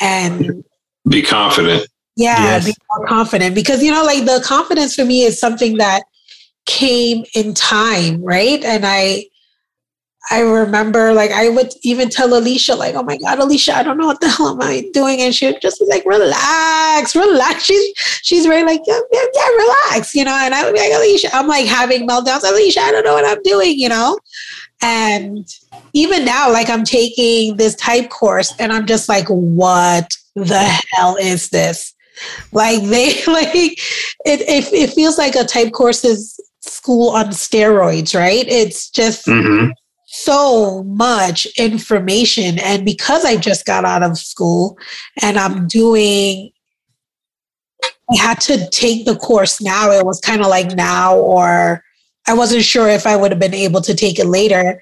[0.00, 0.64] and
[1.08, 1.88] be confident.
[2.16, 2.66] Yeah, yes.
[2.66, 6.02] be more confident because you know, like the confidence for me is something that
[6.66, 8.62] came in time, right?
[8.64, 9.26] And I
[10.30, 13.96] I remember like I would even tell Alicia, like, oh my God, Alicia, I don't
[13.96, 15.20] know what the hell am I doing.
[15.20, 17.64] And she would just be like, relax, relax.
[17.64, 17.92] She's
[18.22, 20.34] she's very like, yeah, yeah, yeah, relax, you know.
[20.34, 22.42] And I would be like, Alicia, I'm like having meltdowns.
[22.42, 24.18] Alicia, I don't know what I'm doing, you know.
[24.82, 25.46] And
[25.92, 31.16] even now, like I'm taking this type course and I'm just like, what the hell
[31.16, 31.94] is this?
[32.50, 38.12] Like they like it, it, it feels like a type course is school on steroids,
[38.12, 38.46] right?
[38.48, 39.70] It's just mm-hmm
[40.24, 42.58] so much information.
[42.58, 44.78] And because I just got out of school
[45.22, 46.50] and I'm doing,
[48.10, 49.90] I had to take the course now.
[49.90, 51.82] It was kind of like now, or
[52.26, 54.80] I wasn't sure if I would have been able to take it later.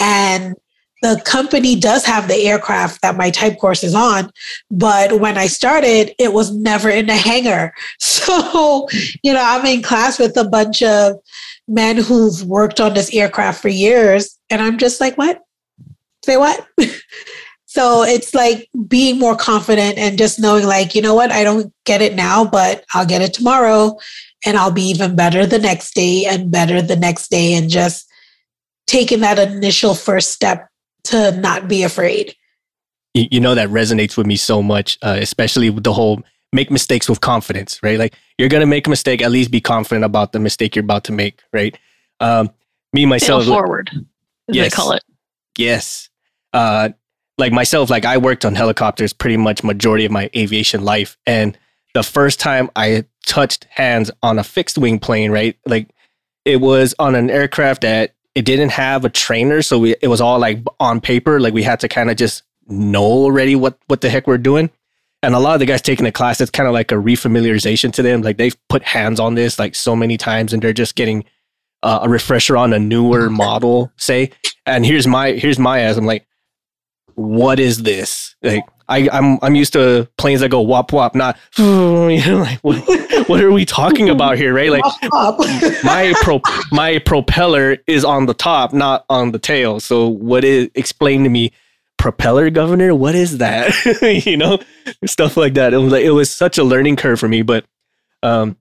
[0.00, 0.54] And
[1.02, 4.30] the company does have the aircraft that my type course is on,
[4.70, 7.74] but when I started, it was never in the hangar.
[8.26, 8.88] So,
[9.22, 11.14] you know, I'm in class with a bunch of
[11.68, 14.35] men who've worked on this aircraft for years.
[14.50, 15.42] And I'm just like, what?
[16.24, 16.66] Say what?
[17.66, 21.32] so it's like being more confident and just knowing, like, you know what?
[21.32, 23.96] I don't get it now, but I'll get it tomorrow.
[24.44, 27.54] And I'll be even better the next day and better the next day.
[27.54, 28.08] And just
[28.86, 30.68] taking that initial first step
[31.04, 32.34] to not be afraid.
[33.14, 37.08] You know, that resonates with me so much, uh, especially with the whole make mistakes
[37.08, 37.98] with confidence, right?
[37.98, 41.04] Like you're gonna make a mistake, at least be confident about the mistake you're about
[41.04, 41.76] to make, right?
[42.20, 42.50] Um,
[42.92, 43.90] me myself, Fail forward,
[44.48, 45.02] as yes, they call it.
[45.58, 46.08] Yes.
[46.52, 46.90] Uh,
[47.38, 51.58] like myself, like I worked on helicopters pretty much majority of my aviation life, and
[51.94, 55.56] the first time I touched hands on a fixed wing plane, right?
[55.66, 55.90] Like
[56.44, 60.20] it was on an aircraft that it didn't have a trainer, so we it was
[60.20, 61.40] all like on paper.
[61.40, 64.70] Like we had to kind of just know already what what the heck we're doing.
[65.22, 67.92] And a lot of the guys taking the class, it's kind of like a refamiliarization
[67.94, 68.22] to them.
[68.22, 71.24] Like they've put hands on this like so many times, and they're just getting
[71.82, 74.30] uh, a refresher on a newer model, say.
[74.64, 75.96] And here's my here's my ass.
[75.96, 76.26] I'm like,
[77.14, 78.34] what is this?
[78.42, 82.58] Like I, I'm I'm used to planes that go wop wop, not you know like
[82.60, 84.70] what, what are we talking about here, right?
[84.70, 84.84] Like
[85.84, 86.40] my pro
[86.72, 89.80] my propeller is on the top, not on the tail.
[89.80, 91.52] So what is explain to me
[91.98, 93.72] propeller governor what is that
[94.26, 94.58] you know
[95.06, 97.64] stuff like that it was like it was such a learning curve for me but
[98.22, 98.56] um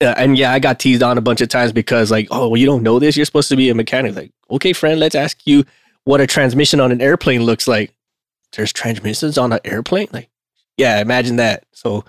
[0.00, 2.66] and yeah i got teased on a bunch of times because like oh well you
[2.66, 5.64] don't know this you're supposed to be a mechanic like okay friend let's ask you
[6.04, 7.92] what a transmission on an airplane looks like
[8.52, 10.28] there's transmissions on an airplane like
[10.76, 12.04] yeah imagine that so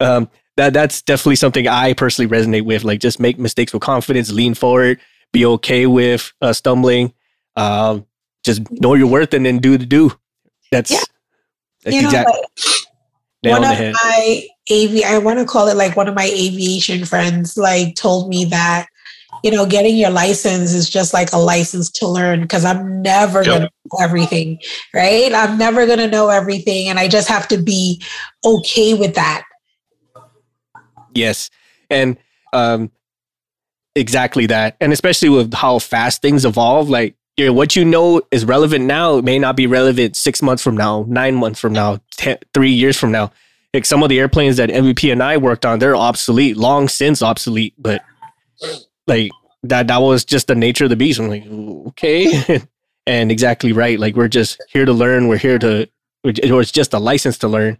[0.00, 4.30] um that that's definitely something i personally resonate with like just make mistakes with confidence
[4.30, 4.98] lean forward
[5.32, 7.12] be okay with uh, stumbling
[7.56, 8.04] um
[8.48, 10.12] just know your worth and then do the do.
[10.72, 11.00] That's yeah.
[11.84, 12.40] that's you exactly.
[13.44, 17.56] One of my AV, I want to call it like one of my aviation friends,
[17.56, 18.86] like told me that,
[19.42, 23.38] you know, getting your license is just like a license to learn because I'm never
[23.38, 23.46] yep.
[23.46, 24.58] going to know everything,
[24.94, 25.32] right?
[25.32, 26.88] I'm never going to know everything.
[26.88, 28.02] And I just have to be
[28.44, 29.44] okay with that.
[31.14, 31.50] Yes.
[31.90, 32.16] And,
[32.52, 32.90] um,
[33.94, 34.76] exactly that.
[34.80, 39.38] And especially with how fast things evolve, like what you know is relevant now may
[39.38, 43.12] not be relevant six months from now, nine months from now, ten, three years from
[43.12, 43.30] now.
[43.74, 47.22] Like some of the airplanes that MVP and I worked on, they're obsolete, long since
[47.22, 47.74] obsolete.
[47.78, 48.02] But
[49.06, 49.30] like
[49.62, 51.20] that, that was just the nature of the beast.
[51.20, 51.46] I'm like,
[51.88, 52.62] okay,
[53.06, 53.98] and exactly right.
[53.98, 55.28] Like we're just here to learn.
[55.28, 55.88] We're here to.
[56.24, 57.78] It was just a license to learn.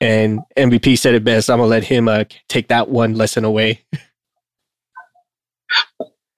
[0.00, 1.50] And MVP said it best.
[1.50, 3.84] I'm gonna let him uh, take that one lesson away.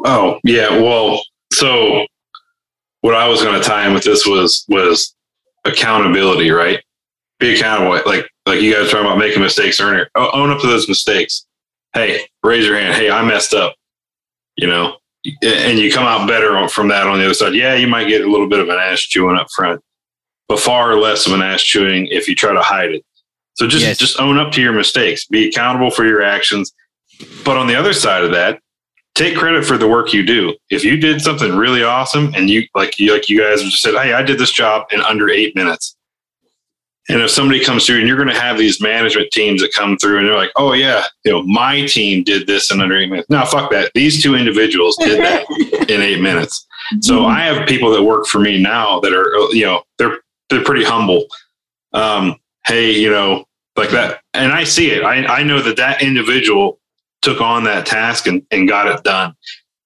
[0.05, 1.23] oh yeah, well,
[1.53, 2.07] so
[3.01, 5.15] what I was going to tie in with this was was
[5.65, 6.83] accountability, right?
[7.39, 8.01] Be accountable.
[8.07, 10.09] Like like you guys talking about making mistakes earlier.
[10.15, 11.47] Oh, own up to those mistakes.
[11.93, 12.95] Hey, raise your hand.
[12.95, 13.75] Hey, I messed up.
[14.57, 14.97] You know,
[15.43, 17.55] and you come out better from that on the other side.
[17.55, 19.81] Yeah, you might get a little bit of an ass chewing up front,
[20.49, 23.05] but far less of an ass chewing if you try to hide it.
[23.55, 23.99] So just yes.
[23.99, 25.27] just own up to your mistakes.
[25.27, 26.73] Be accountable for your actions.
[27.45, 28.61] But on the other side of that,
[29.15, 30.57] take credit for the work you do.
[30.71, 33.95] If you did something really awesome and you like you like you guys just said,
[33.95, 35.97] Hey, I did this job in under eight minutes.
[37.11, 39.97] And if somebody comes through and you're going to have these management teams that come
[39.97, 43.11] through and they're like, oh yeah, you know, my team did this in under eight
[43.11, 43.29] minutes.
[43.29, 43.91] No, fuck that.
[43.95, 45.45] These two individuals did that
[45.91, 46.65] in eight minutes.
[47.01, 47.27] So mm-hmm.
[47.27, 50.21] I have people that work for me now that are, you know, they're
[50.51, 51.27] they're pretty humble.
[51.93, 53.45] Um, hey, you know,
[53.77, 55.03] like that, and I see it.
[55.03, 56.81] I I know that that individual
[57.23, 59.35] took on that task and, and got it done.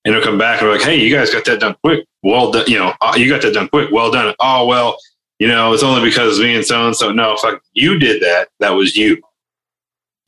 [0.05, 2.07] And they'll come back and be like, hey, you guys got that done quick.
[2.23, 2.67] well done.
[2.67, 3.91] You know, oh, you got that done quick.
[3.91, 4.35] Well done.
[4.41, 4.99] Oh well,
[5.39, 7.13] you know, it's only because me and so and so.
[7.13, 8.49] No, fuck, you did that.
[8.61, 9.21] That was you.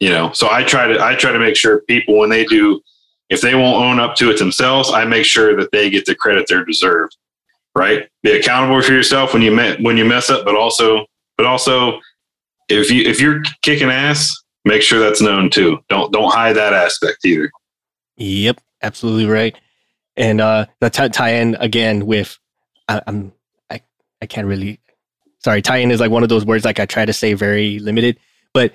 [0.00, 2.80] You know, so I try to I try to make sure people when they do,
[3.30, 6.14] if they won't own up to it themselves, I make sure that they get the
[6.14, 7.16] credit they're deserved.
[7.74, 8.08] Right?
[8.22, 11.06] Be accountable for yourself when you when you mess up, but also
[11.36, 12.00] but also
[12.68, 14.34] if you if you're kicking ass,
[14.64, 15.78] make sure that's known too.
[15.88, 17.50] Don't don't hide that aspect either.
[18.16, 19.56] Yep, absolutely right.
[20.16, 22.38] And uh, the t- tie in again with
[22.88, 23.32] I, I'm
[23.70, 23.82] I
[24.20, 24.80] I can't really
[25.46, 27.78] sorry tie in is like one of those words like I try to say very
[27.78, 28.18] limited,
[28.52, 28.72] but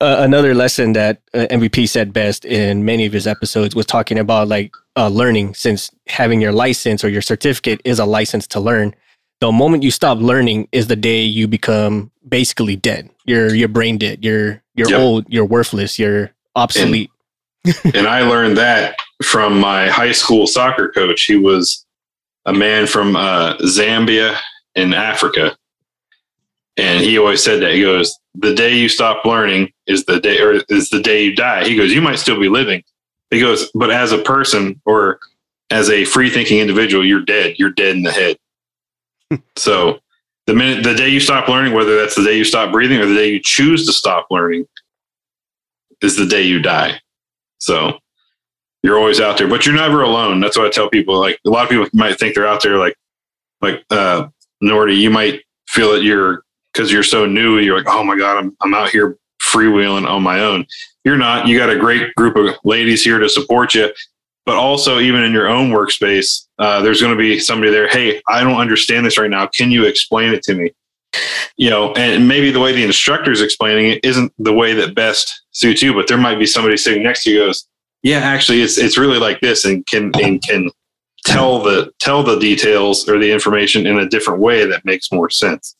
[0.00, 4.16] uh, another lesson that uh, MVP said best in many of his episodes was talking
[4.16, 8.60] about like uh, learning since having your license or your certificate is a license to
[8.60, 8.94] learn.
[9.40, 13.10] The moment you stop learning is the day you become basically dead.
[13.24, 14.24] You're you're brain dead.
[14.24, 15.00] You're you're yep.
[15.00, 15.26] old.
[15.28, 15.98] You're worthless.
[15.98, 17.10] You're obsolete.
[17.64, 18.94] And, and I learned that
[19.24, 21.24] from my high school soccer coach.
[21.24, 21.84] He was
[22.46, 24.38] a man from uh, Zambia
[24.76, 25.56] in Africa,
[26.78, 30.40] and he always said that he goes, "The day you stop learning is the day,
[30.40, 32.82] or is the day you die." He goes, "You might still be living."
[33.30, 35.18] He goes, "But as a person or
[35.70, 37.56] as a free thinking individual, you're dead.
[37.58, 38.38] You're dead in the head."
[39.56, 39.98] so
[40.46, 43.06] the minute the day you stop learning, whether that's the day you stop breathing or
[43.06, 44.66] the day you choose to stop learning,
[46.00, 47.00] is the day you die.
[47.58, 47.98] So
[48.82, 50.40] you're always out there, but you're never alone.
[50.40, 51.18] That's what I tell people.
[51.18, 52.94] Like a lot of people might think they're out there, like
[53.60, 54.28] like uh,
[54.62, 54.96] Nordy.
[54.96, 56.44] You might feel that you're
[56.78, 57.58] because you're so new.
[57.58, 60.64] You're like, oh my god, I'm I'm out here freewheeling on my own.
[61.04, 61.48] You're not.
[61.48, 63.92] You got a great group of ladies here to support you,
[64.46, 67.88] but also even in your own workspace, uh, there's going to be somebody there.
[67.88, 69.48] Hey, I don't understand this right now.
[69.48, 70.70] Can you explain it to me?
[71.56, 74.94] You know, and maybe the way the instructor is explaining it isn't the way that
[74.94, 77.66] best suits you, but there might be somebody sitting next to you goes,
[78.04, 80.70] yeah, actually, it's it's really like this, and can and can
[81.24, 85.28] tell the tell the details or the information in a different way that makes more
[85.28, 85.74] sense.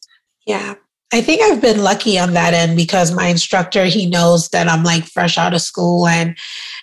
[0.49, 0.77] Yeah.
[1.13, 4.85] I think I've been lucky on that end because my instructor, he knows that I'm
[4.85, 6.07] like fresh out of school.
[6.07, 6.37] And,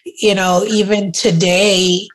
[0.03, 2.07] you know, even today,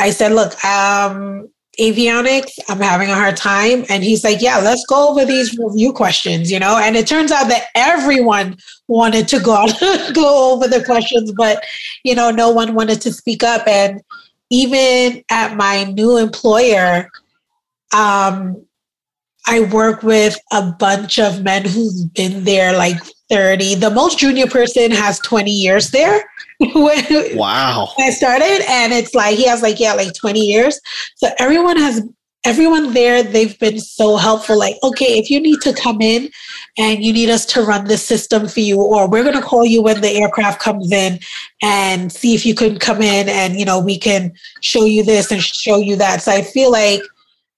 [0.00, 1.48] I said, look, um,
[1.78, 3.84] avionics, I'm having a hard time.
[3.88, 6.76] And he's like, yeah, let's go over these review questions, you know?
[6.76, 8.56] And it turns out that everyone
[8.88, 9.66] wanted to go,
[10.12, 11.64] go over the questions, but,
[12.04, 13.66] you know, no one wanted to speak up.
[13.68, 14.02] And
[14.50, 17.08] even at my new employer,
[17.94, 18.66] um,
[19.46, 22.98] I work with a bunch of men who've been there like
[23.30, 23.76] 30.
[23.76, 26.24] The most junior person has 20 years there.
[26.60, 27.92] wow.
[27.98, 30.80] I started and it's like he has like yeah like 20 years.
[31.16, 32.02] So everyone has
[32.44, 36.28] everyone there they've been so helpful like okay if you need to come in
[36.76, 39.64] and you need us to run this system for you or we're going to call
[39.64, 41.18] you when the aircraft comes in
[41.62, 44.30] and see if you can come in and you know we can
[44.60, 47.00] show you this and show you that so i feel like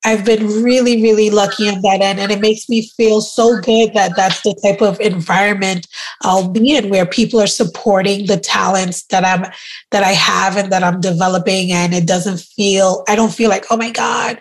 [0.07, 2.20] I've been really, really lucky in that end.
[2.20, 5.89] And it makes me feel so good that that's the type of environment
[6.23, 9.51] I'll be in where people are supporting the talents that I'm,
[9.91, 11.73] that I have and that I'm developing.
[11.73, 14.39] And it doesn't feel, I don't feel like, oh my God,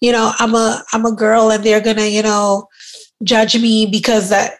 [0.00, 2.66] you know, I'm a, I'm a girl and they're going to, you know,
[3.22, 4.54] judge me because that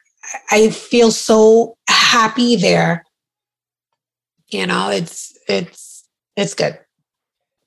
[0.50, 3.06] I feel so happy there.
[4.48, 6.04] You know, it's, it's,
[6.36, 6.78] it's good.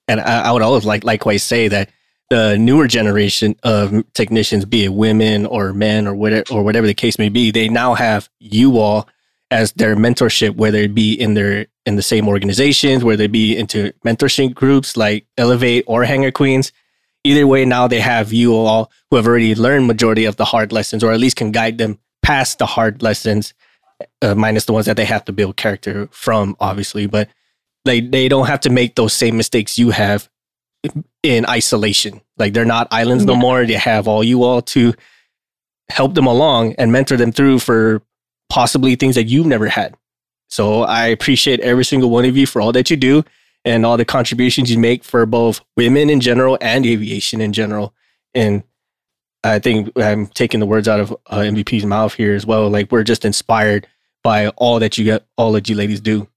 [0.07, 1.89] And I, I would always like likewise say that
[2.29, 6.93] the newer generation of technicians, be it women or men or whatever, or whatever the
[6.93, 9.07] case may be, they now have you all
[9.51, 13.55] as their mentorship, whether it be in their in the same organizations, whether it be
[13.55, 16.71] into mentorship groups like Elevate or Hangar Queens.
[17.23, 20.71] Either way, now they have you all who have already learned majority of the hard
[20.71, 23.53] lessons, or at least can guide them past the hard lessons,
[24.21, 27.05] uh, minus the ones that they have to build character from, obviously.
[27.05, 27.29] But
[27.83, 30.27] they they don't have to make those same mistakes you have
[31.23, 32.21] in isolation.
[32.37, 33.33] Like they're not islands yeah.
[33.33, 33.65] no more.
[33.65, 34.93] They have all you all to
[35.89, 38.01] help them along and mentor them through for
[38.49, 39.95] possibly things that you've never had.
[40.49, 43.23] So I appreciate every single one of you for all that you do
[43.63, 47.93] and all the contributions you make for both women in general and aviation in general.
[48.33, 48.63] And
[49.43, 52.69] I think I'm taking the words out of uh, MVP's mouth here as well.
[52.69, 53.87] Like we're just inspired
[54.23, 56.27] by all that you get, all that you ladies do.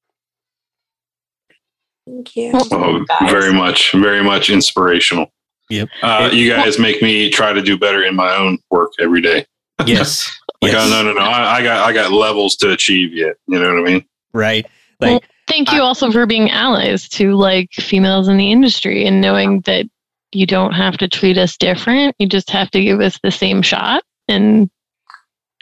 [2.09, 2.53] Thank you.
[2.55, 5.31] Oh, very much, very much inspirational.
[5.69, 5.89] Yep.
[6.03, 9.47] Uh, you guys make me try to do better in my own work every day.
[9.87, 10.37] Yes.
[10.61, 10.89] like, yes.
[10.89, 11.25] Oh, no, no, no.
[11.25, 13.37] I, I, got, I got levels to achieve yet.
[13.47, 14.05] You know what I mean?
[14.33, 14.67] Right.
[14.99, 19.07] Like, well, thank you I, also for being allies to like females in the industry
[19.07, 19.87] and knowing that
[20.33, 22.17] you don't have to treat us different.
[22.19, 24.03] You just have to give us the same shot.
[24.27, 24.69] And,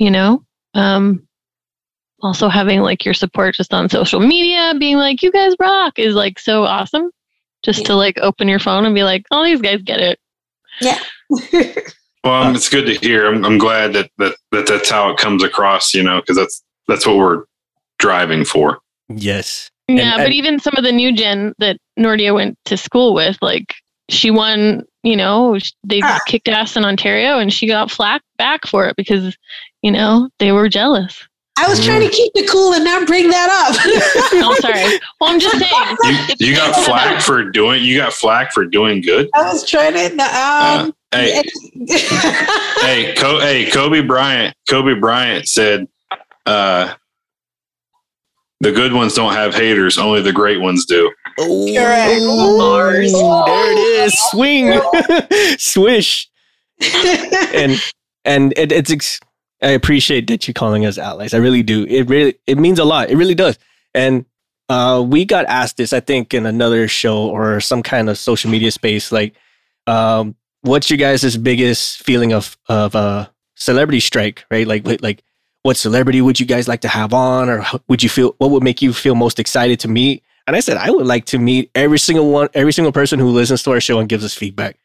[0.01, 0.43] you know,
[0.73, 1.26] um,
[2.27, 6.15] also having like your support just on social media, being like, you guys rock is
[6.15, 7.11] like so awesome.
[7.63, 7.87] Just yeah.
[7.87, 10.19] to like open your phone and be like, oh, these guys get it.
[10.81, 10.99] Yeah.
[12.25, 13.29] Well, um, it's good to hear.
[13.29, 15.95] I'm, I'm glad that, that that that's how it comes across.
[15.95, 17.45] You know, because that's that's what we're
[18.01, 18.81] driving for.
[19.09, 19.71] Yes.
[19.87, 23.15] Yeah, And- but and- even some of the new gen that Nordia went to school
[23.15, 23.77] with, like
[24.09, 26.19] she won, you know, they Ah.
[26.27, 29.37] kicked ass in Ontario and she got flack back for it because,
[29.83, 31.29] you know, they were jealous.
[31.59, 33.75] I was trying to keep it cool and not bring that up.
[34.33, 35.01] I'm oh, sorry.
[35.21, 35.97] Well, I'm just saying.
[36.39, 39.31] You, you got flack for doing you got flack for doing good.
[39.35, 40.23] I was trying to.
[40.23, 41.43] Um, Hey,
[41.89, 44.55] hey, Co- hey, Kobe Bryant.
[44.69, 45.87] Kobe Bryant said,
[46.45, 46.95] uh,
[48.61, 52.21] "The good ones don't have haters; only the great ones do." Correct.
[52.23, 53.13] Bars.
[53.13, 54.19] There it is.
[54.31, 54.81] Swing.
[55.59, 56.29] Swish.
[57.55, 57.81] and
[58.25, 59.21] and it, it's ex-
[59.63, 61.33] I appreciate that you're calling us allies.
[61.35, 61.85] I really do.
[61.85, 63.11] It really it means a lot.
[63.11, 63.59] It really does.
[63.95, 64.27] And
[64.69, 68.51] uh, we got asked this, I think, in another show or some kind of social
[68.51, 69.13] media space.
[69.13, 69.35] Like,
[69.87, 74.45] um, what's your guys' biggest feeling of of a celebrity strike?
[74.51, 74.67] Right?
[74.67, 75.23] Like, like- like,
[75.63, 78.35] what celebrity would you guys like to have on, or would you feel?
[78.39, 80.23] What would make you feel most excited to meet?
[80.47, 83.31] And I said I would like to meet every single one, every single person who
[83.31, 84.77] listens to our show and gives us feedback.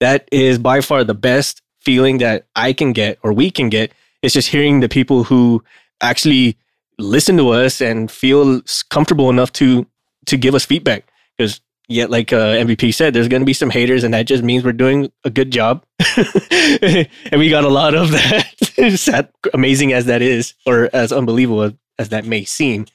[0.00, 3.92] That is by far the best feeling that I can get or we can get.
[4.22, 5.62] It's just hearing the people who
[6.00, 6.56] actually
[6.98, 9.86] listen to us and feel comfortable enough to
[10.26, 11.08] to give us feedback.
[11.36, 14.42] Because yet, like uh, MVP said, there's going to be some haters, and that just
[14.42, 15.84] means we're doing a good job.
[16.16, 18.46] and we got a lot of that.
[18.96, 22.86] Sad, amazing as that is, or as unbelievable as that may seem,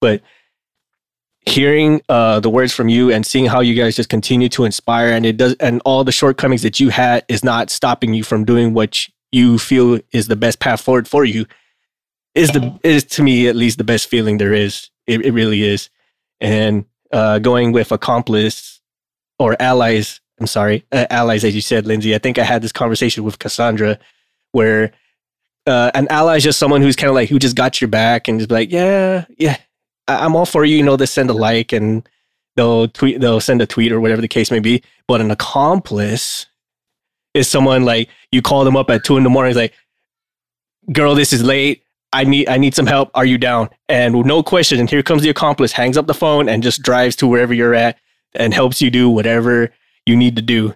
[0.00, 0.22] but
[1.48, 5.10] hearing uh, the words from you and seeing how you guys just continue to inspire
[5.10, 8.44] and it does and all the shortcomings that you had is not stopping you from
[8.44, 11.44] doing what you feel is the best path forward for you
[12.34, 15.62] is the is to me at least the best feeling there is it, it really
[15.62, 15.90] is
[16.40, 18.80] and uh, going with accomplice
[19.38, 22.72] or allies i'm sorry uh, allies as you said lindsay i think i had this
[22.72, 23.98] conversation with cassandra
[24.52, 24.92] where
[25.66, 28.28] uh, an ally is just someone who's kind of like who just got your back
[28.28, 29.56] and just like yeah yeah
[30.06, 30.76] I- I'm all for you.
[30.78, 32.08] You know, they send a like and
[32.56, 34.82] they'll tweet, they'll send a tweet or whatever the case may be.
[35.06, 36.46] But an accomplice
[37.38, 39.54] is someone like you call them up at two in the morning.
[39.54, 39.72] Like,
[40.92, 41.82] girl, this is late.
[42.12, 43.10] I need I need some help.
[43.14, 43.68] Are you down?
[43.88, 47.16] And no question, and here comes the accomplice, hangs up the phone and just drives
[47.16, 47.98] to wherever you're at
[48.34, 49.72] and helps you do whatever
[50.06, 50.74] you need to do.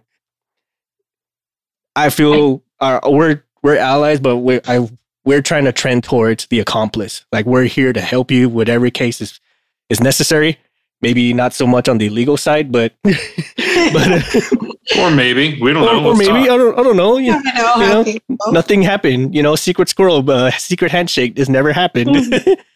[1.96, 4.88] I feel our, we're we're allies, but we're I
[5.24, 7.24] we're trying to trend towards the accomplice.
[7.32, 9.40] Like we're here to help you, whatever case is
[9.88, 10.58] is necessary.
[11.00, 14.36] Maybe not so much on the legal side, but but
[14.98, 16.08] Or maybe we don't or, know.
[16.08, 16.50] or maybe talk.
[16.50, 17.16] I don't I don't know.
[17.16, 19.34] You, I know you know, nothing happened.
[19.34, 22.16] You know, secret squirrel, uh, secret handshake has never happened.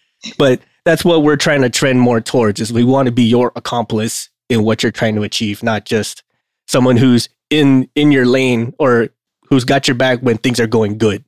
[0.39, 2.61] but that's what we're trying to trend more towards.
[2.61, 6.23] Is we want to be your accomplice in what you're trying to achieve, not just
[6.69, 9.09] someone who's in in your lane or
[9.49, 11.25] who's got your back when things are going good.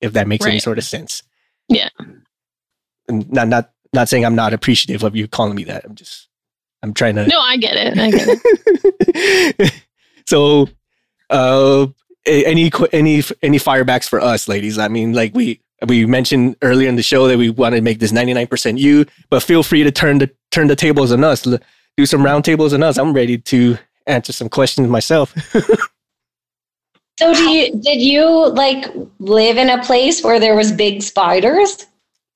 [0.00, 1.22] If that makes any sort of sense.
[1.68, 1.88] Yeah.
[3.08, 5.84] And not not not saying I'm not appreciative of you calling me that.
[5.84, 6.28] I'm just
[6.82, 7.98] I'm trying to No, I get it.
[7.98, 8.40] I get
[9.58, 9.72] it.
[10.26, 10.68] so
[11.30, 11.86] uh
[12.26, 14.78] any any any firebacks for us ladies?
[14.78, 17.98] I mean like we we mentioned earlier in the show that we want to make
[17.98, 21.46] this 99% you but feel free to turn the turn the tables on us.
[21.96, 22.98] Do some round tables on us.
[22.98, 25.34] I'm ready to answer some questions myself.
[27.18, 28.86] So do you did you like
[29.20, 31.86] live in a place where there was big spiders?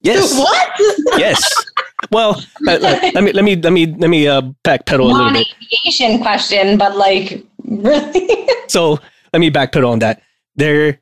[0.02, 0.38] yes.
[0.38, 1.18] What?
[1.18, 1.64] yes.
[2.12, 5.32] Well uh, let, let me let me let me let me uh backpedal a little
[5.32, 5.48] bit.
[5.84, 7.44] Aviation question, but like
[7.82, 8.48] really?
[8.68, 8.98] so
[9.32, 10.22] let me backpedal on that
[10.56, 11.00] they're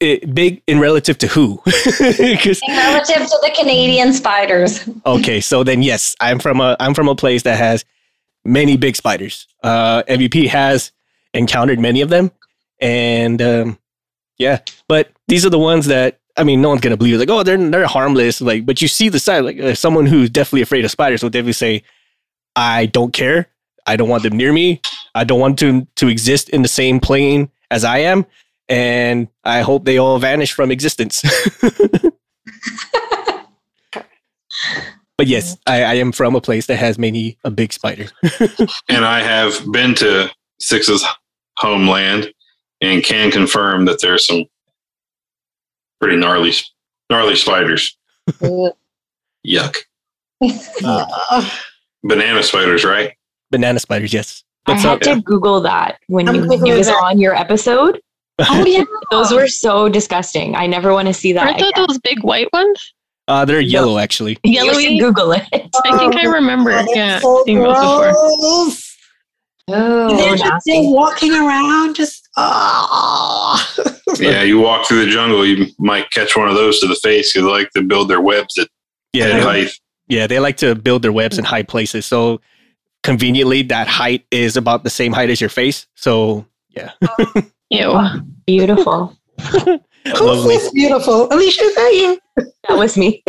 [0.00, 4.88] it, big in relative to who Relative to the Canadian spiders.
[5.04, 7.84] Okay, so then yes, I'm from a I'm from a place that has
[8.44, 9.46] many big spiders.
[9.62, 10.92] Uh, MVP has
[11.34, 12.30] encountered many of them,
[12.80, 13.78] and um,
[14.38, 17.18] yeah, but these are the ones that I mean, no one's gonna believe.
[17.18, 18.40] Like, oh, they're they're harmless.
[18.40, 19.44] Like, but you see the side.
[19.44, 21.82] Like, uh, someone who's definitely afraid of spiders will definitely say,
[22.56, 23.48] "I don't care.
[23.86, 24.80] I don't want them near me.
[25.14, 28.26] I don't want to to exist in the same plane as I am."
[28.68, 31.22] And I hope they all vanish from existence.
[35.20, 38.06] But yes, I, I am from a place that has many a big spider.
[38.88, 40.30] and I have been to
[40.60, 41.04] Six's
[41.58, 42.32] homeland
[42.80, 44.46] and can confirm that there's some
[46.00, 46.52] pretty gnarly
[47.10, 47.98] gnarly spiders.
[49.46, 49.76] Yuck.
[50.82, 51.50] Uh,
[52.02, 53.12] Banana spiders, right?
[53.50, 54.42] Banana spiders, yes.
[54.66, 55.00] I had up?
[55.00, 57.02] to Google that when I'm you Googling it was that.
[57.02, 58.00] on your episode.
[58.42, 58.84] Oh yeah.
[59.10, 60.56] Those were so disgusting.
[60.56, 61.46] I never want to see that.
[61.46, 61.84] Aren't those again.
[61.88, 62.94] those big white ones?
[63.28, 64.38] Uh, they're yellow, actually.
[64.44, 64.98] You should Yellowy?
[64.98, 65.42] Google it.
[65.52, 66.70] I think I remember.
[66.94, 68.12] Yeah, so seeing those before.
[69.68, 73.74] Oh, They're just walking around, just oh.
[74.18, 77.34] yeah, you walk through the jungle, you might catch one of those to the face.
[77.34, 78.68] You like to build their webs at
[79.12, 79.70] Yeah, they, height.
[80.08, 82.06] yeah, they like to build their webs in high places.
[82.06, 82.40] So
[83.02, 85.86] conveniently, that height is about the same height as your face.
[85.94, 86.92] So yeah,
[87.70, 87.98] Ew.
[88.46, 89.16] Beautiful.
[89.52, 90.58] Who lovely.
[90.72, 91.32] beautiful?
[91.32, 92.44] Alicia, is that you?
[92.68, 93.22] That was me.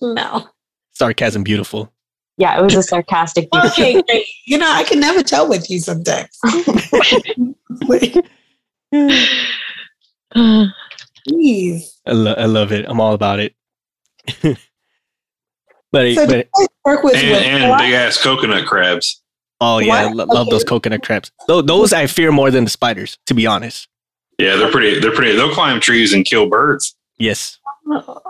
[0.02, 0.48] no.
[0.92, 1.92] sarcasm, beautiful.
[2.36, 3.48] Yeah, it was a sarcastic.
[3.52, 4.26] Okay, great.
[4.46, 6.28] You know, I can never tell with you sometimes.
[11.26, 12.00] Please.
[12.06, 12.86] I, lo- I love it.
[12.88, 13.54] I'm all about it.
[15.92, 19.22] But, So, do but you work with And, and big ass coconut crabs.
[19.60, 20.16] oh yeah, I What?
[20.16, 21.30] lo- love those coconut crabs.
[21.46, 23.88] Those, those I fear more than the spiders, to be honest.
[24.38, 25.00] Yeah, they're pretty.
[25.00, 25.34] They're pretty.
[25.34, 26.94] They'll climb trees and kill birds.
[27.18, 27.58] Yes,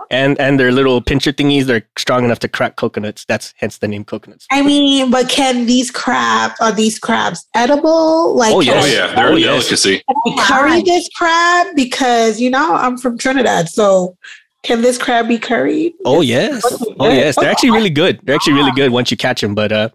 [0.09, 3.25] and and their little pincher thingies, they're strong enough to crack coconuts.
[3.25, 4.47] That's hence the name coconuts.
[4.51, 8.33] I mean, but can these crab are these crabs edible?
[8.35, 8.83] Like, Oh, yes.
[8.83, 9.47] Oh yeah, they're Oh, a yes.
[9.67, 10.01] delicacy.
[10.25, 11.75] we curry this crab?
[11.75, 14.17] Because you know I'm from Trinidad, so
[14.63, 15.93] can this crab be curried?
[16.05, 16.61] Oh yes,
[16.99, 18.19] oh yes, they're actually really good.
[18.23, 19.55] They're actually really good once you catch them.
[19.55, 19.89] But uh,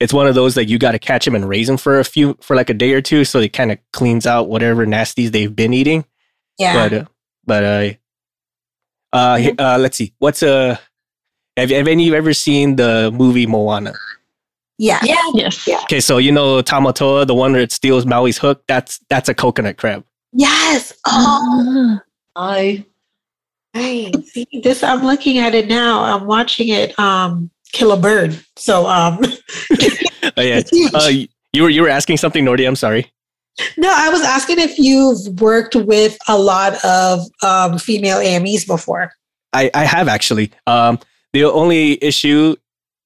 [0.00, 2.04] it's one of those that you got to catch them and raise them for a
[2.04, 5.32] few for like a day or two, so it kind of cleans out whatever nasties
[5.32, 6.04] they've been eating.
[6.58, 6.88] Yeah.
[6.88, 7.04] But uh,
[7.44, 10.14] but uh, uh, he- uh, let's see.
[10.18, 10.76] What's uh,
[11.56, 13.94] have, have any of you ever seen the movie Moana?
[14.78, 15.00] yeah.
[15.02, 15.22] yeah.
[15.34, 15.66] Yes.
[15.66, 15.80] Yeah.
[15.84, 18.62] Okay, so you know Tamatoa, the one that steals Maui's hook.
[18.68, 20.04] That's that's a coconut crab.
[20.32, 20.92] Yes.
[21.06, 21.98] Oh,
[22.34, 22.84] I
[23.76, 26.02] See, this I'm looking at it now.
[26.02, 28.38] I'm watching it um kill a bird.
[28.56, 29.18] So um
[30.36, 30.62] Oh yeah.
[30.94, 31.10] Uh,
[31.52, 32.66] you were you were asking something, Nordy.
[32.66, 33.10] I'm sorry.
[33.78, 39.12] No, I was asking if you've worked with a lot of um, female AMEs before.
[39.54, 40.50] I, I have actually.
[40.66, 40.98] Um,
[41.32, 42.56] the only issue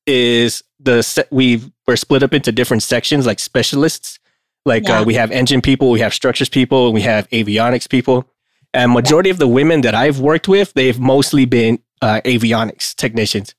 [0.06, 4.18] is the se- we we're split up into different sections, like specialists.
[4.66, 5.01] Like Yeah.
[5.01, 8.26] uh, we have engine people, we have structures people, and we have avionics people.
[8.72, 13.55] And majority of the women that I've worked with, they've mostly been uh, avionics technicians.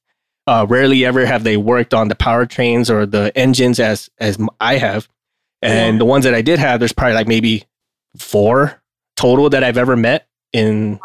[0.48, 4.78] Uh, rarely ever have they worked on the powertrains or the engines as as I
[4.78, 5.08] have.
[5.62, 6.00] And Yeah.
[6.00, 7.66] the ones that I did have, there's probably like maybe
[8.18, 8.82] four
[9.16, 11.00] total that I've ever met in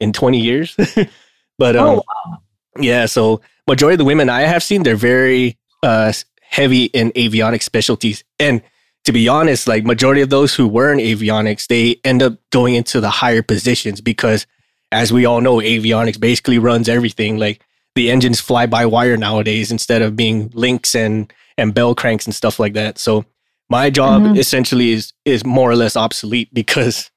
[0.00, 0.74] in 20 years.
[1.58, 2.36] but um, Oh,
[2.78, 7.62] yeah, so majority of the women I have seen, they're very uh, heavy in avionics
[7.62, 8.24] specialties.
[8.38, 8.62] And
[9.06, 12.74] to be honest, like majority of those who were in avionics, they end up going
[12.74, 14.46] into the higher positions because,
[14.92, 17.38] as we all know, avionics basically runs everything.
[17.38, 17.62] Like
[17.94, 22.34] the engines fly by wire nowadays instead of being links and and bell cranks and
[22.34, 22.98] stuff like that.
[22.98, 23.24] So
[23.70, 24.36] my job Mhm.
[24.36, 27.10] essentially is is more or less obsolete because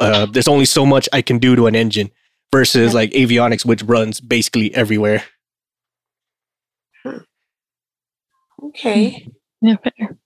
[0.00, 2.10] uh, there's only so much I can do to an engine
[2.52, 5.24] versus like avionics, which runs basically everywhere.
[8.62, 9.28] Okay.
[9.60, 10.18] Yeah, fair.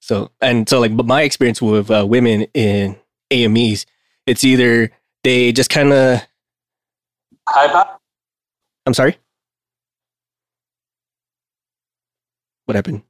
[0.00, 2.96] So and so like, but my experience with uh, women in
[3.30, 3.86] AMEs,
[4.26, 4.90] it's either
[5.24, 6.20] they just kind of.
[8.86, 9.16] I'm sorry.
[12.66, 13.02] What happened?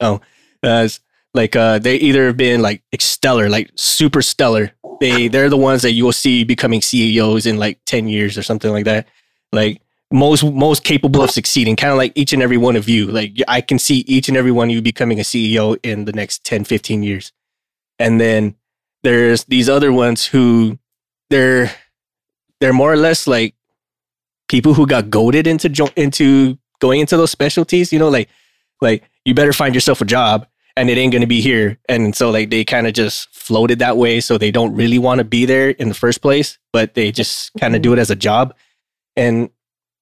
[0.00, 0.20] Oh,
[0.62, 0.88] uh,
[1.34, 4.72] like uh, they either have been like stellar, like super stellar.
[5.00, 8.42] They they're the ones that you will see becoming CEOs in like ten years or
[8.42, 9.06] something like that.
[9.52, 13.06] Like most most capable of succeeding, kind of like each and every one of you.
[13.06, 16.12] Like I can see each and every one of you becoming a CEO in the
[16.12, 17.32] next 10, 15 years.
[17.98, 18.54] And then
[19.02, 20.78] there's these other ones who
[21.30, 21.70] they're
[22.60, 23.54] they're more or less like
[24.48, 27.92] people who got goaded into jo- into going into those specialties.
[27.92, 28.28] You know, like
[28.80, 31.78] like you better find yourself a job and it ain't going to be here.
[31.88, 34.20] And so like they kind of just floated that way.
[34.20, 37.50] So they don't really want to be there in the first place, but they just
[37.60, 37.98] kind of do mm-hmm.
[37.98, 38.54] it as a job.
[39.16, 39.50] And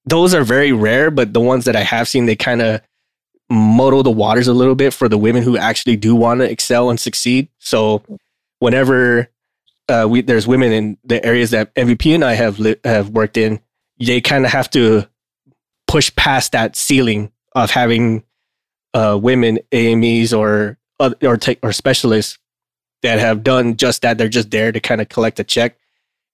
[0.06, 2.80] those are very rare, but the ones that I have seen, they kind of
[3.50, 6.90] muddle the waters a little bit for the women who actually do want to excel
[6.90, 7.48] and succeed.
[7.58, 8.02] So
[8.60, 9.28] whenever
[9.88, 13.36] uh, we there's women in the areas that MVP and I have li- have worked
[13.36, 13.60] in,
[13.98, 15.08] they kind of have to
[15.86, 18.24] push past that ceiling of having
[18.94, 22.38] uh, women AMEs or or or specialists
[23.02, 24.18] that have done just that.
[24.18, 25.76] They're just there to kind of collect a check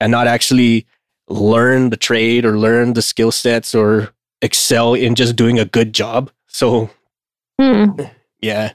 [0.00, 0.86] and not actually
[1.32, 5.92] learn the trade or learn the skill sets or excel in just doing a good
[5.92, 6.30] job.
[6.46, 6.90] So
[7.60, 7.90] Hmm.
[8.40, 8.72] yeah,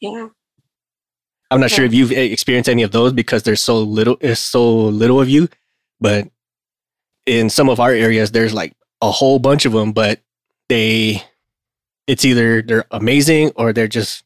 [0.00, 0.28] Yeah.
[1.50, 4.70] I'm not sure if you've experienced any of those because there's so little, there's so
[4.76, 5.48] little of you.
[5.98, 6.28] But
[7.24, 9.92] in some of our areas, there's like a whole bunch of them.
[9.92, 10.20] But
[10.68, 11.22] they,
[12.06, 14.24] it's either they're amazing or they're just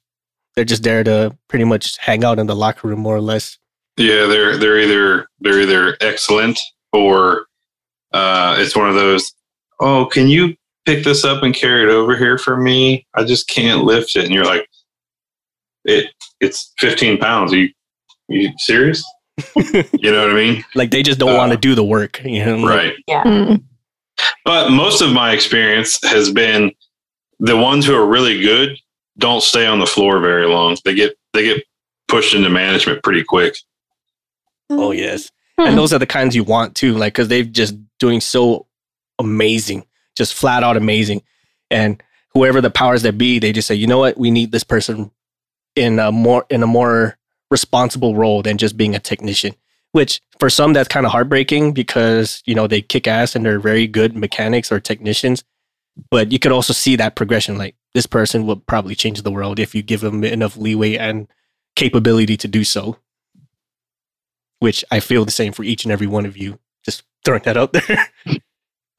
[0.57, 3.57] they're just there to pretty much hang out in the locker room more or less.
[3.97, 6.59] Yeah, they're they're either they're either excellent
[6.93, 7.47] or
[8.13, 9.33] uh, it's one of those.
[9.81, 13.07] Oh, can you pick this up and carry it over here for me?
[13.15, 14.25] I just can't lift it.
[14.25, 14.69] And you're like,
[15.85, 16.07] it
[16.41, 17.53] it's 15 pounds.
[17.53, 17.71] Are you
[18.29, 19.05] you serious?
[19.57, 20.65] you know what I mean?
[20.75, 22.23] Like they just don't Uh, want to do the work.
[22.25, 22.95] You know, like, Right.
[23.07, 23.25] Yeah.
[23.25, 23.63] Mm.
[24.45, 26.73] But most of my experience has been
[27.41, 28.79] the ones who are really good
[29.19, 30.77] don't stay on the floor very long.
[30.85, 31.65] They get they get
[32.09, 33.57] pushed into management pretty quick.
[34.71, 35.31] Oh yes.
[35.65, 35.77] And hmm.
[35.77, 38.67] those are the kinds you want too, like because they've just doing so
[39.19, 39.87] amazing,
[40.17, 41.23] just flat out amazing,
[41.71, 42.03] and
[42.35, 45.11] whoever the powers that be, they just say, you know what, we need this person
[45.77, 47.19] in a more in a more
[47.51, 49.55] responsible role than just being a technician.
[49.93, 53.61] Which for some that's kind of heartbreaking because you know they kick ass and they're
[53.61, 55.45] very good mechanics or technicians,
[56.11, 57.59] but you could also see that progression.
[57.59, 61.29] Like this person will probably change the world if you give them enough leeway and
[61.77, 62.99] capability to do so
[64.63, 66.59] which I feel the same for each and every one of you.
[66.85, 68.09] Just throwing that out there.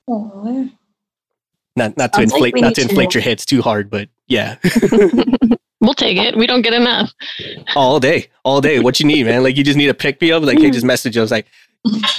[0.08, 0.66] Aw.
[1.78, 3.20] not not to Sounds inflate we not to to inflate know.
[3.20, 4.58] your heads too hard, but yeah.
[5.80, 6.36] we'll take it.
[6.38, 7.12] We don't get enough.
[7.76, 8.28] all day.
[8.44, 8.80] All day.
[8.80, 9.44] What you need, man.
[9.44, 10.44] Like you just need a pick me up.
[10.44, 11.48] Like hey, just message us like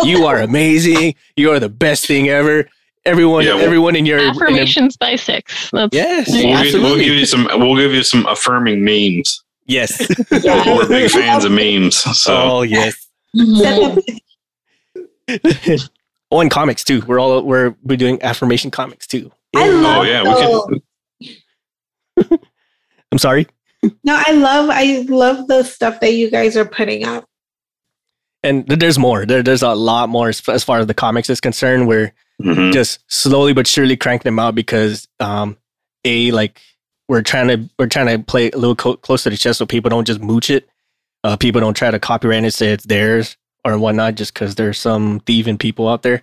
[0.05, 1.15] you are amazing.
[1.37, 2.69] You are the best thing ever.
[3.05, 5.71] Everyone Yeah, well- everyone in your in a- Affirmations by six.
[5.71, 9.45] That's Yes, We'll, give, we'll give you some we'll give you some affirming memes.
[9.67, 10.01] yes.
[10.43, 10.75] Yeah.
[10.75, 11.97] We're big fans of memes.
[11.97, 13.04] So oh yes.
[13.35, 14.03] Send
[15.29, 15.79] them-
[16.31, 17.01] Oh, and comics too.
[17.07, 19.31] We're all we're we're doing affirmation comics too.
[19.55, 19.99] I love.
[19.99, 20.73] Oh yeah,
[21.21, 21.31] we
[22.21, 22.39] can.
[23.13, 23.47] I'm sorry.
[24.03, 27.25] No, I love I love the stuff that you guys are putting up.
[28.43, 29.25] And there's more.
[29.25, 31.87] There, there's a lot more as, as far as the comics is concerned.
[31.87, 32.13] Where
[32.43, 32.73] mhm.
[32.73, 35.57] just slowly but surely crank them out because um
[36.05, 36.61] a like
[37.09, 39.67] we're trying to we're trying to play a little co- close to the chest so
[39.67, 40.69] people don't just mooch it
[41.25, 44.79] uh people don't try to copyright it say it's theirs or whatnot just because there's
[44.79, 46.23] some thieving people out there.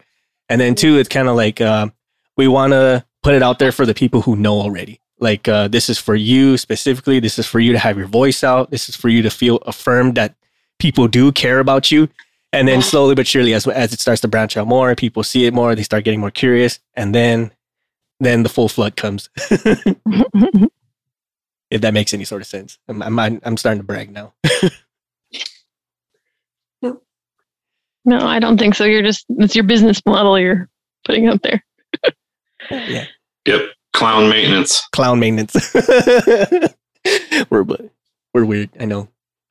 [0.49, 1.89] And then two it's kind of like uh,
[2.37, 4.99] we want to put it out there for the people who know already.
[5.19, 7.19] Like uh, this is for you specifically.
[7.19, 8.71] This is for you to have your voice out.
[8.71, 10.35] This is for you to feel affirmed that
[10.79, 12.09] people do care about you.
[12.53, 15.45] And then slowly but surely as, as it starts to branch out more people see
[15.45, 17.53] it more they start getting more curious and then
[18.19, 19.29] then the full flood comes.
[21.71, 22.77] If that makes any sort of sense.
[22.89, 24.33] I'm, I'm, I'm starting to brag now
[28.05, 28.85] no, I don't think so.
[28.85, 30.69] You're just it's your business model you're
[31.05, 31.63] putting out there.
[32.69, 33.05] yeah
[33.45, 33.61] Yep.
[33.93, 34.81] Clown maintenance.
[34.93, 35.73] clown maintenance
[37.49, 37.81] we're but
[38.33, 39.07] we're weird i know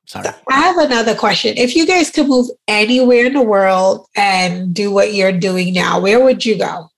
[0.07, 1.53] sorry I have another question.
[1.57, 5.99] If you guys could move anywhere in the world and do what you're doing now,
[6.01, 6.89] where would you go?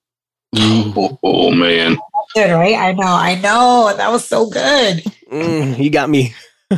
[0.55, 1.97] Oh, oh, man.
[2.33, 2.75] Good, right?
[2.75, 3.93] I know, I know.
[3.95, 5.03] That was so good.
[5.31, 6.33] Mm, you got me
[6.71, 6.77] uh,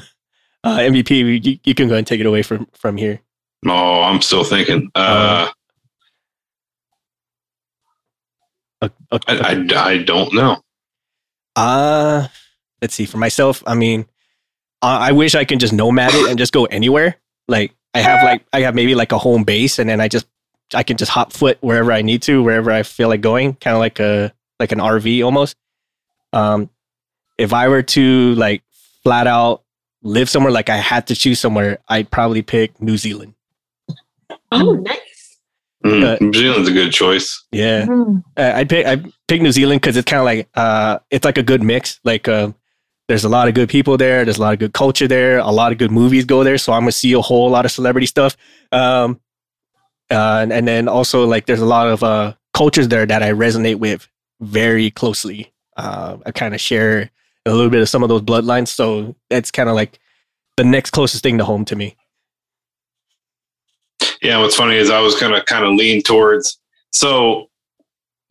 [0.64, 3.22] mvp you, you can go and take it away from from here
[3.66, 4.92] Oh, I'm still thinking.
[4.96, 5.50] Uh,
[8.82, 10.58] Uh, I, I, I don't know.
[11.56, 12.28] Uh,
[12.82, 13.06] let's see.
[13.06, 14.06] For myself, I mean,
[14.82, 17.16] I, I wish I can just nomad it and just go anywhere.
[17.48, 20.28] Like I have like I have maybe like a home base, and then I just
[20.74, 23.76] I can just hop foot wherever I need to, wherever I feel like going, kind
[23.76, 25.56] of like a like an RV almost.
[26.34, 26.70] Um,
[27.38, 28.64] if I were to like
[29.04, 29.64] flat out
[30.02, 33.35] live somewhere, like I had to choose somewhere, I'd probably pick New Zealand.
[34.52, 35.38] Oh, nice.
[35.85, 37.43] Mm, Uh, New Zealand's a good choice.
[37.52, 37.85] Yeah.
[37.85, 38.23] Mm.
[38.35, 41.38] Uh, I pick I pick New Zealand because it's kind of like uh, it's like
[41.38, 41.99] a good mix.
[42.03, 42.52] Like uh,
[43.07, 44.26] there's a lot of good people there.
[44.26, 45.38] There's a lot of good culture there.
[45.38, 46.57] A lot of good movies go there.
[46.57, 48.35] So I'm gonna see a whole lot of celebrity stuff.
[48.72, 49.19] Um,
[50.10, 53.31] uh, and, and then also like there's a lot of uh, cultures there that I
[53.31, 54.07] resonate with
[54.41, 55.53] very closely.
[55.77, 57.11] Uh, I kind of share
[57.45, 58.69] a little bit of some of those bloodlines.
[58.69, 59.99] So that's kind of like
[60.57, 61.95] the next closest thing to home to me.
[64.26, 66.60] Yeah, what's funny is I was kind of kind of lean towards
[66.91, 67.49] so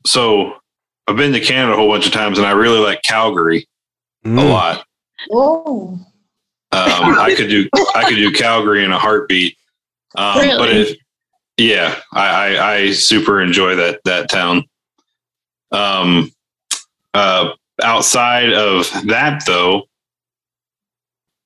[0.06, 0.56] so
[1.06, 3.66] I've been to Canada a whole bunch of times and I really like Calgary
[4.24, 4.50] a Mm.
[4.50, 4.86] lot.
[5.30, 5.98] Oh.
[6.72, 9.56] Um, I could do I could do Calgary in a heartbeat.
[10.16, 10.96] Um, but if
[11.56, 12.26] yeah, I,
[12.56, 14.64] I I super enjoy that that town.
[15.70, 16.32] Um,
[17.14, 17.50] uh,
[17.82, 19.82] outside of that though,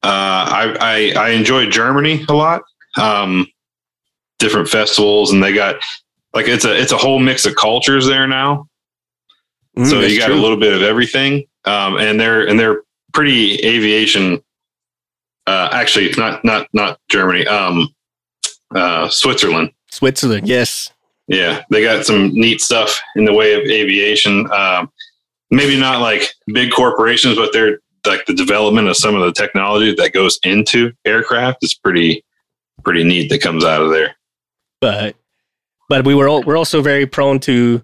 [0.03, 2.63] uh, I, I I enjoy Germany a lot.
[2.97, 3.47] Um,
[4.39, 5.77] different festivals, and they got
[6.35, 8.69] like it's a it's a whole mix of cultures there now.
[9.77, 10.35] Mm, so you got true.
[10.35, 12.83] a little bit of everything, um, and they're and they're
[13.13, 14.43] pretty aviation.
[15.47, 17.47] Uh, actually, it's not not not Germany.
[17.47, 17.89] Um,
[18.75, 19.73] uh, Switzerland.
[19.91, 20.47] Switzerland.
[20.47, 20.91] Yes.
[21.27, 24.51] Yeah, they got some neat stuff in the way of aviation.
[24.51, 24.91] Um,
[25.51, 29.95] maybe not like big corporations, but they're like the development of some of the technology
[29.95, 32.25] that goes into aircraft is pretty
[32.83, 34.15] pretty neat that comes out of there.
[34.81, 35.17] But
[35.89, 37.83] but we were all, we're also very prone to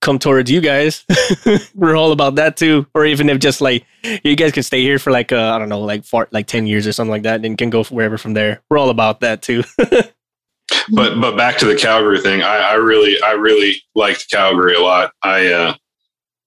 [0.00, 1.04] come towards you guys,
[1.74, 2.86] we're all about that too.
[2.94, 3.84] Or even if just like
[4.24, 6.66] you guys can stay here for like uh, I don't know, like for like ten
[6.66, 8.62] years or something like that, and can go wherever from there.
[8.70, 9.64] We're all about that too.
[9.78, 14.80] but but back to the Calgary thing, I, I really I really liked Calgary a
[14.80, 15.12] lot.
[15.22, 15.74] I uh,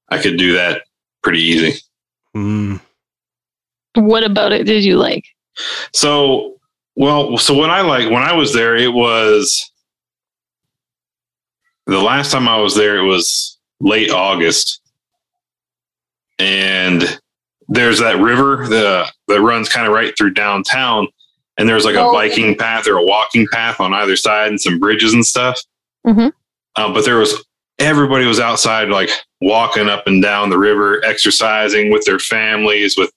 [0.10, 0.84] I could do that
[1.22, 1.80] pretty easy.
[2.35, 2.80] Mm.
[3.95, 5.26] What about it did you like?
[5.93, 6.60] So
[6.95, 9.68] well, so when I like when I was there, it was
[11.90, 12.98] the last time I was there.
[12.98, 14.82] It was late August,
[16.38, 17.20] and
[17.68, 21.07] there's that river that that runs kind of right through downtown,
[21.57, 22.14] and there's like a Oh.
[22.14, 25.60] biking path or a walking path on either side, and some bridges and stuff.
[26.07, 26.32] Mhm.
[26.76, 27.44] Uh, but there was
[27.80, 29.10] everybody was outside, like
[29.41, 33.11] walking up and down the river, exercising with their families, with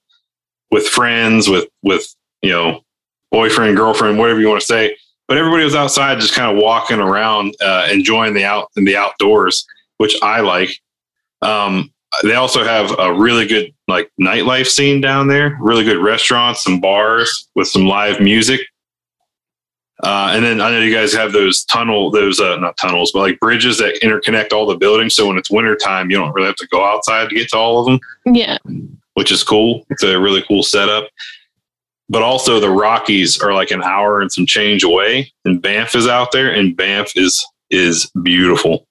[0.70, 2.82] with friends, with with you know
[3.31, 4.97] boyfriend, girlfriend, whatever you want to say.
[5.28, 8.97] But everybody was outside, just kind of walking around, uh, enjoying the out in the
[8.97, 9.65] outdoors,
[9.99, 10.70] which I like.
[11.40, 11.93] Um,
[12.23, 15.57] they also have a really good like nightlife scene down there.
[15.61, 18.61] Really good restaurants, some bars with some live music.
[20.03, 23.20] Uh, and then I know you guys have those tunnel, those uh, not tunnels, but
[23.20, 25.15] like bridges that interconnect all the buildings.
[25.15, 27.78] So when it's wintertime, you don't really have to go outside to get to all
[27.78, 28.59] of them Yeah.
[29.15, 29.86] which is cool.
[29.90, 31.09] It's a really cool setup.
[32.12, 36.06] But also the Rockies are like an hour and some change away, and Banff is
[36.06, 38.86] out there, and Banff is is beautiful.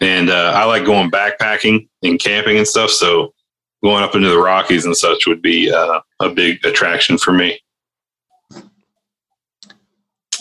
[0.00, 2.90] And uh, I like going backpacking and camping and stuff.
[2.90, 3.34] So
[3.84, 7.60] going up into the Rockies and such would be uh, a big attraction for me.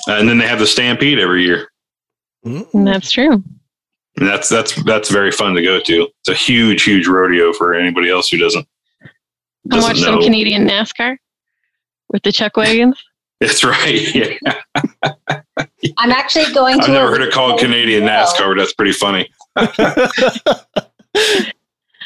[0.08, 1.72] And then they have the Stampede every year.
[2.46, 2.86] Mm.
[2.86, 3.44] That's true.
[4.18, 6.08] And that's that's that's very fun to go to.
[6.22, 8.66] It's a huge, huge rodeo for anybody else who doesn't
[9.04, 9.08] I
[9.68, 10.22] doesn't watched some know.
[10.22, 11.18] Canadian NASCAR
[12.12, 13.02] with the chuck wagons.
[13.40, 14.16] That's right.
[15.84, 15.88] Yeah.
[15.98, 16.84] I'm actually going to.
[16.84, 18.56] I've never heard it called Canadian NASCAR.
[18.56, 19.30] but That's pretty funny.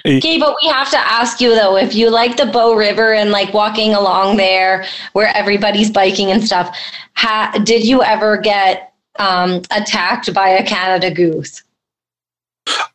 [0.07, 3.31] Okay, but we have to ask you though, if you like the Bow River and
[3.31, 6.77] like walking along there where everybody's biking and stuff,
[7.15, 11.63] ha- did you ever get um, attacked by a Canada goose?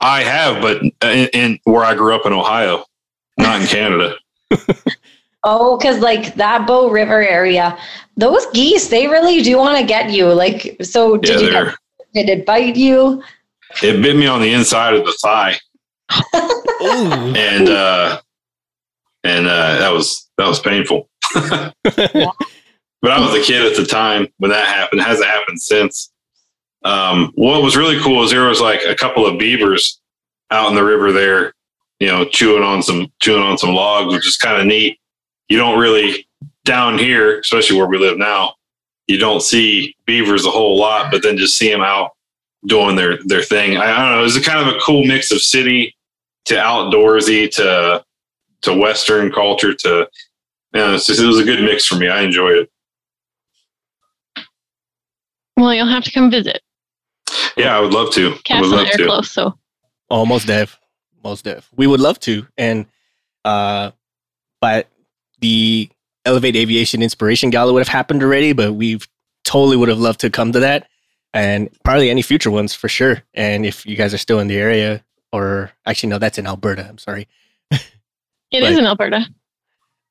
[0.01, 2.85] I have, but in, in where I grew up in Ohio,
[3.39, 4.15] not in Canada.
[5.43, 7.79] Oh, because like that Bow River area,
[8.17, 10.27] those geese, they really do want to get you.
[10.27, 11.75] Like, so Yeah, did you they're,
[12.13, 13.23] did it bite you?
[13.83, 15.57] it bit me on the inside of the thigh,
[17.39, 18.21] and uh,
[19.25, 21.09] and uh, that was that was painful.
[21.33, 25.01] but I was a kid at the time when that happened.
[25.01, 26.13] It hasn't happened since.
[26.85, 30.01] Um, what was really cool is there was like a couple of beavers
[30.51, 31.53] out in the river there,
[32.01, 34.99] you know, chewing on some chewing on some logs, which is kind of neat.
[35.51, 36.27] You don't really
[36.65, 38.55] down here, especially where we live now,
[39.09, 42.13] you don't see beavers a whole lot, but then just see them out
[42.67, 43.77] doing their their thing.
[43.77, 44.21] I, I don't know.
[44.21, 45.97] It was a kind of a cool mix of city
[46.47, 48.05] to outdoorsy to
[48.63, 50.09] to Western culture to
[50.73, 52.09] you know, it's just, it was a good mix for me.
[52.09, 52.71] I enjoyed it.
[55.57, 56.63] Well, you'll have to come visit.
[57.57, 58.37] Yeah, I would love to.
[58.51, 59.05] I would love and to.
[59.07, 59.59] close, so
[60.09, 60.79] Almost dev.
[61.25, 61.69] Most dev.
[61.75, 62.47] We would love to.
[62.57, 62.87] And
[63.45, 63.91] uh
[64.61, 64.89] but
[65.41, 65.91] the
[66.25, 69.09] Elevate Aviation Inspiration Gala would have happened already, but we've
[69.45, 70.87] totally would have loved to come to that.
[71.33, 73.23] And probably any future ones for sure.
[73.35, 76.87] And if you guys are still in the area, or actually no, that's in Alberta.
[76.89, 77.29] I'm sorry.
[77.71, 77.81] it
[78.53, 78.79] is Right.
[78.79, 79.27] in Alberta.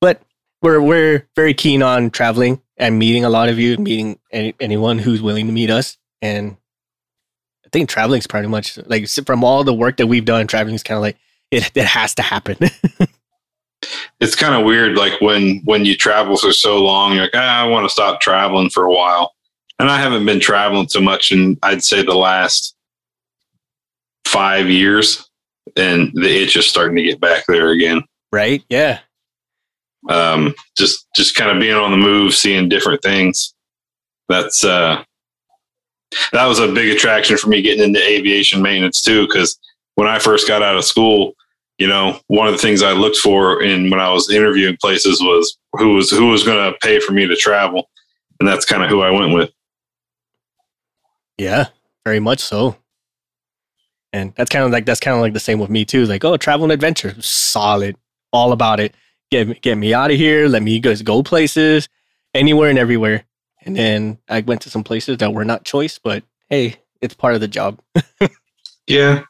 [0.00, 0.22] But
[0.62, 4.98] we're we're very keen on traveling and meeting a lot of you, meeting any, anyone
[4.98, 5.98] who's willing to meet us.
[6.22, 6.56] And
[7.66, 10.82] I think traveling's pretty much like from all the work that we've done, traveling is
[10.82, 11.18] kind of like
[11.50, 12.56] it, it has to happen.
[14.20, 17.62] It's kind of weird, like when when you travel for so long, you're like, ah,
[17.62, 19.34] I want to stop traveling for a while.
[19.78, 22.76] And I haven't been traveling so much in I'd say the last
[24.26, 25.26] five years,
[25.76, 28.02] and the itch is starting to get back there again.
[28.32, 28.62] right?
[28.68, 29.00] Yeah.
[30.08, 33.54] um, just just kind of being on the move, seeing different things.
[34.28, 35.02] That's uh,
[36.32, 39.26] that was a big attraction for me getting into aviation maintenance too.
[39.26, 39.58] Because
[39.94, 41.34] when I first got out of school,
[41.80, 45.20] you know, one of the things I looked for in when I was interviewing places
[45.20, 47.88] was who was who was going to pay for me to travel,
[48.38, 49.50] and that's kind of who I went with.
[51.38, 51.68] Yeah,
[52.04, 52.76] very much so.
[54.12, 56.04] And that's kind of like that's kind of like the same with me too.
[56.04, 57.96] Like, oh, travel and adventure, solid,
[58.30, 58.94] all about it.
[59.30, 60.48] Get me- get me out of here.
[60.48, 61.88] Let me guys go places,
[62.34, 63.24] anywhere and everywhere.
[63.62, 67.34] And then I went to some places that were not choice, but hey, it's part
[67.34, 67.80] of the job.
[68.86, 69.22] Yeah.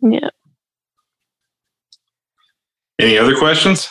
[0.00, 0.28] Yeah.
[2.98, 3.88] Any other questions?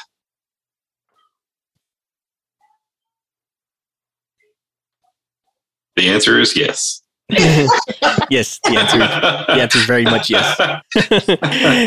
[5.95, 7.01] The answer is yes.
[7.29, 10.55] yes, the answer, the answer is very much yes.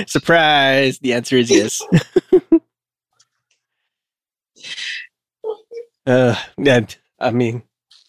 [0.10, 0.98] Surprise!
[0.98, 1.80] The answer is yes.
[6.06, 6.84] uh, yeah,
[7.18, 7.62] I mean,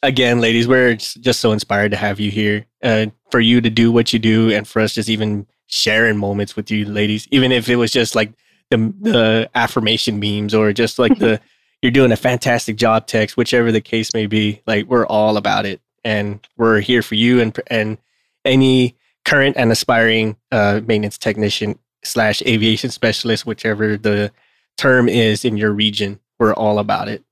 [0.03, 2.65] again, ladies, we're just so inspired to have you here.
[2.83, 6.55] Uh, for you to do what you do, and for us just even sharing moments
[6.55, 8.33] with you, ladies, even if it was just like
[8.72, 11.39] the the affirmation memes or just like the
[11.84, 14.61] you're doing a fantastic job text, whichever the case may be.
[14.65, 17.98] Like we're all about it, and we're here for you and and
[18.43, 18.95] any
[19.26, 24.31] current and aspiring uh, maintenance technician slash aviation specialist, whichever the
[24.77, 26.19] term is in your region.
[26.39, 27.23] We're all about it.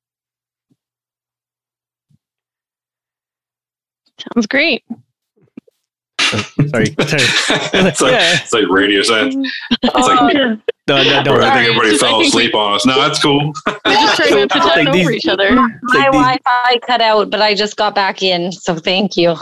[4.35, 4.83] Sounds great.
[6.33, 6.95] Oh, sorry.
[6.97, 8.37] it's, like, Yeah.
[8.41, 9.35] it's like radio silence.
[9.83, 11.43] Oh, like- just- No, no, Or don't.
[11.43, 12.85] I think everybody fell think asleep on us.
[12.85, 13.53] No, that's cool.
[13.67, 15.53] We're just trying to talk Like these- over each other.
[15.55, 19.35] My like Wi-Fi cut out, but I just got back in, so thank you.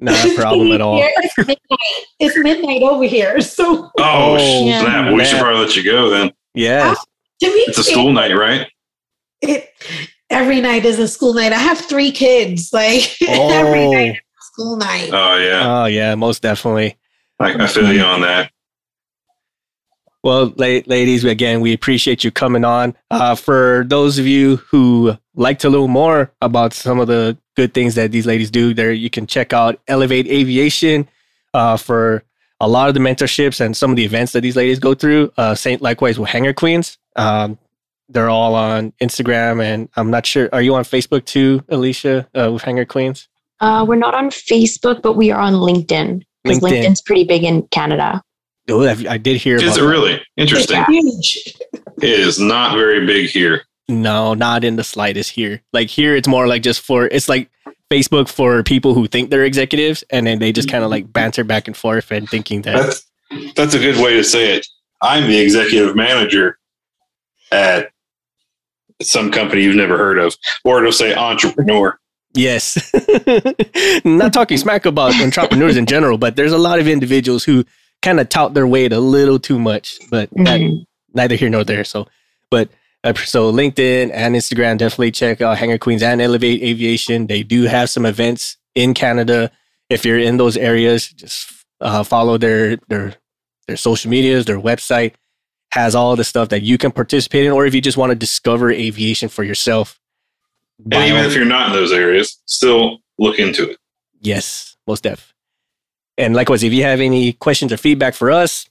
[0.00, 1.00] Not a problem at all.
[1.16, 1.78] It's midnight.
[2.18, 3.40] It's midnight over here.
[3.40, 4.80] So Oh, Oh, Yeah.
[4.82, 5.14] snap.
[5.14, 6.32] We should probably let you go then.
[6.54, 6.96] Yes.
[6.98, 7.04] Oh,
[7.40, 8.66] to me, It's a school night, right?
[9.40, 9.68] It,
[10.30, 11.52] every night is a school night.
[11.52, 12.72] I have three kids.
[12.72, 14.20] Like every Oh, night is a
[14.52, 15.10] school night.
[15.12, 15.82] Oh, yeah.
[15.82, 16.96] oh yeah, most definitely.
[17.40, 18.52] I, I feel you on that.
[20.22, 22.94] Well, la- ladies, again, we appreciate you coming on.
[23.10, 27.74] Uh, for those of you who like to learn more about some of the good
[27.74, 31.08] things that these ladies do, there you can check out Elevate Aviation
[31.54, 32.22] uh, for
[32.60, 35.32] a lot of the mentorships and some of the events that these ladies go through.
[35.36, 36.98] Uh, Saint likewise with Hangar Queens.
[37.16, 37.58] Um,
[38.08, 40.48] they're all on Instagram, and I'm not sure.
[40.52, 43.28] Are you on Facebook too, Alicia, uh, with Hangar Queens?
[43.62, 46.84] Uh, we're not on Facebook, but we are on LinkedIn because LinkedIn.
[46.84, 48.20] LinkedIn's pretty big in Canada.
[48.68, 49.56] Oh, I I did hear.
[49.56, 49.86] Is about it that.
[49.86, 50.22] really?
[50.36, 50.76] Interesting.
[50.76, 50.86] Yeah.
[50.88, 51.54] Huge.
[51.98, 53.62] It is not very big here.
[53.88, 55.62] No, not in the slightest here.
[55.72, 57.48] Like here, it's more like just for it's like
[57.92, 61.44] Facebook for people who think they're executives, and then they just kind of like banter
[61.44, 62.74] back and forth and thinking that.
[62.74, 64.66] That's that's a good way to say it.
[65.00, 66.58] I'm the executive manager
[67.52, 67.92] at
[69.00, 70.34] some company you've never heard of,
[70.64, 72.00] or it'll say entrepreneur.
[72.34, 72.90] Yes,
[74.04, 77.64] not talking smack about entrepreneurs in general, but there's a lot of individuals who
[78.00, 79.98] kind of tout their weight a little too much.
[80.10, 80.86] But that, Mhm.
[81.14, 81.84] neither here nor there.
[81.84, 82.06] So,
[82.50, 82.68] but
[83.04, 87.26] uh, so LinkedIn and Instagram definitely check out Hangar Queens and Elevate Aviation.
[87.26, 89.50] They do have some events in Canada.
[89.90, 93.14] If you're in those areas, just uh, follow their their
[93.68, 95.14] their social medias, their website
[95.72, 98.16] has all the stuff that you can participate in, or if you just want to
[98.16, 99.98] discover aviation for yourself.
[100.78, 103.78] And even if you're not in those areas, still look into it.
[104.20, 105.32] Yes, most def.
[106.18, 108.68] And likewise, if you have any questions or feedback for us,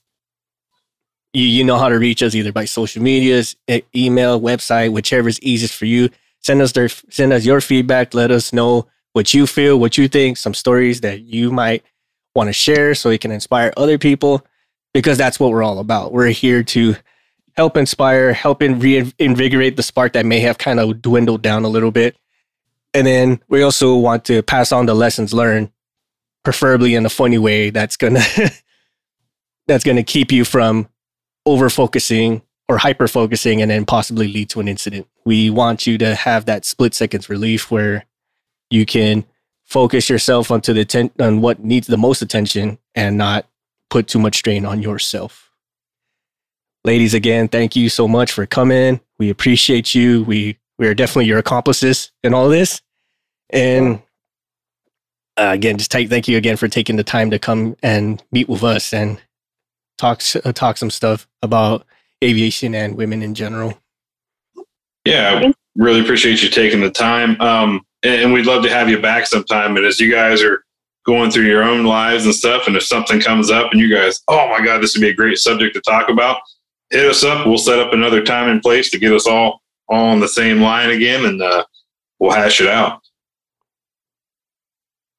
[1.32, 3.56] you, you know how to reach us either by social medias,
[3.94, 6.10] email, website, whichever is easiest for you.
[6.40, 8.14] Send us their send us your feedback.
[8.14, 11.84] Let us know what you feel, what you think, some stories that you might
[12.34, 14.44] want to share so it can inspire other people
[14.94, 16.12] because that's what we're all about.
[16.12, 16.96] We're here to
[17.56, 21.68] help inspire, help in reinvigorate the spark that may have kind of dwindled down a
[21.68, 22.16] little bit.
[22.94, 25.70] And then we also want to pass on the lessons learned,
[26.44, 28.22] preferably in a funny way that's gonna
[29.66, 30.88] that's gonna keep you from
[31.46, 35.06] over focusing or hyper focusing and then possibly lead to an incident.
[35.24, 38.04] We want you to have that split seconds relief where
[38.70, 39.24] you can
[39.64, 43.46] focus yourself onto the ten- on what needs the most attention and not
[43.90, 45.51] put too much strain on yourself.
[46.84, 49.00] Ladies, again, thank you so much for coming.
[49.18, 50.24] We appreciate you.
[50.24, 52.82] We we are definitely your accomplices in all this.
[53.50, 54.02] And
[55.36, 58.64] uh, again, just thank you again for taking the time to come and meet with
[58.64, 59.20] us and
[59.96, 61.86] talk uh, talk some stuff about
[62.22, 63.78] aviation and women in general.
[65.04, 67.40] Yeah, really appreciate you taking the time.
[67.40, 69.76] Um, and we'd love to have you back sometime.
[69.76, 70.64] And as you guys are
[71.06, 74.20] going through your own lives and stuff, and if something comes up and you guys,
[74.28, 76.40] oh my God, this would be a great subject to talk about,
[76.92, 77.46] hit us up.
[77.46, 80.60] We'll set up another time and place to get us all all on the same
[80.60, 81.64] line again, and uh,
[82.18, 83.00] we'll hash it out.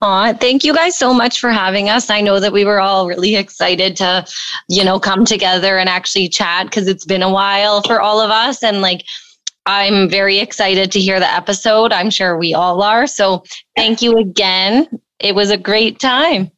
[0.01, 2.09] Aw, thank you guys so much for having us.
[2.09, 4.25] I know that we were all really excited to,
[4.67, 8.29] you know, come together and actually chat because it's been a while for all of
[8.29, 8.63] us.
[8.63, 9.05] And like,
[9.65, 11.93] I'm very excited to hear the episode.
[11.93, 13.07] I'm sure we all are.
[13.07, 13.45] So
[13.77, 14.89] thank you again.
[15.19, 16.51] It was a great time.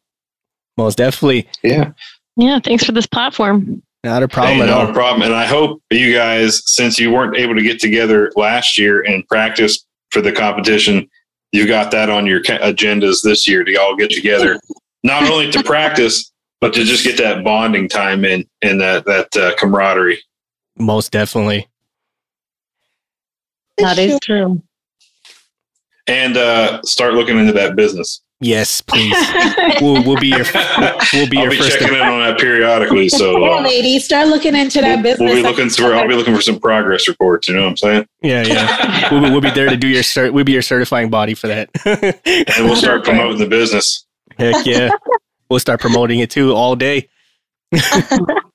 [0.76, 1.92] Most definitely, Yeah.
[2.38, 3.82] Yeah, thanks for this platform.
[4.06, 4.94] Not a problem Hey, at no all.
[4.94, 5.24] problem.
[5.24, 9.28] And I hope you guys, since you weren't able to get together last year and
[9.28, 11.10] practice for the competition,
[11.52, 14.60] you got that on your agendas this year to all get together,
[15.04, 19.36] not only to practice, but to just get that bonding time in and that that
[19.36, 20.22] uh, camaraderie.
[20.78, 21.68] Most definitely.
[23.78, 24.62] That is true.
[26.08, 28.22] And uh, start looking into that business.
[28.46, 29.16] Yes, please.
[29.82, 30.46] we'll, we'll be your
[31.14, 31.80] we'll be I'll your be first.
[31.80, 33.10] checking in on that periodically.
[33.16, 35.20] So Yeah, uh, ladies, start looking into that we'll, business.
[35.20, 37.48] we'll be looking for I'll be looking for some progress reports.
[37.48, 38.08] You know what I'm saying?
[38.22, 39.10] Yeah, yeah.
[39.12, 40.32] We'll, be- we'll be there to do your cert.
[40.32, 41.70] We'll be your certifying body for that.
[41.86, 44.06] And we'll start promoting the business.
[44.38, 44.90] Heck yeah.
[45.50, 47.10] We'll start promoting it too all day.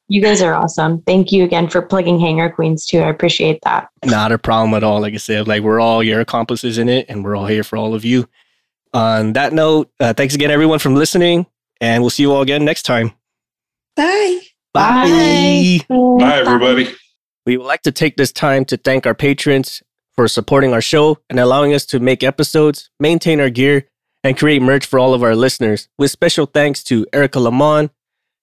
[0.09, 1.03] You guys are awesome.
[1.03, 2.99] Thank you again for plugging Hangar Queens too.
[2.99, 3.89] I appreciate that.
[4.05, 5.01] Not a problem at all.
[5.01, 7.77] Like I said, like we're all your accomplices in it, and we're all here for
[7.77, 8.29] all of you.
[8.93, 11.47] On that note, uh, thanks again, everyone, from listening,
[11.81, 13.13] and we'll see you all again next time.
[13.97, 14.41] Bye.
[14.73, 15.81] Bye.
[15.89, 16.95] Bye, everybody.
[17.47, 19.83] We would like to take this time to thank our patrons
[20.15, 23.87] for supporting our show and allowing us to make episodes, maintain our gear,
[24.23, 25.89] and create merch for all of our listeners.
[25.99, 27.91] With special thanks to Erica Lamont,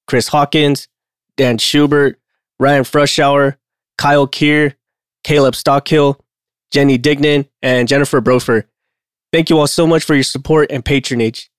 [0.08, 0.88] Chris Hawkins,
[1.36, 2.20] Dan Schubert,
[2.60, 3.58] Ryan Frushauer,
[3.98, 4.76] Kyle Keir,
[5.24, 6.20] Caleb Stockhill,
[6.72, 8.64] Jenny Dignan, and Jennifer Brofer.
[9.34, 11.52] Thank you all so much for your support and patronage.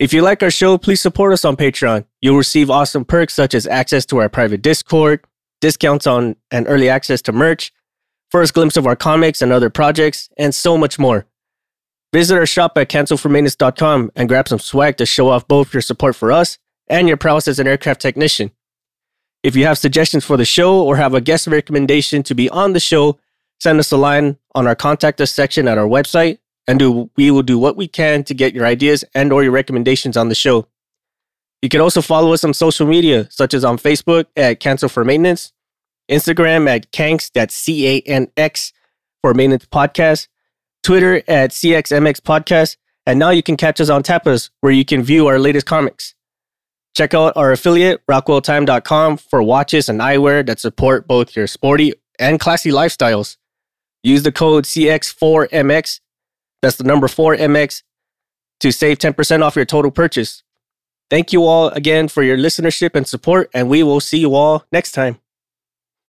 [0.00, 2.04] If you like our show, please support us on Patreon.
[2.20, 5.24] You'll receive awesome perks such as access to our private Discord,
[5.60, 7.72] discounts on and early access to merch,
[8.30, 11.26] first glimpse of our comics and other projects, and so much more.
[12.12, 16.16] Visit our shop at cancelformaintenance.com and grab some swag to show off both your support
[16.16, 16.58] for us
[16.88, 18.50] and your prowess as an aircraft technician.
[19.44, 22.72] If you have suggestions for the show or have a guest recommendation to be on
[22.72, 23.20] the show,
[23.60, 27.30] send us a line on our contact us section at our website and do, we
[27.30, 30.34] will do what we can to get your ideas and or your recommendations on the
[30.34, 30.66] show.
[31.60, 35.04] You can also follow us on social media, such as on Facebook at Cancel for
[35.04, 35.52] Maintenance,
[36.10, 38.72] Instagram at Canx, that's C A N X
[39.22, 40.26] for Maintenance Podcast,
[40.82, 42.76] Twitter at CXMX Podcast,
[43.06, 46.14] and now you can catch us on Tapas, where you can view our latest comics.
[46.96, 52.38] Check out our affiliate, rockwelltime.com, for watches and eyewear that support both your sporty and
[52.38, 53.36] classy lifestyles.
[54.02, 56.00] Use the code CX4MX,
[56.62, 57.82] that's the number 4MX,
[58.60, 60.42] to save 10% off your total purchase.
[61.10, 64.64] Thank you all again for your listenership and support, and we will see you all
[64.72, 65.18] next time.